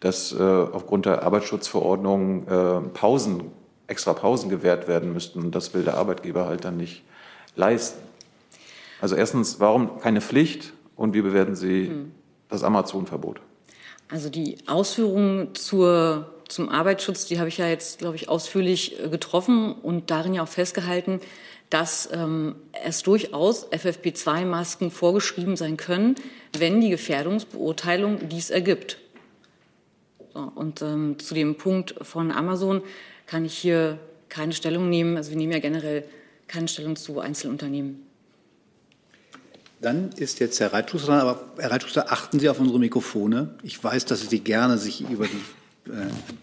dass 0.00 0.32
äh, 0.32 0.42
aufgrund 0.42 1.06
der 1.06 1.22
Arbeitsschutzverordnung 1.22 2.46
äh, 2.46 2.80
Pausen, 2.92 3.44
extra 3.86 4.12
Pausen 4.14 4.50
gewährt 4.50 4.88
werden 4.88 5.12
müssten. 5.12 5.40
Und 5.40 5.54
das 5.54 5.74
will 5.74 5.84
der 5.84 5.96
Arbeitgeber 5.96 6.46
halt 6.46 6.64
dann 6.64 6.76
nicht 6.76 7.02
leisten. 7.56 8.00
Also 9.00 9.16
erstens, 9.16 9.60
warum 9.60 10.00
keine 10.00 10.20
Pflicht 10.20 10.72
und 10.96 11.14
wie 11.14 11.22
bewerten 11.22 11.54
Sie 11.54 11.88
hm. 11.88 12.12
das 12.48 12.64
Amazon-Verbot? 12.64 13.40
Also 14.08 14.28
die 14.28 14.58
Ausführungen 14.66 15.54
zur, 15.54 16.33
zum 16.54 16.68
Arbeitsschutz, 16.68 17.26
die 17.26 17.40
habe 17.40 17.48
ich 17.48 17.58
ja 17.58 17.66
jetzt, 17.66 17.98
glaube 17.98 18.14
ich, 18.14 18.28
ausführlich 18.28 19.02
äh, 19.02 19.08
getroffen 19.08 19.74
und 19.74 20.12
darin 20.12 20.34
ja 20.34 20.44
auch 20.44 20.48
festgehalten, 20.48 21.20
dass 21.68 22.08
ähm, 22.12 22.54
es 22.84 23.02
durchaus 23.02 23.70
FFP2-Masken 23.72 24.92
vorgeschrieben 24.92 25.56
sein 25.56 25.76
können, 25.76 26.14
wenn 26.56 26.80
die 26.80 26.90
Gefährdungsbeurteilung 26.90 28.28
dies 28.28 28.50
ergibt. 28.50 28.98
So, 30.32 30.52
und 30.54 30.80
ähm, 30.82 31.18
zu 31.18 31.34
dem 31.34 31.56
Punkt 31.56 31.96
von 32.02 32.30
Amazon 32.30 32.82
kann 33.26 33.44
ich 33.44 33.58
hier 33.58 33.98
keine 34.28 34.52
Stellung 34.52 34.88
nehmen. 34.88 35.16
Also 35.16 35.30
wir 35.30 35.36
nehmen 35.36 35.52
ja 35.52 35.58
generell 35.58 36.04
keine 36.46 36.68
Stellung 36.68 36.94
zu 36.94 37.18
Einzelunternehmen. 37.18 38.06
Dann 39.80 40.12
ist 40.12 40.38
jetzt 40.38 40.60
Herr 40.60 40.72
Reitschuster 40.72 41.08
dran, 41.08 41.20
aber 41.20 41.44
Herr 41.58 41.72
Reitschuster, 41.72 42.12
achten 42.12 42.38
Sie 42.38 42.48
auf 42.48 42.60
unsere 42.60 42.78
Mikrofone. 42.78 43.56
Ich 43.64 43.82
weiß, 43.82 44.04
dass 44.04 44.28
Sie 44.30 44.38
gerne 44.38 44.78
sich 44.78 45.00
über 45.10 45.26
die 45.26 45.42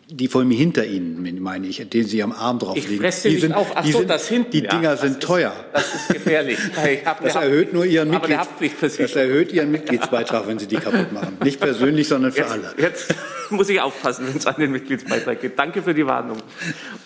die 0.07 0.27
vor 0.27 0.43
mir 0.43 0.57
hinter 0.57 0.85
Ihnen, 0.85 1.41
meine 1.41 1.65
ich, 1.65 1.89
den 1.89 2.05
Sie 2.05 2.21
am 2.21 2.31
Arm 2.31 2.59
drauf 2.59 2.77
ich 2.77 2.85
die 2.85 3.37
sind, 3.37 3.53
auf. 3.53 3.71
Ach 3.73 3.83
die, 3.83 3.91
so, 3.91 3.99
sind, 3.99 4.09
das 4.09 4.27
hinten, 4.27 4.51
die 4.51 4.61
Dinger 4.61 4.83
ja, 4.83 4.97
sind 4.97 5.13
ist, 5.13 5.23
teuer. 5.23 5.51
Das 5.73 5.95
ist 5.95 6.09
gefährlich. 6.09 6.59
das 7.23 7.35
erhöht 7.35 7.73
nur 7.73 7.85
Ihren 7.85 8.11
Mitglieds 8.11 8.97
das 8.97 9.15
erhöht 9.15 9.51
Ihren 9.51 9.71
Mitgliedsbeitrag, 9.71 10.47
wenn 10.47 10.59
Sie 10.59 10.67
die 10.67 10.75
kaputt 10.75 11.11
machen. 11.11 11.37
Nicht 11.43 11.59
persönlich, 11.59 12.07
sondern 12.07 12.31
für 12.33 12.41
jetzt, 12.41 12.51
alle. 12.51 12.73
Jetzt 12.77 13.15
muss 13.49 13.67
ich 13.69 13.81
aufpassen, 13.81 14.27
wenn 14.27 14.37
es 14.37 14.45
an 14.45 14.55
den 14.59 14.71
Mitgliedsbeitrag 14.71 15.41
geht. 15.41 15.57
Danke 15.57 15.81
für 15.81 15.95
die 15.95 16.05
Warnung. 16.05 16.37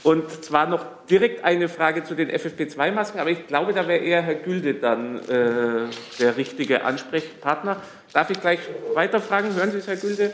Und 0.03 0.43
zwar 0.43 0.67
noch 0.67 0.85
direkt 1.09 1.45
eine 1.45 1.69
Frage 1.69 2.03
zu 2.03 2.15
den 2.15 2.29
FFP2-Masken, 2.29 3.19
aber 3.19 3.29
ich 3.29 3.47
glaube, 3.47 3.71
da 3.71 3.87
wäre 3.87 4.03
eher 4.03 4.21
Herr 4.21 4.35
Gülde 4.35 4.73
dann 4.73 5.19
äh, 5.29 5.87
der 6.19 6.35
richtige 6.35 6.83
Ansprechpartner. 6.83 7.77
Darf 8.11 8.29
ich 8.29 8.41
gleich 8.41 8.59
weiterfragen? 8.93 9.55
Hören 9.55 9.71
Sie 9.71 9.77
es, 9.77 9.87
Herr 9.87 9.95
Gülde? 9.95 10.31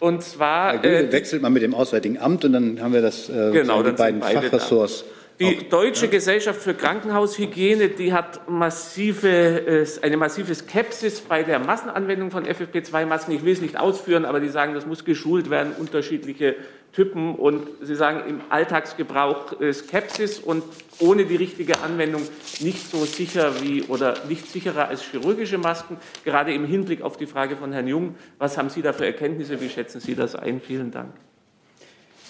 Und 0.00 0.22
zwar. 0.22 0.82
Äh, 0.84 1.12
wechselt 1.12 1.42
man 1.42 1.52
mit 1.52 1.62
dem 1.62 1.74
Auswärtigen 1.74 2.18
Amt 2.18 2.44
und 2.44 2.52
dann 2.54 2.80
haben 2.82 2.92
wir 2.92 3.02
das 3.02 3.28
äh, 3.28 3.52
genau, 3.52 3.82
die 3.82 3.92
beiden 3.92 4.22
Fachressorts. 4.22 5.04
Die 5.40 5.70
Deutsche 5.70 6.04
ja. 6.04 6.10
Gesellschaft 6.10 6.60
für 6.60 6.74
Krankenhaushygiene, 6.74 7.88
die 7.88 8.12
hat 8.12 8.46
massive, 8.46 9.86
eine 10.02 10.18
massive 10.18 10.54
Skepsis 10.54 11.22
bei 11.22 11.42
der 11.42 11.58
Massenanwendung 11.58 12.30
von 12.30 12.44
FFP2-Masken. 12.44 13.34
Ich 13.34 13.42
will 13.42 13.54
es 13.54 13.62
nicht 13.62 13.78
ausführen, 13.78 14.26
aber 14.26 14.40
die 14.40 14.50
sagen, 14.50 14.74
das 14.74 14.84
muss 14.84 15.06
geschult 15.06 15.48
werden, 15.48 15.72
unterschiedliche 15.78 16.56
Typen. 16.92 17.36
Und 17.36 17.68
sie 17.80 17.94
sagen 17.94 18.28
im 18.28 18.42
Alltagsgebrauch 18.50 19.54
Skepsis 19.72 20.40
und 20.40 20.62
ohne 20.98 21.24
die 21.24 21.36
richtige 21.36 21.80
Anwendung 21.80 22.20
nicht 22.58 22.90
so 22.90 23.06
sicher 23.06 23.62
wie 23.62 23.84
oder 23.84 24.16
nicht 24.28 24.46
sicherer 24.46 24.88
als 24.88 25.02
chirurgische 25.04 25.56
Masken. 25.56 25.96
Gerade 26.22 26.52
im 26.52 26.66
Hinblick 26.66 27.00
auf 27.00 27.16
die 27.16 27.26
Frage 27.26 27.56
von 27.56 27.72
Herrn 27.72 27.88
Jung, 27.88 28.14
was 28.36 28.58
haben 28.58 28.68
Sie 28.68 28.82
da 28.82 28.92
für 28.92 29.06
Erkenntnisse? 29.06 29.58
Wie 29.62 29.70
schätzen 29.70 30.00
Sie 30.00 30.14
das 30.14 30.36
ein? 30.36 30.60
Vielen 30.60 30.90
Dank. 30.90 31.14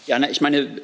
Ja, 0.06 0.16
na, 0.20 0.30
ich 0.30 0.40
meine, 0.40 0.82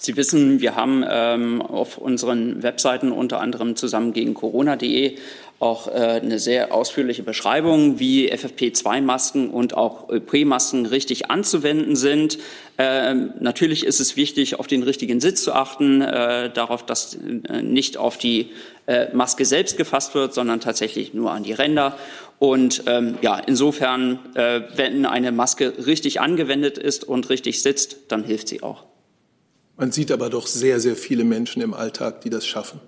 Sie 0.00 0.16
wissen, 0.16 0.60
wir 0.60 0.76
haben 0.76 1.04
ähm, 1.08 1.60
auf 1.60 1.98
unseren 1.98 2.62
Webseiten 2.62 3.10
unter 3.10 3.40
anderem 3.40 3.74
zusammen 3.74 4.12
gegen 4.12 4.32
Corona.de 4.32 5.18
auch 5.60 5.88
äh, 5.88 6.20
eine 6.22 6.38
sehr 6.38 6.72
ausführliche 6.72 7.24
Beschreibung, 7.24 7.98
wie 7.98 8.32
FFP2-Masken 8.32 9.50
und 9.50 9.76
auch 9.76 10.08
ÖP-Masken 10.08 10.86
richtig 10.86 11.32
anzuwenden 11.32 11.96
sind. 11.96 12.38
Äh, 12.76 13.14
natürlich 13.40 13.84
ist 13.84 13.98
es 13.98 14.16
wichtig, 14.16 14.60
auf 14.60 14.68
den 14.68 14.84
richtigen 14.84 15.20
Sitz 15.20 15.42
zu 15.42 15.52
achten, 15.52 16.00
äh, 16.00 16.50
darauf, 16.50 16.86
dass 16.86 17.18
äh, 17.48 17.62
nicht 17.62 17.96
auf 17.96 18.18
die 18.18 18.50
äh, 18.86 19.12
Maske 19.12 19.44
selbst 19.44 19.76
gefasst 19.76 20.14
wird, 20.14 20.32
sondern 20.32 20.60
tatsächlich 20.60 21.12
nur 21.12 21.32
an 21.32 21.42
die 21.42 21.54
Ränder. 21.54 21.98
Und 22.38 22.84
ähm, 22.86 23.18
ja, 23.20 23.36
insofern, 23.44 24.20
äh, 24.34 24.60
wenn 24.76 25.06
eine 25.06 25.32
Maske 25.32 25.74
richtig 25.86 26.20
angewendet 26.20 26.78
ist 26.78 27.02
und 27.02 27.30
richtig 27.30 27.62
sitzt, 27.62 28.12
dann 28.12 28.22
hilft 28.22 28.46
sie 28.46 28.62
auch. 28.62 28.87
Man 29.78 29.92
sieht 29.92 30.10
aber 30.10 30.28
doch 30.28 30.48
sehr, 30.48 30.80
sehr 30.80 30.96
viele 30.96 31.22
Menschen 31.22 31.62
im 31.62 31.72
Alltag, 31.72 32.20
die 32.22 32.30
das 32.30 32.44
schaffen. 32.44 32.80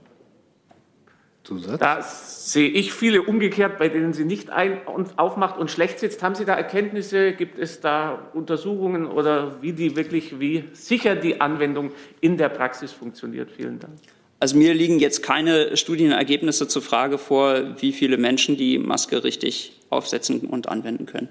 Zusatz? 1.44 1.78
Da 1.78 2.02
sehe 2.02 2.68
ich 2.68 2.92
viele 2.92 3.22
umgekehrt, 3.22 3.78
bei 3.78 3.88
denen 3.88 4.12
sie 4.12 4.24
nicht 4.24 4.50
ein- 4.50 4.82
und 4.82 5.16
aufmacht 5.16 5.56
und 5.56 5.70
schlecht 5.70 6.00
sitzt. 6.00 6.22
Haben 6.22 6.34
Sie 6.34 6.44
da 6.44 6.54
Erkenntnisse? 6.54 7.32
Gibt 7.32 7.58
es 7.58 7.80
da 7.80 8.30
Untersuchungen 8.34 9.06
oder 9.06 9.62
wie 9.62 9.72
die 9.72 9.94
wirklich, 9.94 10.40
wie 10.40 10.64
sicher 10.72 11.14
die 11.14 11.40
Anwendung 11.40 11.92
in 12.20 12.36
der 12.36 12.48
Praxis 12.48 12.90
funktioniert? 12.92 13.50
Vielen 13.52 13.78
Dank. 13.78 13.94
Also 14.40 14.56
mir 14.56 14.74
liegen 14.74 14.98
jetzt 14.98 15.22
keine 15.22 15.76
Studienergebnisse 15.76 16.66
zur 16.66 16.82
Frage 16.82 17.18
vor, 17.18 17.80
wie 17.80 17.92
viele 17.92 18.16
Menschen 18.16 18.56
die 18.56 18.78
Maske 18.78 19.22
richtig 19.22 19.78
aufsetzen 19.90 20.40
und 20.40 20.68
anwenden 20.68 21.06
können. 21.06 21.28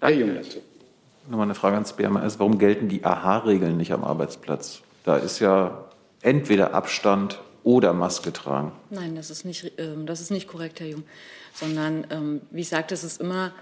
Herr 0.00 0.10
Jung 0.10 0.34
dazu. 0.34 0.60
Nochmal 1.30 1.46
eine 1.46 1.54
Frage 1.54 1.76
ans 1.76 1.92
BMS. 1.92 2.40
Warum 2.40 2.58
gelten 2.58 2.88
die 2.88 3.04
AHA-Regeln 3.04 3.76
nicht 3.76 3.92
am 3.92 4.02
Arbeitsplatz? 4.02 4.82
Da 5.04 5.16
ist 5.16 5.38
ja 5.38 5.84
entweder 6.22 6.74
Abstand 6.74 7.40
oder 7.62 7.92
Maske 7.92 8.32
tragen. 8.32 8.72
Nein, 8.90 9.14
das 9.14 9.30
ist 9.30 9.44
nicht, 9.44 9.78
äh, 9.78 9.94
das 10.04 10.20
ist 10.20 10.32
nicht 10.32 10.48
korrekt, 10.48 10.80
Herr 10.80 10.88
Jung. 10.88 11.04
Sondern, 11.54 12.04
ähm, 12.10 12.40
wie 12.50 12.62
ich 12.62 12.68
sagte, 12.68 12.94
es 12.94 13.04
ist 13.04 13.20
immer, 13.20 13.52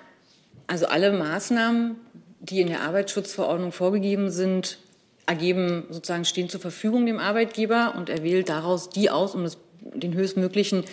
also 0.66 0.86
alle 0.86 1.12
Maßnahmen, 1.12 1.96
die 2.40 2.62
in 2.62 2.68
der 2.68 2.80
Arbeitsschutzverordnung 2.84 3.70
vorgegeben 3.72 4.30
sind, 4.30 4.78
ergeben 5.26 5.84
sozusagen 5.90 6.24
stehen 6.24 6.48
zur 6.48 6.60
Verfügung 6.60 7.04
dem 7.04 7.18
Arbeitgeber 7.18 7.92
und 7.98 8.08
er 8.08 8.22
wählt 8.22 8.48
daraus 8.48 8.88
die 8.88 9.10
aus, 9.10 9.34
um 9.34 9.42
das, 9.42 9.58
den 9.82 10.14
höchstmöglichen 10.14 10.84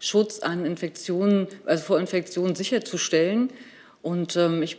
Schutz 0.00 0.40
an 0.40 0.66
Infektionen, 0.66 1.46
also 1.64 1.84
vor 1.84 2.00
Infektionen 2.00 2.56
sicherzustellen. 2.56 3.50
Und 4.02 4.34
ähm, 4.34 4.64
ich 4.64 4.78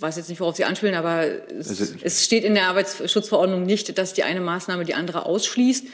weiß 0.00 0.16
jetzt 0.16 0.28
nicht, 0.28 0.40
worauf 0.40 0.56
Sie 0.56 0.64
anspielen, 0.64 0.94
aber 0.94 1.24
es, 1.24 1.68
also 1.68 1.94
es, 2.02 2.24
steht 2.24 2.44
in 2.44 2.54
der 2.54 2.68
Arbeitsschutzverordnung 2.68 3.62
nicht, 3.62 3.96
dass 3.96 4.12
die 4.12 4.24
eine 4.24 4.40
Maßnahme 4.40 4.84
die 4.84 4.94
andere 4.94 5.26
ausschließt, 5.26 5.86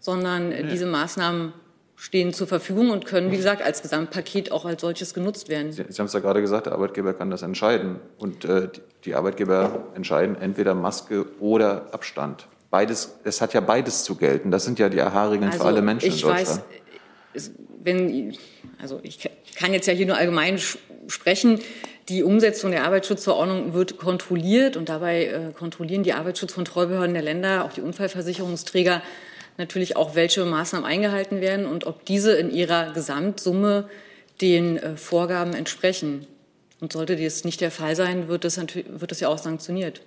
sondern 0.00 0.52
ja. 0.52 0.62
diese 0.62 0.86
Maßnahmen 0.86 1.52
stehen 1.96 2.32
zur 2.32 2.46
Verfügung 2.46 2.90
und 2.90 3.06
können, 3.06 3.32
wie 3.32 3.36
gesagt, 3.36 3.60
als 3.60 3.82
Gesamtpaket 3.82 4.52
auch 4.52 4.64
als 4.64 4.80
solches 4.80 5.14
genutzt 5.14 5.48
werden. 5.48 5.72
Sie, 5.72 5.84
Sie 5.88 5.98
haben 5.98 6.06
es 6.06 6.12
ja 6.12 6.20
gerade 6.20 6.40
gesagt, 6.40 6.66
der 6.66 6.74
Arbeitgeber 6.74 7.12
kann 7.12 7.28
das 7.30 7.42
entscheiden. 7.42 7.96
Und 8.18 8.44
äh, 8.44 8.68
die 9.04 9.16
Arbeitgeber 9.16 9.88
entscheiden 9.96 10.36
entweder 10.40 10.74
Maske 10.74 11.26
oder 11.40 11.92
Abstand. 11.92 12.46
Beides, 12.70 13.18
es 13.24 13.40
hat 13.40 13.52
ja 13.52 13.60
beides 13.60 14.04
zu 14.04 14.14
gelten. 14.14 14.52
Das 14.52 14.64
sind 14.64 14.78
ja 14.78 14.88
die 14.88 15.00
AHA-Regeln 15.00 15.50
also, 15.50 15.58
für 15.58 15.66
alle 15.66 15.82
Menschen 15.82 16.08
ich 16.08 16.22
in 16.22 16.28
Deutschland. 16.28 16.62
Weiß, 17.34 17.50
wenn, 17.82 18.36
also 18.80 19.00
ich 19.02 19.28
kann 19.56 19.72
jetzt 19.72 19.86
ja 19.86 19.92
hier 19.92 20.06
nur 20.06 20.16
allgemein 20.16 20.58
sprechen. 21.08 21.60
Die 22.08 22.22
Umsetzung 22.22 22.70
der 22.70 22.84
Arbeitsschutzverordnung 22.84 23.74
wird 23.74 23.98
kontrolliert 23.98 24.78
und 24.78 24.88
dabei 24.88 25.26
äh, 25.26 25.52
kontrollieren 25.52 26.02
die 26.02 26.14
Arbeitsschutzkontrollbehörden 26.14 27.12
der 27.12 27.22
Länder, 27.22 27.64
auch 27.64 27.72
die 27.72 27.82
Unfallversicherungsträger, 27.82 29.02
natürlich 29.58 29.96
auch, 29.96 30.14
welche 30.14 30.44
Maßnahmen 30.46 30.88
eingehalten 30.88 31.42
werden 31.42 31.66
und 31.66 31.86
ob 31.86 32.06
diese 32.06 32.32
in 32.32 32.50
ihrer 32.50 32.92
Gesamtsumme 32.92 33.90
den 34.40 34.78
äh, 34.78 34.96
Vorgaben 34.96 35.52
entsprechen. 35.52 36.26
Und 36.80 36.92
sollte 36.92 37.16
dies 37.16 37.44
nicht 37.44 37.60
der 37.60 37.70
Fall 37.70 37.94
sein, 37.94 38.28
wird 38.28 38.44
das, 38.44 38.56
wird 38.56 39.10
das 39.10 39.20
ja 39.20 39.28
auch 39.28 39.38
sanktioniert. 39.38 40.00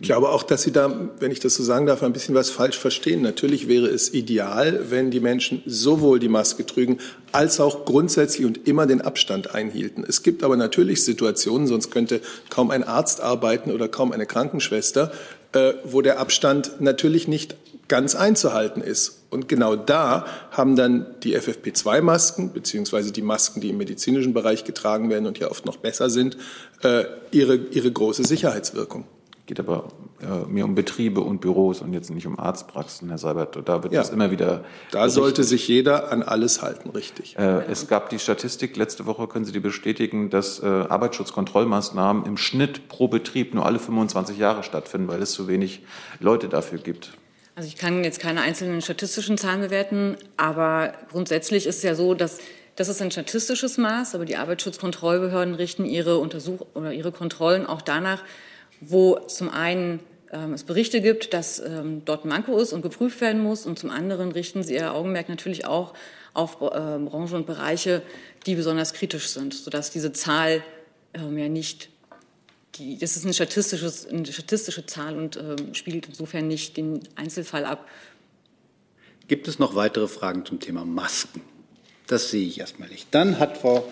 Ich 0.00 0.06
glaube 0.06 0.28
auch, 0.30 0.42
dass 0.42 0.62
Sie 0.62 0.72
da, 0.72 1.10
wenn 1.18 1.30
ich 1.30 1.40
das 1.40 1.54
so 1.54 1.62
sagen 1.62 1.86
darf, 1.86 2.02
ein 2.02 2.12
bisschen 2.12 2.34
was 2.34 2.50
falsch 2.50 2.78
verstehen. 2.78 3.20
Natürlich 3.20 3.68
wäre 3.68 3.86
es 3.86 4.14
ideal, 4.14 4.86
wenn 4.90 5.10
die 5.10 5.20
Menschen 5.20 5.62
sowohl 5.66 6.18
die 6.18 6.28
Maske 6.28 6.64
trügen, 6.64 6.98
als 7.32 7.60
auch 7.60 7.84
grundsätzlich 7.84 8.46
und 8.46 8.66
immer 8.66 8.86
den 8.86 9.00
Abstand 9.00 9.54
einhielten. 9.54 10.04
Es 10.06 10.22
gibt 10.22 10.44
aber 10.44 10.56
natürlich 10.56 11.04
Situationen, 11.04 11.66
sonst 11.66 11.90
könnte 11.90 12.20
kaum 12.48 12.70
ein 12.70 12.84
Arzt 12.84 13.20
arbeiten 13.20 13.70
oder 13.72 13.88
kaum 13.88 14.12
eine 14.12 14.24
Krankenschwester, 14.24 15.12
äh, 15.52 15.74
wo 15.84 16.00
der 16.00 16.20
Abstand 16.20 16.80
natürlich 16.80 17.28
nicht 17.28 17.56
ganz 17.88 18.14
einzuhalten 18.14 18.82
ist. 18.82 19.24
Und 19.30 19.48
genau 19.48 19.76
da 19.76 20.26
haben 20.52 20.76
dann 20.76 21.06
die 21.22 21.36
FFP2-Masken, 21.36 22.52
beziehungsweise 22.52 23.12
die 23.12 23.22
Masken, 23.22 23.60
die 23.60 23.70
im 23.70 23.78
medizinischen 23.78 24.32
Bereich 24.32 24.64
getragen 24.64 25.10
werden 25.10 25.26
und 25.26 25.38
ja 25.38 25.50
oft 25.50 25.66
noch 25.66 25.76
besser 25.76 26.08
sind, 26.08 26.38
äh, 26.82 27.04
ihre, 27.30 27.56
ihre 27.56 27.90
große 27.90 28.24
Sicherheitswirkung 28.24 29.04
geht 29.48 29.58
aber 29.58 29.88
äh, 30.20 30.46
mehr 30.46 30.66
um 30.66 30.74
Betriebe 30.74 31.22
und 31.22 31.40
Büros 31.40 31.80
und 31.80 31.94
jetzt 31.94 32.10
nicht 32.10 32.26
um 32.26 32.38
Arztpraxen, 32.38 33.08
Herr 33.08 33.16
Seibert. 33.16 33.58
Da 33.64 33.82
wird 33.82 33.94
ja, 33.94 34.02
das 34.02 34.10
immer 34.10 34.30
wieder. 34.30 34.64
Da 34.90 35.00
berichtet. 35.00 35.10
sollte 35.10 35.44
sich 35.44 35.66
jeder 35.66 36.12
an 36.12 36.22
alles 36.22 36.60
halten, 36.60 36.90
richtig. 36.90 37.36
Äh, 37.38 37.64
es 37.64 37.88
gab 37.88 38.10
die 38.10 38.18
Statistik 38.18 38.76
letzte 38.76 39.06
Woche, 39.06 39.26
können 39.26 39.46
Sie 39.46 39.52
die 39.52 39.60
bestätigen, 39.60 40.28
dass 40.28 40.62
äh, 40.62 40.66
Arbeitsschutzkontrollmaßnahmen 40.66 42.26
im 42.26 42.36
Schnitt 42.36 42.88
pro 42.88 43.08
Betrieb 43.08 43.54
nur 43.54 43.64
alle 43.64 43.78
25 43.78 44.36
Jahre 44.36 44.62
stattfinden, 44.62 45.08
weil 45.08 45.22
es 45.22 45.32
zu 45.32 45.48
wenig 45.48 45.82
Leute 46.20 46.50
dafür 46.50 46.78
gibt. 46.78 47.14
Also 47.56 47.68
ich 47.68 47.76
kann 47.76 48.04
jetzt 48.04 48.20
keine 48.20 48.42
einzelnen 48.42 48.82
statistischen 48.82 49.38
Zahlen 49.38 49.62
bewerten, 49.62 50.18
aber 50.36 50.92
grundsätzlich 51.10 51.66
ist 51.66 51.78
es 51.78 51.82
ja 51.82 51.94
so, 51.94 52.12
dass 52.12 52.38
das 52.76 52.88
ist 52.88 53.00
ein 53.02 53.10
statistisches 53.10 53.78
Maß, 53.78 54.14
aber 54.14 54.26
die 54.26 54.36
Arbeitsschutzkontrollbehörden 54.36 55.54
richten 55.54 55.86
ihre 55.86 56.18
Untersuch 56.18 56.66
oder 56.74 56.92
ihre 56.92 57.10
Kontrollen 57.10 57.66
auch 57.66 57.82
danach, 57.82 58.22
wo 58.80 59.18
zum 59.26 59.48
einen 59.48 60.00
ähm, 60.32 60.52
es 60.52 60.64
Berichte 60.64 61.00
gibt, 61.00 61.32
dass 61.34 61.58
ähm, 61.58 62.02
dort 62.04 62.24
ein 62.24 62.28
Manko 62.28 62.58
ist 62.58 62.72
und 62.72 62.82
geprüft 62.82 63.20
werden 63.20 63.42
muss 63.42 63.66
und 63.66 63.78
zum 63.78 63.90
anderen 63.90 64.32
richten 64.32 64.62
sie 64.62 64.74
ihr 64.74 64.94
Augenmerk 64.94 65.28
natürlich 65.28 65.66
auch 65.66 65.94
auf 66.34 66.56
äh, 66.56 66.98
Branchen 66.98 67.34
und 67.34 67.46
Bereiche, 67.46 68.02
die 68.46 68.54
besonders 68.54 68.92
kritisch 68.92 69.28
sind, 69.28 69.54
sodass 69.54 69.90
diese 69.90 70.12
Zahl 70.12 70.62
ähm, 71.14 71.38
ja 71.38 71.48
nicht 71.48 71.90
die, 72.76 72.98
das 72.98 73.16
ist 73.16 73.24
ein 73.24 73.34
statistisches, 73.34 74.06
eine 74.06 74.26
statistische 74.26 74.86
Zahl 74.86 75.16
und 75.16 75.36
ähm, 75.36 75.74
spiegelt 75.74 76.06
insofern 76.06 76.46
nicht 76.46 76.76
den 76.76 77.00
Einzelfall 77.16 77.64
ab. 77.64 77.88
Gibt 79.26 79.48
es 79.48 79.58
noch 79.58 79.74
weitere 79.74 80.08
Fragen 80.08 80.44
zum 80.44 80.60
Thema 80.60 80.84
Masken? 80.84 81.42
Das 82.06 82.30
sehe 82.30 82.46
ich 82.46 82.60
erstmal 82.60 82.88
nicht. 82.88 83.08
Dann 83.10 83.38
hat 83.38 83.58
Frau 83.58 83.86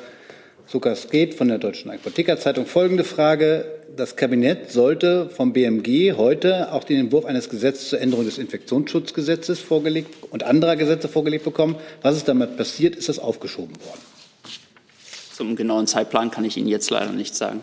Zuckers 0.66 1.10
geht 1.10 1.34
von 1.34 1.48
der 1.48 1.58
Deutschen 1.58 1.90
Apothekerzeitung 1.90 2.66
folgende 2.66 3.04
Frage. 3.04 3.75
Das 3.96 4.14
Kabinett 4.14 4.70
sollte 4.70 5.30
vom 5.30 5.54
BMG 5.54 6.12
heute 6.18 6.70
auch 6.72 6.84
den 6.84 7.00
Entwurf 7.00 7.24
eines 7.24 7.48
Gesetzes 7.48 7.88
zur 7.88 8.00
Änderung 8.00 8.26
des 8.26 8.36
Infektionsschutzgesetzes 8.36 9.60
vorgelegt 9.60 10.14
und 10.30 10.42
anderer 10.42 10.76
Gesetze 10.76 11.08
vorgelegt 11.08 11.44
bekommen. 11.44 11.76
Was 12.02 12.18
ist 12.18 12.28
damit 12.28 12.58
passiert? 12.58 12.94
Ist 12.94 13.08
das 13.08 13.18
aufgeschoben 13.18 13.74
worden? 13.86 14.00
Zum 15.32 15.56
genauen 15.56 15.86
Zeitplan 15.86 16.30
kann 16.30 16.44
ich 16.44 16.58
Ihnen 16.58 16.68
jetzt 16.68 16.90
leider 16.90 17.12
nicht 17.12 17.34
sagen. 17.34 17.60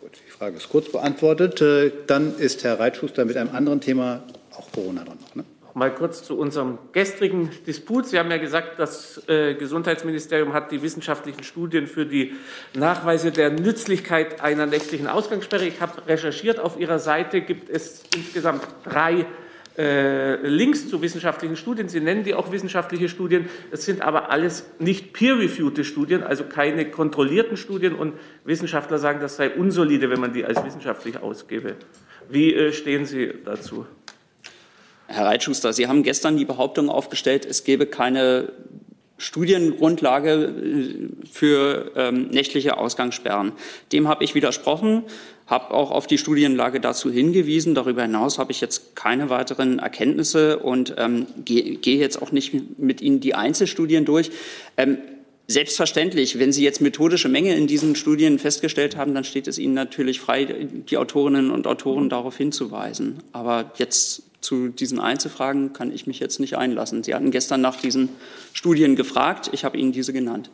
Gut, 0.00 0.12
die 0.24 0.30
Frage 0.30 0.56
ist 0.56 0.68
kurz 0.68 0.92
beantwortet. 0.92 1.60
Äh, 1.60 1.90
dann 2.06 2.38
ist 2.38 2.62
Herr 2.62 2.78
Reitschuster 2.78 3.24
mit 3.24 3.36
einem 3.36 3.50
anderen 3.56 3.80
Thema, 3.80 4.22
auch 4.56 4.70
Corona 4.70 5.02
dran 5.02 5.18
noch. 5.20 5.34
Ne? 5.34 5.44
Mal 5.74 5.94
kurz 5.94 6.22
zu 6.22 6.38
unserem 6.38 6.78
gestrigen 6.92 7.50
Disput. 7.66 8.06
Sie 8.06 8.18
haben 8.18 8.30
ja 8.30 8.38
gesagt, 8.38 8.78
das 8.78 9.22
äh, 9.28 9.54
Gesundheitsministerium 9.54 10.52
hat 10.52 10.70
die 10.70 10.82
wissenschaftlichen 10.82 11.44
Studien 11.44 11.86
für 11.86 12.06
die 12.06 12.34
Nachweise 12.74 13.30
der 13.30 13.50
Nützlichkeit 13.50 14.40
einer 14.40 14.66
nächtlichen 14.66 15.06
Ausgangssperre. 15.06 15.66
Ich 15.66 15.80
habe 15.80 16.06
recherchiert, 16.06 16.60
auf 16.60 16.78
Ihrer 16.78 16.98
Seite 16.98 17.40
gibt 17.40 17.70
es 17.70 18.02
insgesamt 18.14 18.62
drei 18.84 19.26
äh, 19.78 20.36
Links 20.46 20.90
zu 20.90 21.00
wissenschaftlichen 21.00 21.56
Studien. 21.56 21.88
Sie 21.88 22.00
nennen 22.00 22.24
die 22.24 22.34
auch 22.34 22.52
wissenschaftliche 22.52 23.08
Studien. 23.08 23.48
Es 23.70 23.86
sind 23.86 24.02
aber 24.02 24.30
alles 24.30 24.66
nicht 24.78 25.14
peer-reviewte 25.14 25.84
Studien, 25.84 26.22
also 26.22 26.44
keine 26.44 26.90
kontrollierten 26.90 27.56
Studien. 27.56 27.94
Und 27.94 28.14
Wissenschaftler 28.44 28.98
sagen, 28.98 29.20
das 29.20 29.36
sei 29.36 29.48
unsolide, 29.48 30.10
wenn 30.10 30.20
man 30.20 30.34
die 30.34 30.44
als 30.44 30.62
wissenschaftlich 30.62 31.22
ausgebe. 31.22 31.76
Wie 32.28 32.54
äh, 32.54 32.72
stehen 32.72 33.06
Sie 33.06 33.32
dazu? 33.44 33.86
Herr 35.12 35.26
Reitschuster, 35.26 35.72
Sie 35.72 35.88
haben 35.88 36.02
gestern 36.02 36.36
die 36.36 36.44
Behauptung 36.44 36.88
aufgestellt, 36.88 37.44
es 37.44 37.64
gebe 37.64 37.86
keine 37.86 38.52
Studiengrundlage 39.18 40.30
äh, 40.32 41.26
für 41.30 41.92
ähm, 41.94 42.28
nächtliche 42.28 42.76
Ausgangssperren. 42.78 43.52
Dem 43.92 44.08
habe 44.08 44.24
ich 44.24 44.34
widersprochen, 44.34 45.04
habe 45.46 45.72
auch 45.72 45.90
auf 45.90 46.06
die 46.06 46.18
Studienlage 46.18 46.80
dazu 46.80 47.10
hingewiesen. 47.10 47.74
Darüber 47.74 48.02
hinaus 48.02 48.38
habe 48.38 48.52
ich 48.52 48.60
jetzt 48.60 48.96
keine 48.96 49.30
weiteren 49.30 49.78
Erkenntnisse 49.78 50.58
und 50.58 50.94
ähm, 50.98 51.26
gehe 51.44 51.76
geh 51.76 51.98
jetzt 51.98 52.20
auch 52.20 52.32
nicht 52.32 52.78
mit 52.78 53.00
Ihnen 53.00 53.20
die 53.20 53.34
Einzelstudien 53.34 54.04
durch. 54.04 54.30
Ähm, 54.76 54.98
Selbstverständlich, 55.48 56.38
wenn 56.38 56.52
Sie 56.52 56.62
jetzt 56.62 56.80
methodische 56.80 57.28
Menge 57.28 57.54
in 57.56 57.66
diesen 57.66 57.96
Studien 57.96 58.38
festgestellt 58.38 58.96
haben, 58.96 59.12
dann 59.12 59.24
steht 59.24 59.48
es 59.48 59.58
Ihnen 59.58 59.74
natürlich 59.74 60.20
frei, 60.20 60.44
die 60.44 60.96
Autorinnen 60.96 61.50
und 61.50 61.66
Autoren 61.66 62.08
darauf 62.08 62.36
hinzuweisen. 62.36 63.18
Aber 63.32 63.72
jetzt 63.76 64.22
zu 64.42 64.68
diesen 64.68 64.98
Einzelfragen 65.00 65.72
kann 65.72 65.92
ich 65.92 66.06
mich 66.06 66.18
jetzt 66.20 66.40
nicht 66.40 66.58
einlassen. 66.58 67.02
Sie 67.02 67.14
hatten 67.14 67.30
gestern 67.30 67.60
nach 67.60 67.76
diesen 67.76 68.10
Studien 68.52 68.96
gefragt. 68.96 69.50
Ich 69.52 69.64
habe 69.64 69.78
Ihnen 69.78 69.92
diese 69.92 70.12
genannt. 70.12 70.50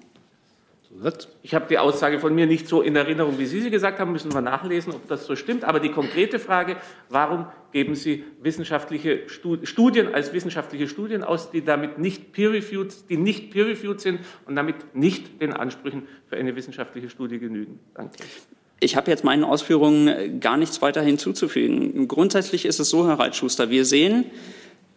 Ich 1.42 1.54
habe 1.54 1.66
die 1.68 1.78
Aussage 1.78 2.18
von 2.18 2.34
mir 2.34 2.46
nicht 2.46 2.66
so 2.66 2.82
in 2.82 2.96
Erinnerung, 2.96 3.38
wie 3.38 3.46
Sie 3.46 3.60
sie 3.60 3.70
gesagt 3.70 4.00
haben. 4.00 4.12
Müssen 4.12 4.32
wir 4.32 4.40
nachlesen, 4.40 4.92
ob 4.92 5.06
das 5.06 5.26
so 5.26 5.36
stimmt. 5.36 5.64
Aber 5.64 5.80
die 5.80 5.90
konkrete 5.90 6.38
Frage, 6.38 6.76
warum 7.08 7.46
geben 7.72 7.94
Sie 7.94 8.24
wissenschaftliche 8.42 9.28
Studien 9.28 10.14
als 10.14 10.32
wissenschaftliche 10.32 10.88
Studien 10.88 11.22
aus, 11.22 11.50
die 11.50 11.64
damit 11.64 11.98
nicht 11.98 12.32
peer-reviewed, 12.32 13.08
die 13.10 13.16
nicht 13.16 13.50
peer-reviewed 13.50 14.00
sind 14.00 14.20
und 14.46 14.56
damit 14.56 14.94
nicht 14.94 15.40
den 15.40 15.52
Ansprüchen 15.52 16.08
für 16.26 16.36
eine 16.36 16.56
wissenschaftliche 16.56 17.10
Studie 17.10 17.38
genügen? 17.38 17.78
Danke. 17.94 18.16
Ich 18.80 18.96
habe 18.96 19.10
jetzt 19.10 19.24
meinen 19.24 19.44
Ausführungen 19.44 20.08
äh, 20.08 20.28
gar 20.40 20.56
nichts 20.56 20.80
weiter 20.82 21.02
hinzuzufügen. 21.02 22.08
Grundsätzlich 22.08 22.64
ist 22.64 22.78
es 22.78 22.90
so, 22.90 23.06
Herr 23.06 23.18
Reitschuster, 23.18 23.70
wir 23.70 23.84
sehen 23.84 24.26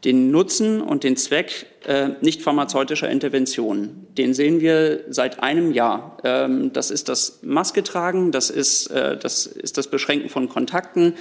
den 0.03 0.31
Nutzen 0.31 0.81
und 0.81 1.03
den 1.03 1.15
Zweck 1.15 1.67
äh, 1.85 2.09
nicht 2.21 2.41
pharmazeutischer 2.41 3.09
Interventionen. 3.09 4.07
Den 4.17 4.33
sehen 4.33 4.59
wir 4.59 5.05
seit 5.09 5.43
einem 5.43 5.71
Jahr. 5.71 6.17
Ähm, 6.23 6.73
das 6.73 6.89
ist 6.89 7.07
das 7.07 7.39
Maske 7.43 7.83
tragen, 7.83 8.31
das 8.31 8.49
ist, 8.49 8.87
äh, 8.87 9.17
das 9.17 9.45
ist 9.45 9.77
das 9.77 9.87
Beschränken 9.87 10.29
von 10.29 10.49
Kontakten, 10.49 11.13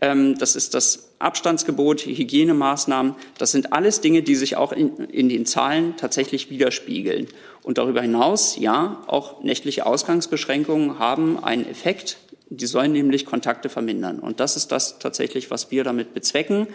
das 0.00 0.56
ist 0.56 0.72
das 0.72 1.10
Abstandsgebot, 1.18 2.06
Hygienemaßnahmen. 2.06 3.14
Das 3.36 3.52
sind 3.52 3.74
alles 3.74 4.00
Dinge, 4.00 4.22
die 4.22 4.34
sich 4.34 4.56
auch 4.56 4.72
in, 4.72 4.96
in 4.96 5.28
den 5.28 5.44
Zahlen 5.44 5.94
tatsächlich 5.98 6.50
widerspiegeln. 6.50 7.28
Und 7.62 7.76
darüber 7.76 8.00
hinaus, 8.00 8.56
ja, 8.56 9.02
auch 9.06 9.42
nächtliche 9.42 9.84
Ausgangsbeschränkungen 9.84 10.98
haben 10.98 11.42
einen 11.44 11.66
Effekt. 11.66 12.16
Die 12.48 12.66
sollen 12.66 12.92
nämlich 12.92 13.26
Kontakte 13.26 13.68
vermindern. 13.68 14.18
Und 14.18 14.40
das 14.40 14.56
ist 14.56 14.72
das 14.72 14.98
tatsächlich, 14.98 15.50
was 15.50 15.70
wir 15.70 15.84
damit 15.84 16.14
bezwecken. 16.14 16.66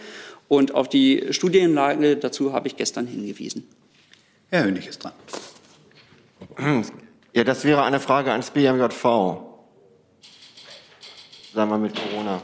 Und 0.46 0.74
auf 0.74 0.88
die 0.88 1.26
Studienlage 1.30 2.16
dazu 2.16 2.52
habe 2.52 2.68
ich 2.68 2.76
gestern 2.76 3.08
hingewiesen. 3.08 3.66
Herr 4.50 4.64
Hönig 4.64 4.86
ist 4.86 5.02
dran. 5.02 5.12
Ja, 7.34 7.42
das 7.42 7.64
wäre 7.64 7.82
eine 7.82 7.98
Frage 7.98 8.30
ans 8.30 8.50
BMJV. 8.50 9.02
Sagen 11.52 11.70
wir 11.70 11.78
mit 11.78 11.94
Corona. 11.94 12.40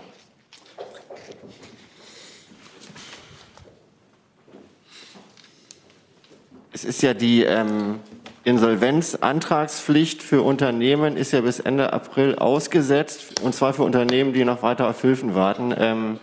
Es 6.74 6.84
ist 6.84 7.02
ja 7.02 7.12
die 7.12 7.42
ähm, 7.42 8.00
Insolvenzantragspflicht 8.44 10.22
für 10.22 10.40
Unternehmen 10.40 11.18
ist 11.18 11.32
ja 11.32 11.42
bis 11.42 11.60
Ende 11.60 11.92
April 11.92 12.36
ausgesetzt, 12.36 13.42
und 13.42 13.54
zwar 13.54 13.74
für 13.74 13.82
Unternehmen, 13.82 14.32
die 14.32 14.42
noch 14.46 14.62
weiter 14.62 14.88
auf 14.88 15.02
Hilfen 15.02 15.34
warten. 15.34 15.74
Ähm, 15.76 16.18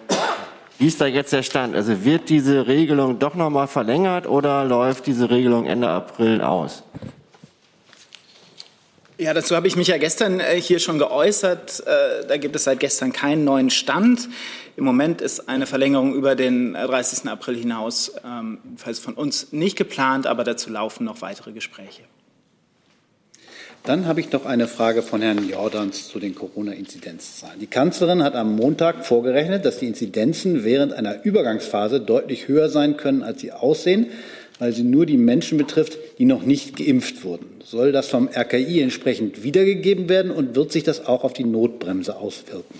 wie 0.79 0.87
ist 0.87 0.99
da 0.99 1.05
jetzt 1.05 1.33
der 1.33 1.43
Stand? 1.43 1.75
Also 1.75 2.03
wird 2.03 2.29
diese 2.29 2.65
Regelung 2.65 3.19
doch 3.19 3.35
noch 3.35 3.51
mal 3.51 3.67
verlängert 3.67 4.27
oder 4.27 4.65
läuft 4.65 5.05
diese 5.05 5.29
Regelung 5.29 5.67
Ende 5.67 5.87
April 5.87 6.41
aus? 6.41 6.83
Ja, 9.19 9.33
dazu 9.33 9.53
habe 9.53 9.67
ich 9.67 9.75
mich 9.75 9.89
ja 9.89 9.97
gestern 9.97 10.39
äh, 10.39 10.61
hier 10.61 10.79
schon 10.79 10.97
geäußert. 10.97 11.83
Äh, 11.85 12.25
da 12.25 12.37
gibt 12.37 12.55
es 12.55 12.63
seit 12.63 12.79
gestern 12.79 13.11
keinen 13.11 13.43
neuen 13.43 13.69
Stand. 13.69 14.29
Im 14.77 14.85
Moment 14.85 15.19
ist 15.19 15.49
eine 15.49 15.65
Verlängerung 15.65 16.15
über 16.15 16.37
den 16.37 16.71
30. 16.73 17.25
Äh, 17.25 17.29
April 17.31 17.57
hinaus 17.57 18.13
ähm, 18.23 18.59
falls 18.77 18.99
von 18.99 19.15
uns 19.15 19.51
nicht 19.51 19.77
geplant, 19.77 20.25
aber 20.25 20.45
dazu 20.45 20.69
laufen 20.69 21.03
noch 21.03 21.21
weitere 21.21 21.51
Gespräche. 21.51 22.03
Dann 23.83 24.05
habe 24.05 24.21
ich 24.21 24.31
noch 24.31 24.45
eine 24.45 24.69
Frage 24.69 25.01
von 25.01 25.21
Herrn 25.21 25.49
Jordans 25.49 26.07
zu 26.07 26.19
den 26.19 26.33
Corona-Inzidenzzahlen. 26.33 27.59
Die 27.59 27.67
Kanzlerin 27.67 28.23
hat 28.23 28.35
am 28.35 28.55
Montag 28.55 29.05
vorgerechnet, 29.05 29.65
dass 29.65 29.79
die 29.79 29.87
Inzidenzen 29.87 30.63
während 30.63 30.93
einer 30.93 31.25
Übergangsphase 31.25 31.99
deutlich 31.99 32.47
höher 32.47 32.69
sein 32.69 32.95
können, 32.95 33.23
als 33.23 33.41
sie 33.41 33.51
aussehen, 33.51 34.11
weil 34.59 34.73
sie 34.73 34.83
nur 34.83 35.05
die 35.05 35.17
Menschen 35.17 35.57
betrifft, 35.57 35.97
die 36.19 36.25
noch 36.25 36.43
nicht 36.43 36.75
geimpft 36.75 37.23
wurden. 37.23 37.61
Soll 37.63 37.91
das 37.91 38.09
vom 38.09 38.27
RKI 38.27 38.81
entsprechend 38.81 39.41
wiedergegeben 39.41 40.09
werden 40.09 40.31
und 40.31 40.55
wird 40.55 40.71
sich 40.71 40.83
das 40.83 41.05
auch 41.05 41.23
auf 41.23 41.33
die 41.33 41.45
Notbremse 41.45 42.17
auswirken? 42.17 42.79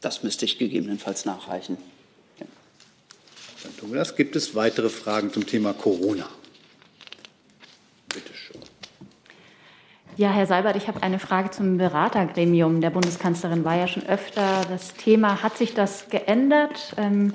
Das 0.00 0.24
müsste 0.24 0.44
ich 0.44 0.58
gegebenenfalls 0.58 1.24
nachreichen. 1.24 1.78
Tun 3.78 3.92
wir 3.92 3.98
das. 3.98 4.14
Gibt 4.14 4.36
es 4.36 4.54
weitere 4.54 4.88
Fragen 4.88 5.32
zum 5.32 5.44
Thema 5.44 5.72
Corona? 5.72 6.28
Bitte 8.14 8.32
schön. 8.32 8.60
Ja, 10.16 10.30
Herr 10.30 10.46
Seibert, 10.46 10.76
ich 10.76 10.86
habe 10.86 11.02
eine 11.02 11.18
Frage 11.18 11.50
zum 11.50 11.78
Beratergremium 11.78 12.80
der 12.80 12.90
Bundeskanzlerin. 12.90 13.64
War 13.64 13.76
ja 13.76 13.88
schon 13.88 14.06
öfter 14.06 14.64
das 14.68 14.94
Thema. 14.94 15.42
Hat 15.42 15.58
sich 15.58 15.74
das 15.74 16.08
geändert? 16.10 16.94
Ähm, 16.96 17.34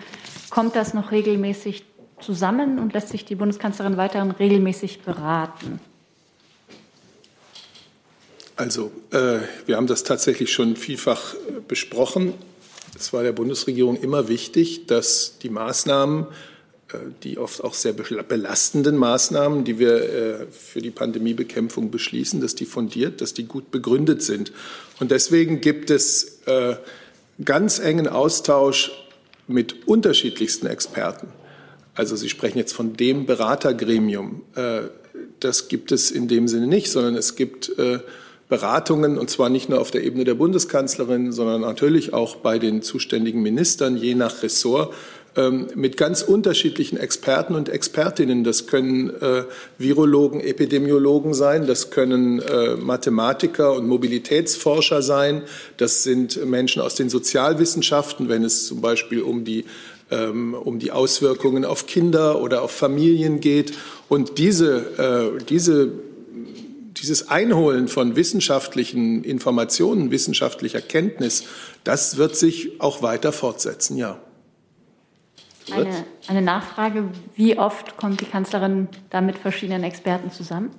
kommt 0.49 0.77
das 0.77 0.93
noch 0.93 1.11
regelmäßig 1.11 1.83
zusammen 2.19 2.79
und 2.79 2.93
lässt 2.93 3.09
sich 3.09 3.25
die 3.25 3.35
Bundeskanzlerin 3.35 3.97
weiterhin 3.97 4.31
regelmäßig 4.31 5.01
beraten? 5.01 5.79
Also, 8.57 8.91
äh, 9.11 9.37
wir 9.67 9.77
haben 9.77 9.85
das 9.85 10.03
tatsächlich 10.03 10.51
schon 10.51 10.75
vielfach 10.75 11.35
äh, 11.35 11.37
besprochen. 11.67 12.33
Es 12.97 13.13
war 13.13 13.21
der 13.21 13.31
Bundesregierung 13.31 14.01
immer 14.01 14.29
wichtig, 14.29 14.87
dass 14.87 15.37
die 15.43 15.51
Maßnahmen, 15.51 16.25
äh, 16.91 16.97
die 17.21 17.37
oft 17.37 17.63
auch 17.63 17.75
sehr 17.75 17.93
belastenden 17.93 18.97
Maßnahmen, 18.97 19.63
die 19.63 19.77
wir 19.77 20.01
äh, 20.01 20.45
für 20.47 20.81
die 20.81 20.89
Pandemiebekämpfung 20.89 21.91
beschließen, 21.91 22.41
dass 22.41 22.55
die 22.55 22.65
fundiert, 22.65 23.21
dass 23.21 23.35
die 23.35 23.43
gut 23.43 23.69
begründet 23.69 24.23
sind. 24.23 24.51
Und 24.99 25.11
deswegen 25.11 25.61
gibt 25.61 25.91
es 25.91 26.39
ganz 27.43 27.77
engen 27.77 28.07
Austausch 28.07 28.91
mit 29.47 29.87
unterschiedlichsten 29.87 30.65
Experten. 30.65 31.27
Also 31.97 32.15
Sie 32.15 32.29
sprechen 32.29 32.59
jetzt 32.59 32.73
von 32.73 32.93
dem 32.93 33.25
Beratergremium. 33.25 34.43
Das 35.39 35.67
gibt 35.67 35.91
es 35.91 36.11
in 36.11 36.27
dem 36.27 36.47
Sinne 36.47 36.67
nicht, 36.67 36.91
sondern 36.91 37.15
es 37.15 37.35
gibt 37.35 37.71
Beratungen, 38.49 39.17
und 39.17 39.31
zwar 39.31 39.49
nicht 39.49 39.67
nur 39.67 39.81
auf 39.81 39.89
der 39.89 40.03
Ebene 40.03 40.23
der 40.23 40.35
Bundeskanzlerin, 40.35 41.31
sondern 41.31 41.61
natürlich 41.61 42.13
auch 42.13 42.35
bei 42.35 42.59
den 42.59 42.83
zuständigen 42.83 43.41
Ministern, 43.41 43.97
je 43.97 44.13
nach 44.13 44.43
Ressort, 44.43 44.93
mit 45.75 45.97
ganz 45.97 46.21
unterschiedlichen 46.21 46.97
Experten 46.97 47.55
und 47.55 47.69
Expertinnen. 47.69 48.43
Das 48.43 48.67
können 48.67 49.09
äh, 49.21 49.43
Virologen, 49.77 50.41
Epidemiologen 50.41 51.33
sein, 51.33 51.67
das 51.67 51.91
können 51.91 52.39
äh, 52.39 52.75
Mathematiker 52.75 53.73
und 53.73 53.87
Mobilitätsforscher 53.87 55.01
sein, 55.01 55.43
das 55.77 56.03
sind 56.03 56.43
Menschen 56.45 56.81
aus 56.81 56.95
den 56.95 57.09
Sozialwissenschaften, 57.09 58.29
wenn 58.29 58.43
es 58.43 58.67
zum 58.67 58.81
Beispiel 58.81 59.21
um 59.21 59.45
die 59.45 59.65
ähm, 60.09 60.53
um 60.53 60.79
die 60.79 60.91
Auswirkungen 60.91 61.65
auf 61.65 61.85
Kinder 61.85 62.41
oder 62.41 62.61
auf 62.61 62.71
Familien 62.71 63.41
geht. 63.41 63.73
Und 64.07 64.37
diese, 64.37 65.33
äh, 65.37 65.43
diese 65.43 65.91
dieses 67.01 67.29
Einholen 67.29 67.87
von 67.87 68.15
wissenschaftlichen 68.15 69.23
Informationen, 69.23 70.11
wissenschaftlicher 70.11 70.81
Kenntnis, 70.81 71.43
das 71.83 72.17
wird 72.17 72.35
sich 72.35 72.81
auch 72.81 73.01
weiter 73.01 73.31
fortsetzen, 73.31 73.97
ja. 73.97 74.19
Eine, 75.71 76.05
eine, 76.27 76.41
Nachfrage, 76.41 77.05
wie 77.35 77.57
oft 77.57 77.97
kommt 77.97 78.21
die 78.21 78.25
Kanzlerin 78.25 78.87
da 79.09 79.21
mit 79.21 79.37
verschiedenen 79.37 79.83
Experten 79.83 80.31
zusammen? 80.31 80.71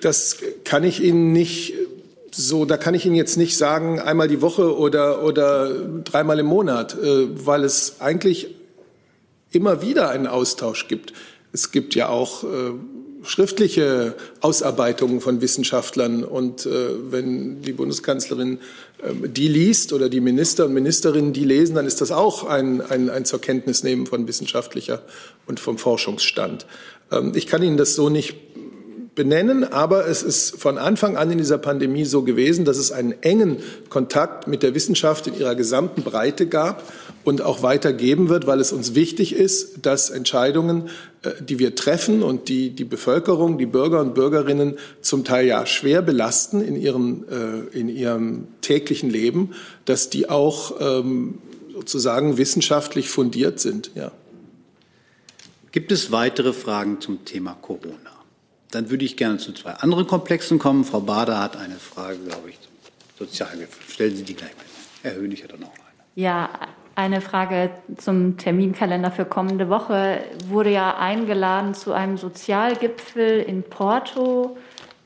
Das 0.00 0.38
kann 0.64 0.84
ich 0.84 1.02
Ihnen 1.02 1.32
nicht 1.32 1.74
so, 2.30 2.64
da 2.64 2.76
kann 2.76 2.94
ich 2.94 3.06
Ihnen 3.06 3.14
jetzt 3.14 3.36
nicht 3.36 3.56
sagen, 3.56 4.00
einmal 4.00 4.28
die 4.28 4.40
Woche 4.40 4.76
oder, 4.76 5.22
oder 5.22 5.70
dreimal 6.04 6.38
im 6.38 6.46
Monat, 6.46 6.94
äh, 6.94 7.46
weil 7.46 7.64
es 7.64 8.00
eigentlich 8.00 8.54
immer 9.50 9.82
wieder 9.82 10.08
einen 10.08 10.26
Austausch 10.26 10.88
gibt. 10.88 11.12
Es 11.52 11.70
gibt 11.70 11.94
ja 11.94 12.08
auch 12.08 12.44
äh, 12.44 12.46
schriftliche 13.24 14.14
Ausarbeitungen 14.40 15.20
von 15.20 15.40
Wissenschaftlern. 15.40 16.24
Und 16.24 16.66
äh, 16.66 16.70
wenn 17.10 17.62
die 17.62 17.72
Bundeskanzlerin 17.72 18.58
äh, 19.02 19.28
die 19.28 19.48
liest 19.48 19.92
oder 19.92 20.08
die 20.08 20.20
Minister 20.20 20.66
und 20.66 20.74
Ministerinnen 20.74 21.32
die 21.32 21.44
lesen, 21.44 21.74
dann 21.74 21.86
ist 21.86 22.00
das 22.00 22.10
auch 22.10 22.44
ein, 22.44 22.80
ein, 22.80 23.10
ein 23.10 23.24
zur 23.24 23.40
Kenntnis 23.40 23.82
nehmen 23.82 24.06
von 24.06 24.26
wissenschaftlicher 24.26 25.02
und 25.46 25.60
vom 25.60 25.78
Forschungsstand. 25.78 26.66
Ähm, 27.10 27.32
ich 27.34 27.46
kann 27.46 27.62
Ihnen 27.62 27.76
das 27.76 27.94
so 27.94 28.08
nicht 28.08 28.34
benennen, 29.14 29.64
aber 29.64 30.06
es 30.08 30.22
ist 30.22 30.58
von 30.58 30.78
Anfang 30.78 31.16
an 31.16 31.30
in 31.30 31.38
dieser 31.38 31.58
Pandemie 31.58 32.04
so 32.04 32.22
gewesen, 32.22 32.64
dass 32.64 32.78
es 32.78 32.92
einen 32.92 33.14
engen 33.22 33.58
Kontakt 33.90 34.48
mit 34.48 34.62
der 34.62 34.74
Wissenschaft 34.74 35.26
in 35.26 35.38
ihrer 35.38 35.54
gesamten 35.54 36.02
Breite 36.02 36.46
gab 36.46 36.82
und 37.24 37.42
auch 37.42 37.62
weiter 37.62 37.92
geben 37.92 38.30
wird, 38.30 38.46
weil 38.46 38.60
es 38.60 38.72
uns 38.72 38.94
wichtig 38.94 39.34
ist, 39.34 39.84
dass 39.84 40.08
Entscheidungen, 40.08 40.88
die 41.40 41.58
wir 41.58 41.74
treffen 41.74 42.22
und 42.22 42.48
die 42.48 42.70
die 42.70 42.84
Bevölkerung, 42.84 43.58
die 43.58 43.66
Bürger 43.66 44.00
und 44.00 44.14
Bürgerinnen 44.14 44.76
zum 45.02 45.24
Teil 45.24 45.46
ja 45.46 45.66
schwer 45.66 46.02
belasten 46.02 46.60
in 46.60 46.76
ihrem, 46.76 47.24
äh, 47.30 47.78
in 47.78 47.88
ihrem 47.88 48.48
täglichen 48.60 49.08
Leben, 49.08 49.54
dass 49.84 50.10
die 50.10 50.28
auch 50.28 50.80
ähm, 50.80 51.38
sozusagen 51.72 52.38
wissenschaftlich 52.38 53.08
fundiert 53.08 53.60
sind. 53.60 53.90
Ja. 53.94 54.10
Gibt 55.70 55.92
es 55.92 56.10
weitere 56.12 56.52
Fragen 56.52 57.00
zum 57.00 57.24
Thema 57.24 57.56
Corona? 57.60 57.96
Dann 58.72 58.90
würde 58.90 59.04
ich 59.04 59.16
gerne 59.16 59.38
zu 59.38 59.52
zwei 59.52 59.72
anderen 59.72 60.06
Komplexen 60.06 60.58
kommen. 60.58 60.84
Frau 60.84 61.00
Bader 61.00 61.40
hat 61.40 61.56
eine 61.56 61.76
Frage, 61.76 62.18
glaube 62.18 62.50
ich, 62.50 62.58
zum 62.60 63.26
Sozialgipfel. 63.26 63.82
Stellen 63.88 64.16
Sie 64.16 64.24
die 64.24 64.34
gleich 64.34 64.54
mal. 64.56 64.64
Herr 65.02 65.14
Hönig 65.14 65.42
hat 65.44 65.52
dann 65.52 65.64
auch 65.64 65.74
eine. 65.74 65.82
Ja, 66.14 66.68
eine 66.94 67.20
Frage 67.20 67.70
zum 67.96 68.36
Terminkalender 68.36 69.10
für 69.10 69.24
kommende 69.24 69.68
Woche. 69.68 70.20
Wurde 70.48 70.70
ja 70.70 70.96
eingeladen 70.98 71.74
zu 71.74 71.92
einem 71.92 72.18
Sozialgipfel 72.18 73.40
in 73.40 73.62
Porto. 73.62 74.56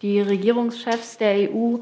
Die 0.03 0.21
Regierungschefs 0.21 1.19
der 1.19 1.51
EU. 1.51 1.79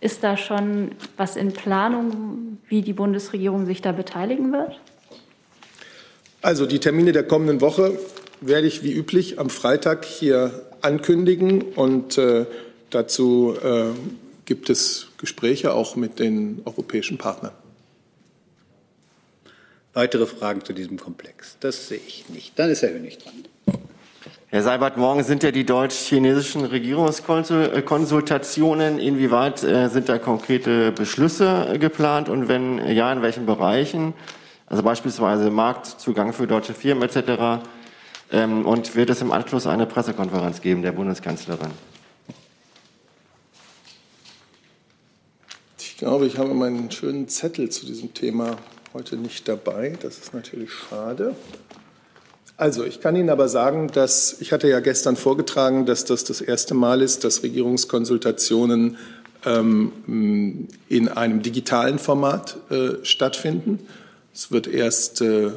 Ist 0.00 0.22
da 0.22 0.36
schon 0.36 0.92
was 1.16 1.34
in 1.36 1.52
Planung, 1.52 2.58
wie 2.68 2.82
die 2.82 2.92
Bundesregierung 2.92 3.66
sich 3.66 3.82
da 3.82 3.90
beteiligen 3.92 4.52
wird? 4.52 4.78
Also 6.40 6.66
die 6.66 6.78
Termine 6.78 7.10
der 7.10 7.24
kommenden 7.24 7.60
Woche 7.60 7.98
werde 8.40 8.68
ich 8.68 8.84
wie 8.84 8.92
üblich 8.92 9.40
am 9.40 9.50
Freitag 9.50 10.04
hier 10.04 10.66
ankündigen. 10.82 11.62
Und 11.62 12.16
äh, 12.16 12.46
dazu 12.90 13.56
äh, 13.60 13.86
gibt 14.44 14.70
es 14.70 15.08
Gespräche 15.18 15.72
auch 15.72 15.96
mit 15.96 16.20
den 16.20 16.62
europäischen 16.64 17.18
Partnern. 17.18 17.52
Weitere 19.98 20.26
Fragen 20.26 20.64
zu 20.64 20.72
diesem 20.72 20.96
Komplex? 20.96 21.56
Das 21.58 21.88
sehe 21.88 21.98
ich 21.98 22.28
nicht. 22.28 22.56
Dann 22.56 22.70
ist 22.70 22.82
Herr 22.82 22.90
Hönig 22.90 23.18
dran. 23.18 23.34
Herr 24.46 24.62
Seibert, 24.62 24.96
morgen 24.96 25.24
sind 25.24 25.42
ja 25.42 25.50
die 25.50 25.66
deutsch-chinesischen 25.66 26.64
Regierungskonsultationen. 26.64 29.00
Inwieweit 29.00 29.64
äh, 29.64 29.88
sind 29.88 30.08
da 30.08 30.18
konkrete 30.18 30.92
Beschlüsse 30.92 31.76
geplant 31.80 32.28
und 32.28 32.46
wenn 32.46 32.78
ja, 32.86 33.12
in 33.12 33.22
welchen 33.22 33.44
Bereichen? 33.44 34.14
Also 34.66 34.84
beispielsweise 34.84 35.50
Marktzugang 35.50 36.32
für 36.32 36.46
deutsche 36.46 36.74
Firmen 36.74 37.02
etc. 37.02 37.66
Ähm, 38.30 38.66
und 38.66 38.94
wird 38.94 39.10
es 39.10 39.20
im 39.20 39.32
Anschluss 39.32 39.66
eine 39.66 39.86
Pressekonferenz 39.86 40.60
geben 40.60 40.82
der 40.82 40.92
Bundeskanzlerin? 40.92 41.72
Ich 45.76 45.96
glaube, 45.96 46.26
ich 46.26 46.38
habe 46.38 46.54
meinen 46.54 46.88
schönen 46.92 47.26
Zettel 47.26 47.70
zu 47.70 47.84
diesem 47.84 48.14
Thema 48.14 48.58
heute 48.98 49.16
nicht 49.16 49.46
dabei. 49.46 49.96
Das 50.02 50.18
ist 50.18 50.34
natürlich 50.34 50.72
schade. 50.72 51.36
Also, 52.56 52.84
ich 52.84 53.00
kann 53.00 53.14
Ihnen 53.14 53.30
aber 53.30 53.48
sagen, 53.48 53.86
dass 53.92 54.40
ich 54.40 54.50
hatte 54.50 54.68
ja 54.68 54.80
gestern 54.80 55.14
vorgetragen, 55.14 55.86
dass 55.86 56.04
das 56.04 56.24
das 56.24 56.40
erste 56.40 56.74
Mal 56.74 57.00
ist, 57.00 57.22
dass 57.22 57.44
Regierungskonsultationen 57.44 58.96
ähm, 59.46 60.66
in 60.88 61.08
einem 61.08 61.42
digitalen 61.42 62.00
Format 62.00 62.56
äh, 62.70 63.04
stattfinden. 63.04 63.78
Es 64.34 64.50
wird 64.50 64.66
erst 64.66 65.20
äh, 65.20 65.50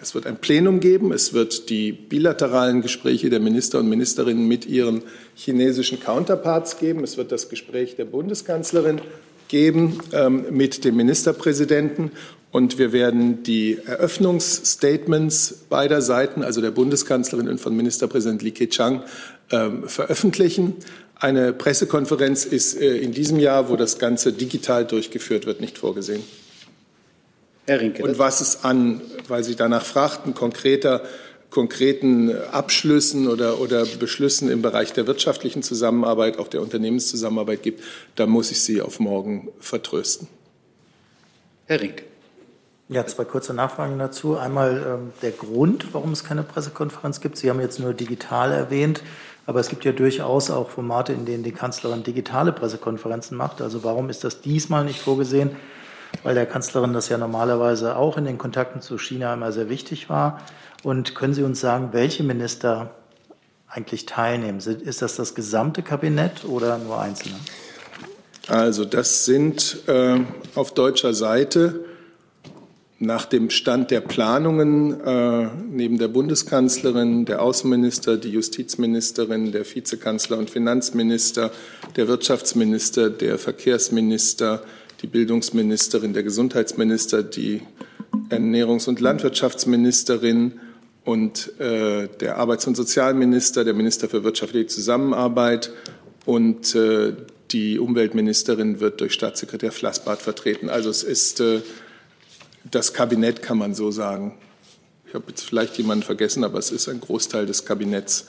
es 0.00 0.14
wird 0.14 0.24
ein 0.28 0.36
Plenum 0.36 0.78
geben, 0.78 1.12
es 1.12 1.32
wird 1.32 1.68
die 1.68 1.90
bilateralen 1.90 2.82
Gespräche 2.82 3.28
der 3.28 3.40
Minister 3.40 3.80
und 3.80 3.88
Ministerinnen 3.88 4.46
mit 4.46 4.64
ihren 4.64 5.02
chinesischen 5.34 5.98
Counterparts 5.98 6.78
geben, 6.78 7.02
es 7.02 7.16
wird 7.16 7.32
das 7.32 7.48
Gespräch 7.48 7.96
der 7.96 8.04
Bundeskanzlerin 8.04 9.00
geben 9.50 9.98
ähm, 10.12 10.44
mit 10.50 10.84
dem 10.84 10.96
Ministerpräsidenten 10.96 12.12
und 12.52 12.78
wir 12.78 12.92
werden 12.92 13.42
die 13.42 13.78
Eröffnungsstatements 13.84 15.66
beider 15.68 16.02
Seiten, 16.02 16.42
also 16.42 16.60
der 16.60 16.72
Bundeskanzlerin 16.72 17.48
und 17.48 17.60
von 17.60 17.76
Ministerpräsident 17.76 18.42
Li 18.42 18.50
Keqiang, 18.50 19.02
ähm, 19.50 19.88
veröffentlichen. 19.88 20.74
Eine 21.14 21.52
Pressekonferenz 21.52 22.44
ist 22.44 22.80
äh, 22.80 22.96
in 22.96 23.12
diesem 23.12 23.38
Jahr, 23.38 23.68
wo 23.68 23.76
das 23.76 23.98
Ganze 23.98 24.32
digital 24.32 24.84
durchgeführt 24.84 25.46
wird, 25.46 25.60
nicht 25.60 25.78
vorgesehen. 25.78 26.22
Herr 27.66 27.80
Rinke. 27.80 28.02
Und 28.02 28.18
was 28.18 28.40
es 28.40 28.64
an, 28.64 29.00
weil 29.28 29.44
Sie 29.44 29.54
danach 29.54 29.84
fragten, 29.84 30.34
konkreter 30.34 31.02
konkreten 31.50 32.30
Abschlüssen 32.52 33.26
oder, 33.26 33.60
oder 33.60 33.84
Beschlüssen 33.84 34.50
im 34.50 34.62
Bereich 34.62 34.92
der 34.92 35.06
wirtschaftlichen 35.06 35.62
Zusammenarbeit, 35.62 36.38
auch 36.38 36.48
der 36.48 36.62
Unternehmenszusammenarbeit 36.62 37.62
gibt, 37.62 37.82
da 38.14 38.26
muss 38.26 38.50
ich 38.52 38.62
Sie 38.62 38.80
auf 38.80 39.00
morgen 39.00 39.48
vertrösten. 39.58 40.28
Herr 41.66 41.80
Rink. 41.80 42.04
Ja, 42.92 43.06
zwei 43.06 43.24
kurze 43.24 43.54
Nachfragen 43.54 44.00
dazu. 44.00 44.36
Einmal 44.36 44.84
ähm, 44.84 45.12
der 45.22 45.30
Grund, 45.30 45.94
warum 45.94 46.10
es 46.10 46.24
keine 46.24 46.42
Pressekonferenz 46.42 47.20
gibt. 47.20 47.36
Sie 47.36 47.48
haben 47.48 47.60
jetzt 47.60 47.78
nur 47.78 47.94
digital 47.94 48.50
erwähnt, 48.50 49.04
aber 49.46 49.60
es 49.60 49.68
gibt 49.68 49.84
ja 49.84 49.92
durchaus 49.92 50.50
auch 50.50 50.70
Formate, 50.70 51.12
in 51.12 51.24
denen 51.24 51.44
die 51.44 51.52
Kanzlerin 51.52 52.02
digitale 52.02 52.50
Pressekonferenzen 52.50 53.36
macht. 53.36 53.62
Also 53.62 53.84
warum 53.84 54.10
ist 54.10 54.24
das 54.24 54.40
diesmal 54.40 54.84
nicht 54.84 54.98
vorgesehen? 54.98 55.52
Weil 56.24 56.34
der 56.34 56.46
Kanzlerin 56.46 56.92
das 56.92 57.08
ja 57.08 57.16
normalerweise 57.16 57.94
auch 57.94 58.18
in 58.18 58.24
den 58.24 58.38
Kontakten 58.38 58.80
zu 58.80 58.98
China 58.98 59.34
immer 59.34 59.52
sehr 59.52 59.68
wichtig 59.68 60.08
war. 60.10 60.40
Und 60.82 61.14
können 61.14 61.32
Sie 61.32 61.44
uns 61.44 61.60
sagen, 61.60 61.90
welche 61.92 62.24
Minister 62.24 62.90
eigentlich 63.68 64.06
teilnehmen? 64.06 64.58
Ist 64.58 65.00
das 65.00 65.14
das 65.14 65.36
gesamte 65.36 65.82
Kabinett 65.84 66.44
oder 66.44 66.76
nur 66.78 67.00
Einzelne? 67.00 67.36
Also 68.48 68.84
das 68.84 69.26
sind 69.26 69.86
äh, 69.86 70.18
auf 70.56 70.74
deutscher 70.74 71.14
Seite 71.14 71.84
nach 73.02 73.24
dem 73.24 73.48
Stand 73.48 73.90
der 73.90 74.02
Planungen 74.02 75.00
äh, 75.00 75.48
neben 75.70 75.98
der 75.98 76.08
Bundeskanzlerin, 76.08 77.24
der 77.24 77.40
Außenminister, 77.40 78.18
die 78.18 78.28
Justizministerin, 78.28 79.52
der 79.52 79.64
Vizekanzler 79.64 80.36
und 80.36 80.50
Finanzminister, 80.50 81.50
der 81.96 82.08
Wirtschaftsminister, 82.08 83.08
der 83.08 83.38
Verkehrsminister, 83.38 84.62
die 85.00 85.06
Bildungsministerin, 85.06 86.12
der 86.12 86.22
Gesundheitsminister, 86.22 87.22
die 87.22 87.62
Ernährungs- 88.28 88.86
und 88.86 89.00
Landwirtschaftsministerin 89.00 90.60
und 91.02 91.58
äh, 91.58 92.06
der 92.20 92.36
Arbeits- 92.36 92.66
und 92.66 92.76
Sozialminister, 92.76 93.64
der 93.64 93.72
Minister 93.72 94.10
für 94.10 94.24
wirtschaftliche 94.24 94.66
Zusammenarbeit 94.66 95.72
und 96.26 96.74
äh, 96.74 97.14
die 97.50 97.78
Umweltministerin 97.78 98.80
wird 98.80 99.00
durch 99.00 99.14
Staatssekretär 99.14 99.72
Flassbart 99.72 100.20
vertreten. 100.20 100.68
Also 100.68 100.90
es 100.90 101.02
ist 101.02 101.40
äh, 101.40 101.62
das 102.64 102.92
Kabinett, 102.92 103.42
kann 103.42 103.58
man 103.58 103.74
so 103.74 103.90
sagen. 103.90 104.34
Ich 105.06 105.14
habe 105.14 105.24
jetzt 105.28 105.42
vielleicht 105.42 105.76
jemanden 105.78 106.04
vergessen, 106.04 106.44
aber 106.44 106.58
es 106.58 106.70
ist 106.70 106.88
ein 106.88 107.00
Großteil 107.00 107.46
des 107.46 107.64
Kabinetts 107.64 108.26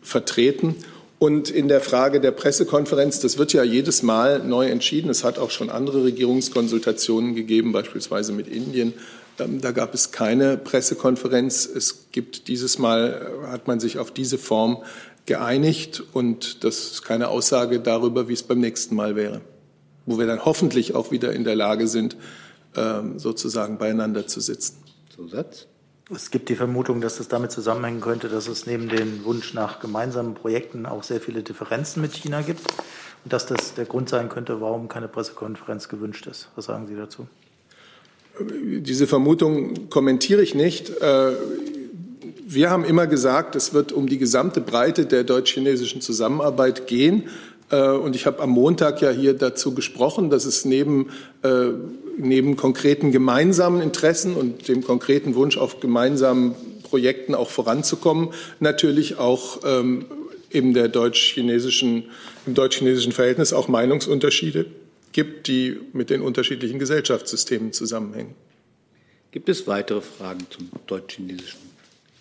vertreten. 0.00 0.76
Und 1.18 1.50
in 1.50 1.68
der 1.68 1.80
Frage 1.80 2.20
der 2.20 2.32
Pressekonferenz, 2.32 3.20
das 3.20 3.38
wird 3.38 3.52
ja 3.52 3.62
jedes 3.62 4.02
Mal 4.02 4.40
neu 4.40 4.68
entschieden. 4.68 5.08
Es 5.08 5.22
hat 5.22 5.38
auch 5.38 5.50
schon 5.50 5.70
andere 5.70 6.02
Regierungskonsultationen 6.04 7.34
gegeben, 7.34 7.70
beispielsweise 7.70 8.32
mit 8.32 8.48
Indien. 8.48 8.94
Ähm, 9.38 9.60
da 9.60 9.70
gab 9.70 9.94
es 9.94 10.10
keine 10.10 10.56
Pressekonferenz. 10.56 11.66
Es 11.66 12.08
gibt 12.10 12.48
dieses 12.48 12.78
Mal, 12.78 13.44
äh, 13.44 13.46
hat 13.48 13.68
man 13.68 13.78
sich 13.78 13.98
auf 13.98 14.10
diese 14.10 14.38
Form 14.38 14.82
geeinigt. 15.26 16.02
Und 16.12 16.64
das 16.64 16.92
ist 16.92 17.02
keine 17.04 17.28
Aussage 17.28 17.78
darüber, 17.78 18.28
wie 18.28 18.32
es 18.32 18.42
beim 18.42 18.58
nächsten 18.58 18.94
Mal 18.94 19.14
wäre, 19.14 19.42
wo 20.06 20.18
wir 20.18 20.26
dann 20.26 20.44
hoffentlich 20.44 20.94
auch 20.94 21.10
wieder 21.10 21.32
in 21.32 21.44
der 21.44 21.54
Lage 21.54 21.86
sind, 21.86 22.16
sozusagen 23.16 23.78
beieinander 23.78 24.26
zu 24.26 24.40
sitzen. 24.40 24.76
Zusatz? 25.14 25.66
Es 26.14 26.30
gibt 26.30 26.48
die 26.48 26.56
Vermutung, 26.56 27.00
dass 27.00 27.16
das 27.16 27.28
damit 27.28 27.52
zusammenhängen 27.52 28.00
könnte, 28.00 28.28
dass 28.28 28.48
es 28.48 28.66
neben 28.66 28.88
dem 28.88 29.24
Wunsch 29.24 29.54
nach 29.54 29.80
gemeinsamen 29.80 30.34
Projekten 30.34 30.84
auch 30.84 31.02
sehr 31.02 31.20
viele 31.20 31.42
Differenzen 31.42 32.02
mit 32.02 32.12
China 32.12 32.42
gibt 32.42 32.60
und 33.24 33.32
dass 33.32 33.46
das 33.46 33.74
der 33.74 33.84
Grund 33.84 34.08
sein 34.08 34.28
könnte, 34.28 34.60
warum 34.60 34.88
keine 34.88 35.08
Pressekonferenz 35.08 35.88
gewünscht 35.88 36.26
ist. 36.26 36.48
Was 36.56 36.66
sagen 36.66 36.86
Sie 36.86 36.96
dazu? 36.96 37.26
Diese 38.40 39.06
Vermutung 39.06 39.90
kommentiere 39.90 40.42
ich 40.42 40.54
nicht. 40.54 40.90
Äh, 40.90 41.32
wir 42.46 42.70
haben 42.70 42.84
immer 42.84 43.06
gesagt, 43.06 43.56
es 43.56 43.72
wird 43.72 43.92
um 43.92 44.06
die 44.06 44.18
gesamte 44.18 44.60
Breite 44.60 45.06
der 45.06 45.24
deutsch-chinesischen 45.24 46.00
Zusammenarbeit 46.00 46.86
gehen. 46.86 47.28
Äh, 47.70 47.90
und 47.90 48.16
ich 48.16 48.26
habe 48.26 48.42
am 48.42 48.50
Montag 48.50 49.00
ja 49.02 49.10
hier 49.10 49.34
dazu 49.34 49.74
gesprochen, 49.74 50.30
dass 50.30 50.44
es 50.44 50.64
neben, 50.64 51.10
äh, 51.42 51.68
neben 52.16 52.56
konkreten 52.56 53.12
gemeinsamen 53.12 53.80
Interessen 53.80 54.34
und 54.34 54.68
dem 54.68 54.82
konkreten 54.82 55.34
Wunsch 55.34 55.56
auf 55.56 55.80
gemeinsamen 55.80 56.54
Projekten 56.82 57.34
auch 57.34 57.50
voranzukommen, 57.50 58.30
natürlich 58.60 59.18
auch 59.18 59.60
ähm, 59.64 60.06
in 60.50 60.74
der 60.74 60.88
deutsch-chinesischen, 60.88 62.04
im 62.46 62.54
deutsch-chinesischen 62.54 63.12
Verhältnis 63.12 63.52
auch 63.52 63.68
Meinungsunterschiede 63.68 64.66
gibt, 65.12 65.48
die 65.48 65.80
mit 65.92 66.10
den 66.10 66.20
unterschiedlichen 66.20 66.78
Gesellschaftssystemen 66.78 67.72
zusammenhängen. 67.72 68.34
Gibt 69.30 69.48
es 69.48 69.66
weitere 69.66 70.02
Fragen 70.02 70.46
zum 70.50 70.70
deutsch-chinesischen 70.86 71.60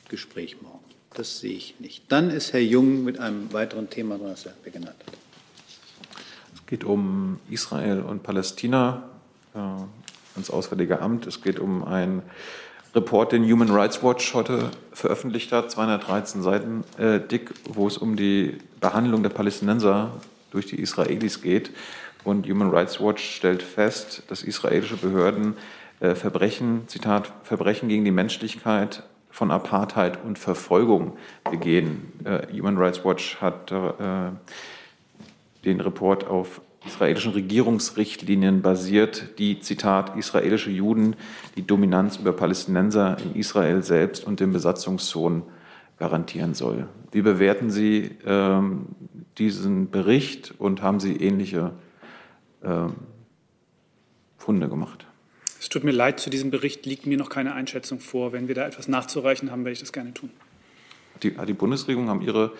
Gespräch 0.10 0.62
morgen? 0.62 0.80
Das 1.14 1.40
sehe 1.40 1.54
ich 1.54 1.76
nicht. 1.80 2.04
Dann 2.08 2.30
ist 2.30 2.54
Herr 2.54 2.62
Jung 2.62 3.04
mit 3.04 3.20
einem 3.20 3.52
weiteren 3.52 3.90
Thema 3.90 4.18
dran, 4.18 4.30
das 4.30 4.46
er 4.46 4.72
genannt 4.72 4.96
hat 5.06 5.18
geht 6.72 6.86
um 6.86 7.38
Israel 7.50 8.00
und 8.00 8.24
Palästina 8.24 9.04
ans 9.54 10.50
Auswärtige 10.50 11.02
Amt. 11.02 11.28
Es 11.28 11.42
geht 11.42 11.60
um 11.60 11.84
einen 11.84 12.22
Report, 12.94 13.32
den 13.32 13.50
Human 13.50 13.70
Rights 13.70 14.04
Watch 14.04 14.34
heute 14.34 14.70
veröffentlicht 14.92 15.52
hat, 15.52 15.72
213 15.72 16.42
Seiten 16.42 16.84
äh, 16.98 17.20
dick, 17.20 17.54
wo 17.70 17.88
es 17.88 17.98
um 17.98 18.18
die 18.18 18.58
Behandlung 18.82 19.24
der 19.24 19.30
Palästinenser 19.30 20.12
durch 20.52 20.66
die 20.66 20.80
Israelis 20.82 21.42
geht. 21.42 21.72
Und 22.24 22.48
Human 22.48 22.70
Rights 22.70 23.00
Watch 23.00 23.24
stellt 23.24 23.64
fest, 23.64 24.24
dass 24.28 24.44
israelische 24.44 24.98
Behörden 24.98 25.56
äh, 26.02 26.16
Verbrechen, 26.16 26.88
Zitat, 26.88 27.32
Verbrechen 27.44 27.88
gegen 27.88 28.04
die 28.04 28.12
Menschlichkeit 28.12 29.04
von 29.30 29.52
Apartheid 29.52 30.20
und 30.24 30.38
Verfolgung 30.38 31.18
begehen. 31.50 32.12
Äh, 32.26 32.48
Human 32.54 32.78
Rights 32.78 33.06
Watch 33.06 33.38
hat 33.40 33.72
äh, 33.72 34.32
den 35.64 35.80
Report 35.80 36.28
auf 36.28 36.62
israelischen 36.86 37.34
Regierungsrichtlinien 37.34 38.62
basiert, 38.62 39.38
die, 39.38 39.60
Zitat, 39.60 40.18
israelische 40.18 40.72
Juden 40.72 41.16
die 41.56 41.66
Dominanz 41.66 42.18
über 42.18 42.34
Palästinenser 42.34 43.18
in 43.24 43.36
Israel 43.36 43.84
selbst 43.84 44.26
und 44.26 44.40
den 44.40 44.52
Besatzungszonen 44.52 45.44
garantieren 45.98 46.56
soll. 46.56 46.88
Wie 47.12 47.22
bewerten 47.22 47.70
Sie 47.70 48.18
ähm, 48.26 48.88
diesen 49.38 49.92
Bericht 49.92 50.56
und 50.58 50.82
haben 50.82 51.00
Sie 51.00 51.16
ähnliche 51.16 51.74
ähm, 52.64 52.96
Funde 54.38 54.68
gemacht? 54.68 55.06
Es 55.60 55.70
tut 55.70 55.84
mir 55.84 55.92
leid, 55.92 56.20
zu 56.20 56.32
diesem 56.32 56.50
Bericht 56.50 56.88
liegt 56.88 57.06
mir 57.06 57.18
noch 57.18 57.30
keine 57.30 57.54
Einschätzung 57.54 58.00
vor. 58.00 58.32
Wenn 58.32 58.48
wir 58.48 58.56
da 58.56 58.66
etwas 58.66 58.88
nachzureichen 58.88 59.52
haben, 59.52 59.64
werde 59.64 59.74
ich 59.74 59.80
das 59.80 59.94
gerne 59.94 60.12
tun. 60.16 60.32
Die, 61.22 61.36
die 61.46 61.54
Bundesregierung 61.54 62.10
haben 62.10 62.22
ihre, 62.22 62.54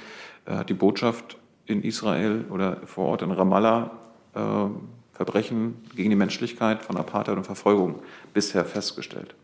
äh, 0.46 0.64
die 0.66 0.76
Botschaft 0.76 1.38
in 1.66 1.82
Israel 1.84 2.46
oder 2.52 2.86
vor 2.86 3.08
Ort 3.08 3.24
in 3.24 3.32
Ramallah 3.32 3.98
Verbrechen 4.34 5.76
gegen 5.96 6.10
die 6.10 6.16
Menschlichkeit 6.16 6.84
von 6.84 6.98
Apartheid 6.98 7.38
und 7.38 7.44
Verfolgung 7.44 8.02
bisher 8.34 8.66
festgestellt. 8.66 9.36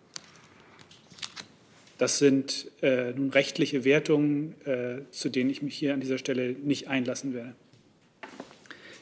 Das 1.97 2.19
sind 2.19 2.71
äh, 2.81 3.11
nun 3.11 3.31
rechtliche 3.31 3.83
Wertungen, 3.83 4.55
äh, 4.65 4.99
zu 5.11 5.29
denen 5.29 5.49
ich 5.49 5.61
mich 5.61 5.75
hier 5.75 5.93
an 5.93 5.99
dieser 5.99 6.17
Stelle 6.17 6.53
nicht 6.53 6.87
einlassen 6.87 7.33
werde. 7.33 7.55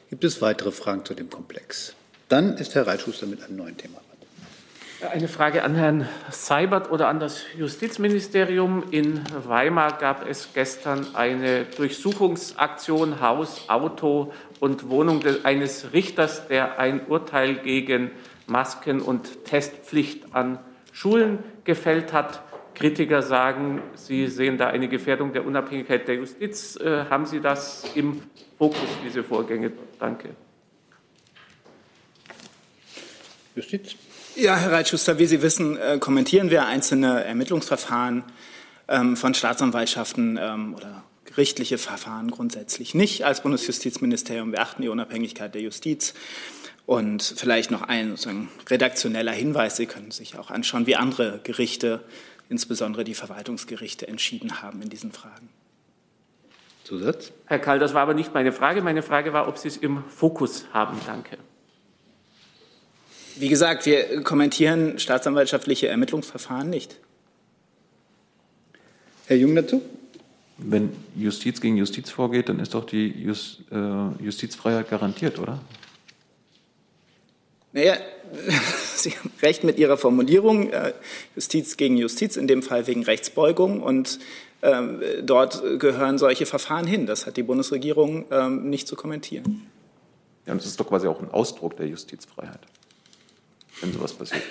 Gibt 0.09 0.23
es 0.23 0.41
weitere 0.41 0.71
Fragen 0.71 1.03
zu 1.03 1.13
dem 1.13 1.29
Komplex? 1.29 1.93
Dann 2.29 2.57
ist 2.57 2.73
Herr 2.75 2.88
Reitschuster 2.88 3.25
mit 3.25 3.43
einem 3.43 3.57
neuen 3.57 3.77
Thema. 3.77 4.01
Eine 5.02 5.28
Frage 5.28 5.64
an 5.64 5.76
Herrn 5.76 6.08
Seibert 6.32 6.89
oder 6.89 7.10
an 7.10 7.20
das 7.20 7.43
Justizministerium. 7.58 8.86
In 8.91 9.22
Weimar 9.46 9.98
gab 9.98 10.26
es 10.26 10.54
gestern 10.54 11.16
eine 11.16 11.66
Durchsuchungsaktion 11.66 13.20
Haus, 13.20 13.68
Auto 13.68 14.32
und 14.62 14.89
Wohnung 14.89 15.22
eines 15.43 15.91
Richters, 15.91 16.48
der 16.48 16.80
ein 16.80 17.08
Urteil 17.08 17.56
gegen 17.56 18.12
Masken- 18.48 19.02
und 19.02 19.43
Testpflicht 19.43 20.34
an 20.34 20.60
Schulen 20.93 21.39
gefällt 21.66 22.14
hat. 22.14 22.41
Kritiker 22.74 23.22
sagen, 23.22 23.82
Sie 23.96 24.28
sehen 24.28 24.58
da 24.58 24.68
eine 24.68 24.88
Gefährdung 24.88 25.34
der 25.34 25.46
Unabhängigkeit 25.46 26.08
der 26.08 26.16
Justiz. 26.16 26.78
Äh, 26.78 27.06
haben 27.10 27.26
Sie 27.26 27.41
das 27.41 27.84
im 27.96 28.22
Fokus, 28.58 28.88
diese 29.04 29.26
Vorgänge? 29.26 29.74
Danke. 30.00 30.30
Justiz. 33.56 33.96
Ja, 34.36 34.57
Herr 34.57 34.73
Reitschuster, 34.73 35.17
wie 35.17 35.27
Sie 35.27 35.41
wissen, 35.41 35.77
äh, 35.77 35.97
kommentieren 35.97 36.49
wir 36.49 36.65
einzelne 36.65 37.23
Ermittlungsverfahren 37.23 38.25
ähm, 38.89 39.15
von 39.15 39.33
Staatsanwaltschaften 39.33 40.38
ähm, 40.41 40.75
oder 40.75 41.05
gerichtliche 41.23 41.77
Verfahren 41.77 42.31
grundsätzlich 42.31 42.93
nicht 42.93 43.23
als 43.23 43.43
Bundesjustizministerium. 43.43 44.51
Wir 44.51 44.61
achten 44.61 44.81
die 44.81 44.89
Unabhängigkeit 44.89 45.55
der 45.55 45.61
Justiz. 45.61 46.13
Und 46.86 47.23
vielleicht 47.23 47.71
noch 47.71 47.81
ein 47.81 48.09
sozusagen 48.11 48.49
redaktioneller 48.69 49.31
Hinweis. 49.31 49.77
Sie 49.77 49.86
können 49.86 50.11
sich 50.11 50.38
auch 50.38 50.51
anschauen, 50.51 50.86
wie 50.86 50.97
andere 50.97 51.39
Gerichte, 51.43 52.03
insbesondere 52.49 53.05
die 53.05 53.15
Verwaltungsgerichte, 53.15 54.05
entschieden 54.07 54.61
haben 54.61 54.81
in 54.81 54.89
diesen 54.89 55.13
Fragen. 55.13 55.47
Zusatz? 56.83 57.31
Herr 57.45 57.59
Kall, 57.59 57.79
das 57.79 57.93
war 57.93 58.01
aber 58.01 58.13
nicht 58.13 58.33
meine 58.33 58.51
Frage. 58.51 58.81
Meine 58.81 59.01
Frage 59.01 59.31
war, 59.31 59.47
ob 59.47 59.57
Sie 59.57 59.69
es 59.69 59.77
im 59.77 60.03
Fokus 60.09 60.65
haben. 60.73 60.99
Danke. 61.05 61.38
Wie 63.38 63.49
gesagt, 63.49 63.86
wir 63.86 64.23
kommentieren 64.23 64.99
staatsanwaltschaftliche 64.99 65.88
Ermittlungsverfahren 65.88 66.69
nicht. 66.69 66.97
Herr 69.27 69.38
Jung 69.38 69.55
dazu? 69.55 69.81
Wenn 70.57 70.91
Justiz 71.15 71.59
gegen 71.59 71.75
Justiz 71.75 72.09
vorgeht, 72.09 72.47
dann 72.47 72.59
ist 72.59 72.73
doch 72.73 72.86
die 72.86 73.07
Just, 73.07 73.63
äh, 73.71 74.23
Justizfreiheit 74.23 74.89
garantiert, 74.89 75.38
oder? 75.39 75.61
Naja, 77.73 77.97
Sie 78.95 79.11
haben 79.11 79.31
recht 79.41 79.65
mit 79.65 79.77
Ihrer 79.77 79.97
Formulierung. 79.97 80.71
Äh, 80.71 80.93
Justiz 81.36 81.75
gegen 81.75 81.97
Justiz, 81.97 82.38
in 82.38 82.47
dem 82.47 82.63
Fall 82.63 82.88
wegen 82.88 83.03
Rechtsbeugung. 83.03 83.83
Und 83.83 84.19
ähm, 84.61 85.01
dort 85.23 85.61
gehören 85.79 86.17
solche 86.17 86.45
Verfahren 86.45 86.88
hin. 86.88 87.05
Das 87.05 87.25
hat 87.25 87.36
die 87.36 87.43
Bundesregierung 87.43 88.25
ähm, 88.31 88.69
nicht 88.69 88.88
zu 88.88 88.95
kommentieren. 88.95 89.67
Ja, 90.45 90.53
und 90.53 90.61
das 90.61 90.67
ist 90.67 90.79
doch 90.79 90.88
quasi 90.88 91.07
auch 91.07 91.21
ein 91.21 91.29
Ausdruck 91.29 91.75
der 91.77 91.88
Justizfreiheit, 91.88 92.59
wenn 93.82 93.93
sowas 93.93 94.13
passiert. 94.13 94.41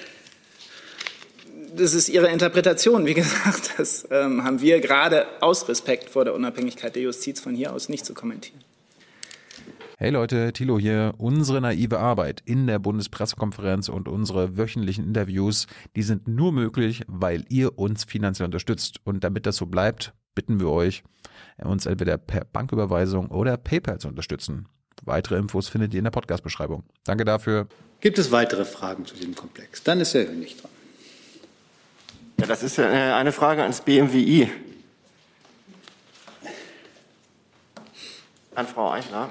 Das 1.77 1.93
ist 1.93 2.09
Ihre 2.09 2.29
Interpretation. 2.29 3.05
Wie 3.07 3.15
gesagt, 3.15 3.75
das 3.79 4.07
ähm, 4.11 4.45
haben 4.45 4.61
wir 4.61 4.81
gerade 4.81 5.27
aus 5.41 5.69
Respekt 5.69 6.09
vor 6.11 6.25
der 6.25 6.35
Unabhängigkeit 6.35 6.95
der 6.95 7.03
Justiz 7.03 7.41
von 7.41 7.55
hier 7.55 7.73
aus 7.73 7.89
nicht 7.89 8.07
zu 8.07 8.15
kommentieren. 8.15 8.61
Hey 9.97 10.11
Leute, 10.11 10.53
Thilo 10.53 10.79
hier. 10.79 11.15
Unsere 11.19 11.61
naive 11.61 11.99
Arbeit 11.99 12.43
in 12.45 12.67
der 12.67 12.79
Bundespressekonferenz 12.79 13.89
und 13.89 14.09
unsere 14.09 14.57
wöchentlichen 14.57 15.05
Interviews, 15.05 15.67
die 15.95 16.03
sind 16.03 16.29
nur 16.29 16.53
möglich, 16.53 17.03
weil 17.07 17.45
ihr 17.49 17.79
uns 17.79 18.05
finanziell 18.05 18.47
unterstützt. 18.47 18.99
Und 19.05 19.23
damit 19.23 19.47
das 19.47 19.57
so 19.57 19.67
bleibt, 19.67 20.13
bitten 20.35 20.59
wir 20.59 20.69
euch, 20.69 21.05
uns 21.59 21.87
entweder 21.87 22.19
per 22.19 22.45
Banküberweisung 22.45 23.31
oder 23.31 23.57
PayPal 23.57 23.99
zu 23.99 24.09
unterstützen. 24.09 24.69
Weitere 25.05 25.37
Infos 25.37 25.69
findet 25.69 25.93
ihr 25.95 25.99
in 25.99 26.05
der 26.05 26.11
Podcast-Beschreibung. 26.11 26.83
Danke 27.05 27.25
dafür. 27.25 27.67
Gibt 28.01 28.19
es 28.19 28.31
weitere 28.33 28.65
Fragen 28.65 29.07
zu 29.07 29.15
diesem 29.15 29.35
Komplex? 29.35 29.83
Dann 29.83 30.01
ist 30.01 30.15
Herr 30.15 30.27
Hönig 30.27 30.57
dran. 30.57 30.71
Ja, 32.41 32.47
das 32.47 32.63
ist 32.63 32.79
eine 32.79 33.33
Frage 33.33 33.63
ans 33.63 33.81
BMWI. 33.81 34.51
An 38.55 38.67
Frau 38.67 38.93
Eichler. 38.93 39.31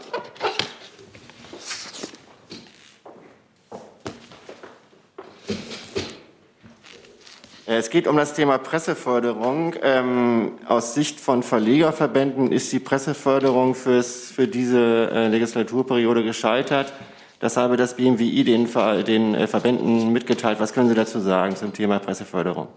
Es 7.65 7.89
geht 7.89 8.07
um 8.07 8.17
das 8.17 8.33
Thema 8.33 8.57
Presseförderung. 8.57 9.75
Ähm, 9.81 10.53
aus 10.67 10.93
Sicht 10.95 11.21
von 11.21 11.43
Verlegerverbänden 11.43 12.51
ist 12.51 12.73
die 12.73 12.79
Presseförderung 12.79 13.73
fürs, 13.73 14.31
für 14.31 14.49
diese 14.49 15.09
äh, 15.11 15.27
Legislaturperiode 15.29 16.25
gescheitert. 16.25 16.91
Das 17.39 17.55
habe 17.55 17.77
das 17.77 17.95
BMWI 17.95 18.43
den, 18.43 18.67
den 19.05 19.35
äh, 19.35 19.47
Verbänden 19.47 20.11
mitgeteilt. 20.11 20.59
Was 20.59 20.73
können 20.73 20.89
Sie 20.89 20.95
dazu 20.95 21.19
sagen 21.19 21.55
zum 21.55 21.71
Thema 21.71 21.99
Presseförderung? 21.99 22.67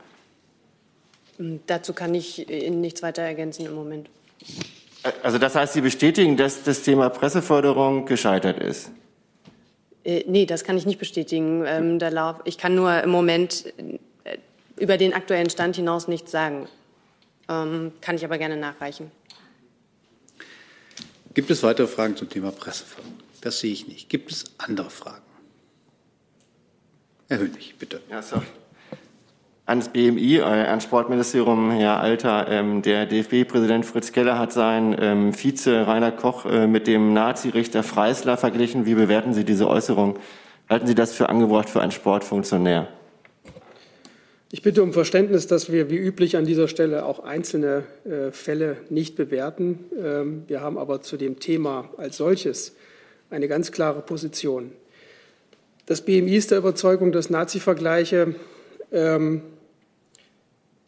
Ähm, 1.40 1.60
dazu 1.66 1.92
kann 1.92 2.14
ich 2.14 2.48
Ihnen 2.48 2.80
nichts 2.80 3.02
weiter 3.02 3.22
ergänzen 3.22 3.66
im 3.66 3.74
Moment. 3.74 4.08
Also 5.24 5.38
das 5.38 5.56
heißt, 5.56 5.72
Sie 5.72 5.80
bestätigen, 5.80 6.36
dass 6.36 6.62
das 6.62 6.82
Thema 6.82 7.08
Presseförderung 7.08 8.06
gescheitert 8.06 8.60
ist? 8.60 8.92
Äh, 10.04 10.22
nee, 10.28 10.46
das 10.46 10.62
kann 10.62 10.78
ich 10.78 10.86
nicht 10.86 11.00
bestätigen. 11.00 11.64
Ähm, 11.66 11.98
ich 12.44 12.56
kann 12.56 12.76
nur 12.76 13.02
im 13.02 13.10
Moment 13.10 13.64
über 14.76 14.96
den 14.96 15.14
aktuellen 15.14 15.50
Stand 15.50 15.76
hinaus 15.76 16.08
nichts 16.08 16.30
sagen. 16.30 16.68
Ähm, 17.48 17.92
kann 18.00 18.16
ich 18.16 18.24
aber 18.24 18.38
gerne 18.38 18.56
nachreichen. 18.56 19.10
Gibt 21.34 21.50
es 21.50 21.62
weitere 21.62 21.86
Fragen 21.86 22.16
zum 22.16 22.28
Thema 22.28 22.50
Presseförderung? 22.50 23.18
Das 23.42 23.60
sehe 23.60 23.72
ich 23.72 23.86
nicht. 23.86 24.08
Gibt 24.08 24.32
es 24.32 24.44
andere 24.58 24.90
Fragen? 24.90 25.22
Herr 27.28 27.38
Hönig, 27.38 27.74
bitte. 27.78 28.00
Ja, 28.10 28.22
sorry. 28.22 28.46
Ans 29.66 29.88
BMI, 29.88 30.36
äh, 30.36 30.42
ans 30.42 30.84
Sportministerium, 30.84 31.72
Herr 31.72 31.98
Alter, 31.98 32.46
ähm, 32.48 32.82
der 32.82 33.04
DFB-Präsident 33.04 33.84
Fritz 33.84 34.12
Keller 34.12 34.38
hat 34.38 34.52
seinen 34.52 34.96
ähm, 34.98 35.32
Vize 35.34 35.86
Rainer 35.86 36.12
Koch 36.12 36.46
äh, 36.46 36.68
mit 36.68 36.86
dem 36.86 37.12
Nazi-Richter 37.12 37.82
Freisler 37.82 38.36
verglichen. 38.36 38.86
Wie 38.86 38.94
bewerten 38.94 39.34
Sie 39.34 39.44
diese 39.44 39.68
Äußerung? 39.68 40.18
Halten 40.68 40.86
Sie 40.86 40.94
das 40.94 41.14
für 41.14 41.28
angebracht 41.28 41.68
für 41.68 41.80
einen 41.80 41.90
Sportfunktionär? 41.90 42.88
Ich 44.52 44.62
bitte 44.62 44.84
um 44.84 44.92
Verständnis, 44.92 45.48
dass 45.48 45.72
wir 45.72 45.90
wie 45.90 45.96
üblich 45.96 46.36
an 46.36 46.44
dieser 46.44 46.68
Stelle 46.68 47.04
auch 47.04 47.18
einzelne 47.18 47.82
äh, 48.04 48.30
Fälle 48.30 48.76
nicht 48.90 49.16
bewerten. 49.16 49.86
Ähm, 50.00 50.44
wir 50.46 50.60
haben 50.60 50.78
aber 50.78 51.02
zu 51.02 51.16
dem 51.16 51.40
Thema 51.40 51.90
als 51.96 52.18
solches 52.18 52.76
eine 53.28 53.48
ganz 53.48 53.72
klare 53.72 54.02
Position. 54.02 54.70
Das 55.86 56.02
BMI 56.02 56.36
ist 56.36 56.52
der 56.52 56.58
Überzeugung, 56.58 57.10
dass 57.10 57.28
Nazi-Vergleiche 57.28 58.36
ähm, 58.92 59.42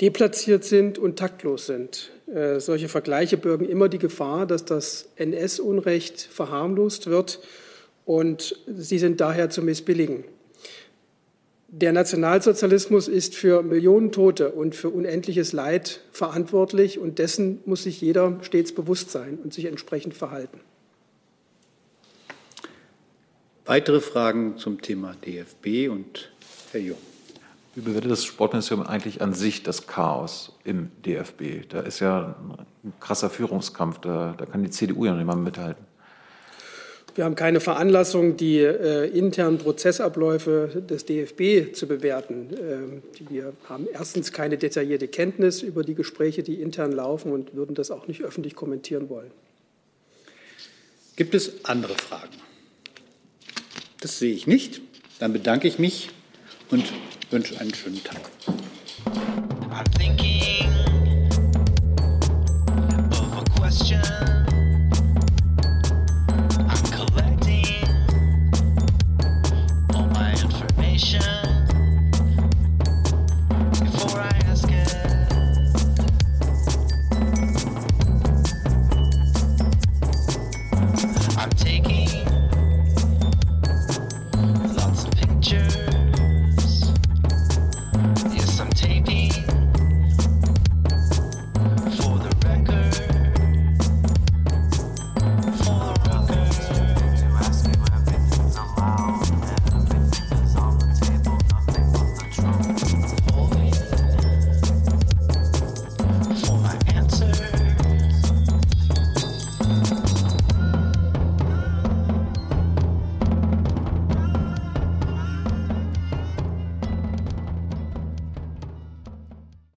deplatziert 0.01 0.63
sind 0.63 0.97
und 0.97 1.19
taktlos 1.19 1.67
sind. 1.67 2.13
Äh, 2.33 2.61
solche 2.61 2.89
Vergleiche 2.89 3.39
bürgen 3.39 3.69
immer 3.69 3.89
die 3.89 3.99
Gefahr, 3.99 4.47
dass 4.47 4.67
das 4.67 5.09
NS-Unrecht 5.17 6.21
verharmlost 6.21 7.09
wird 7.09 7.41
und 8.05 8.57
sie 8.69 9.01
sind 9.01 9.21
daher 9.21 9.51
zu 9.51 9.63
missbilligen. 9.63 10.23
Der 11.71 11.93
Nationalsozialismus 11.93 13.09
ist 13.09 13.35
für 13.35 13.63
Millionen 13.63 14.11
Tote 14.11 14.53
und 14.53 14.75
für 14.75 14.89
unendliches 14.89 15.53
Leid 15.53 16.01
verantwortlich 16.13 16.99
und 16.99 17.19
dessen 17.19 17.61
muss 17.67 17.83
sich 17.83 18.01
jeder 18.01 18.39
stets 18.41 18.75
bewusst 18.75 19.11
sein 19.11 19.39
und 19.45 19.53
sich 19.53 19.67
entsprechend 19.67 20.15
verhalten. 20.15 20.61
Weitere 23.67 24.01
Fragen 24.01 24.57
zum 24.57 24.81
Thema 24.81 25.15
DFB 25.27 25.91
und 25.91 26.33
Herr 26.73 26.81
Jung. 26.81 26.99
Wie 27.75 27.83
bewertet 27.83 28.13
das 28.13 28.25
Sportministerium 28.25 28.87
eigentlich 28.87 29.21
an 29.21 29.35
sich 29.35 29.63
das 29.63 29.87
Chaos 29.87 30.57
im 30.65 30.91
DFB? 31.05 31.69
Da 31.69 31.81
ist 31.81 32.01
ja 32.01 32.35
ein 32.83 32.95
krasser 32.99 33.29
Führungskampf, 33.29 33.99
da, 33.99 34.35
da 34.39 34.47
kann 34.47 34.65
die 34.65 34.71
CDU 34.71 35.05
ja 35.05 35.15
nicht 35.15 35.27
mal 35.27 35.37
mithalten. 35.37 35.85
Wir 37.19 37.25
haben 37.25 37.35
keine 37.35 37.59
Veranlassung, 37.59 38.37
die 38.37 38.59
äh, 38.61 39.09
internen 39.09 39.59
Prozessabläufe 39.59 40.85
des 40.89 41.05
DFB 41.05 41.75
zu 41.75 41.89
bewerten. 41.89 42.51
Ähm, 42.57 43.03
wir 43.29 43.55
haben 43.69 43.89
erstens 43.93 44.31
keine 44.31 44.57
detaillierte 44.57 45.09
Kenntnis 45.09 45.63
über 45.63 45.83
die 45.83 45.97
Gespräche, 45.97 46.45
die 46.45 46.63
intern 46.63 46.93
laufen 46.93 47.33
und 47.33 47.57
würden 47.57 47.75
das 47.75 47.91
auch 47.91 48.07
nicht 48.07 48.23
öffentlich 48.23 48.55
kommentieren 48.55 49.09
wollen. 49.09 49.33
Gibt 51.17 51.35
es 51.35 51.65
andere 51.65 51.95
Fragen? 51.95 52.37
Das 54.01 54.21
sehe 54.21 54.33
ich 54.33 54.47
nicht. 54.47 54.81
Dann 55.19 55.33
bedanke 55.33 55.67
ich 55.67 55.81
mich 55.81 56.11
und 56.71 56.85
wünsche 57.33 57.59
einen 57.59 57.75
schönen 57.75 58.05
Tag. 58.05 58.31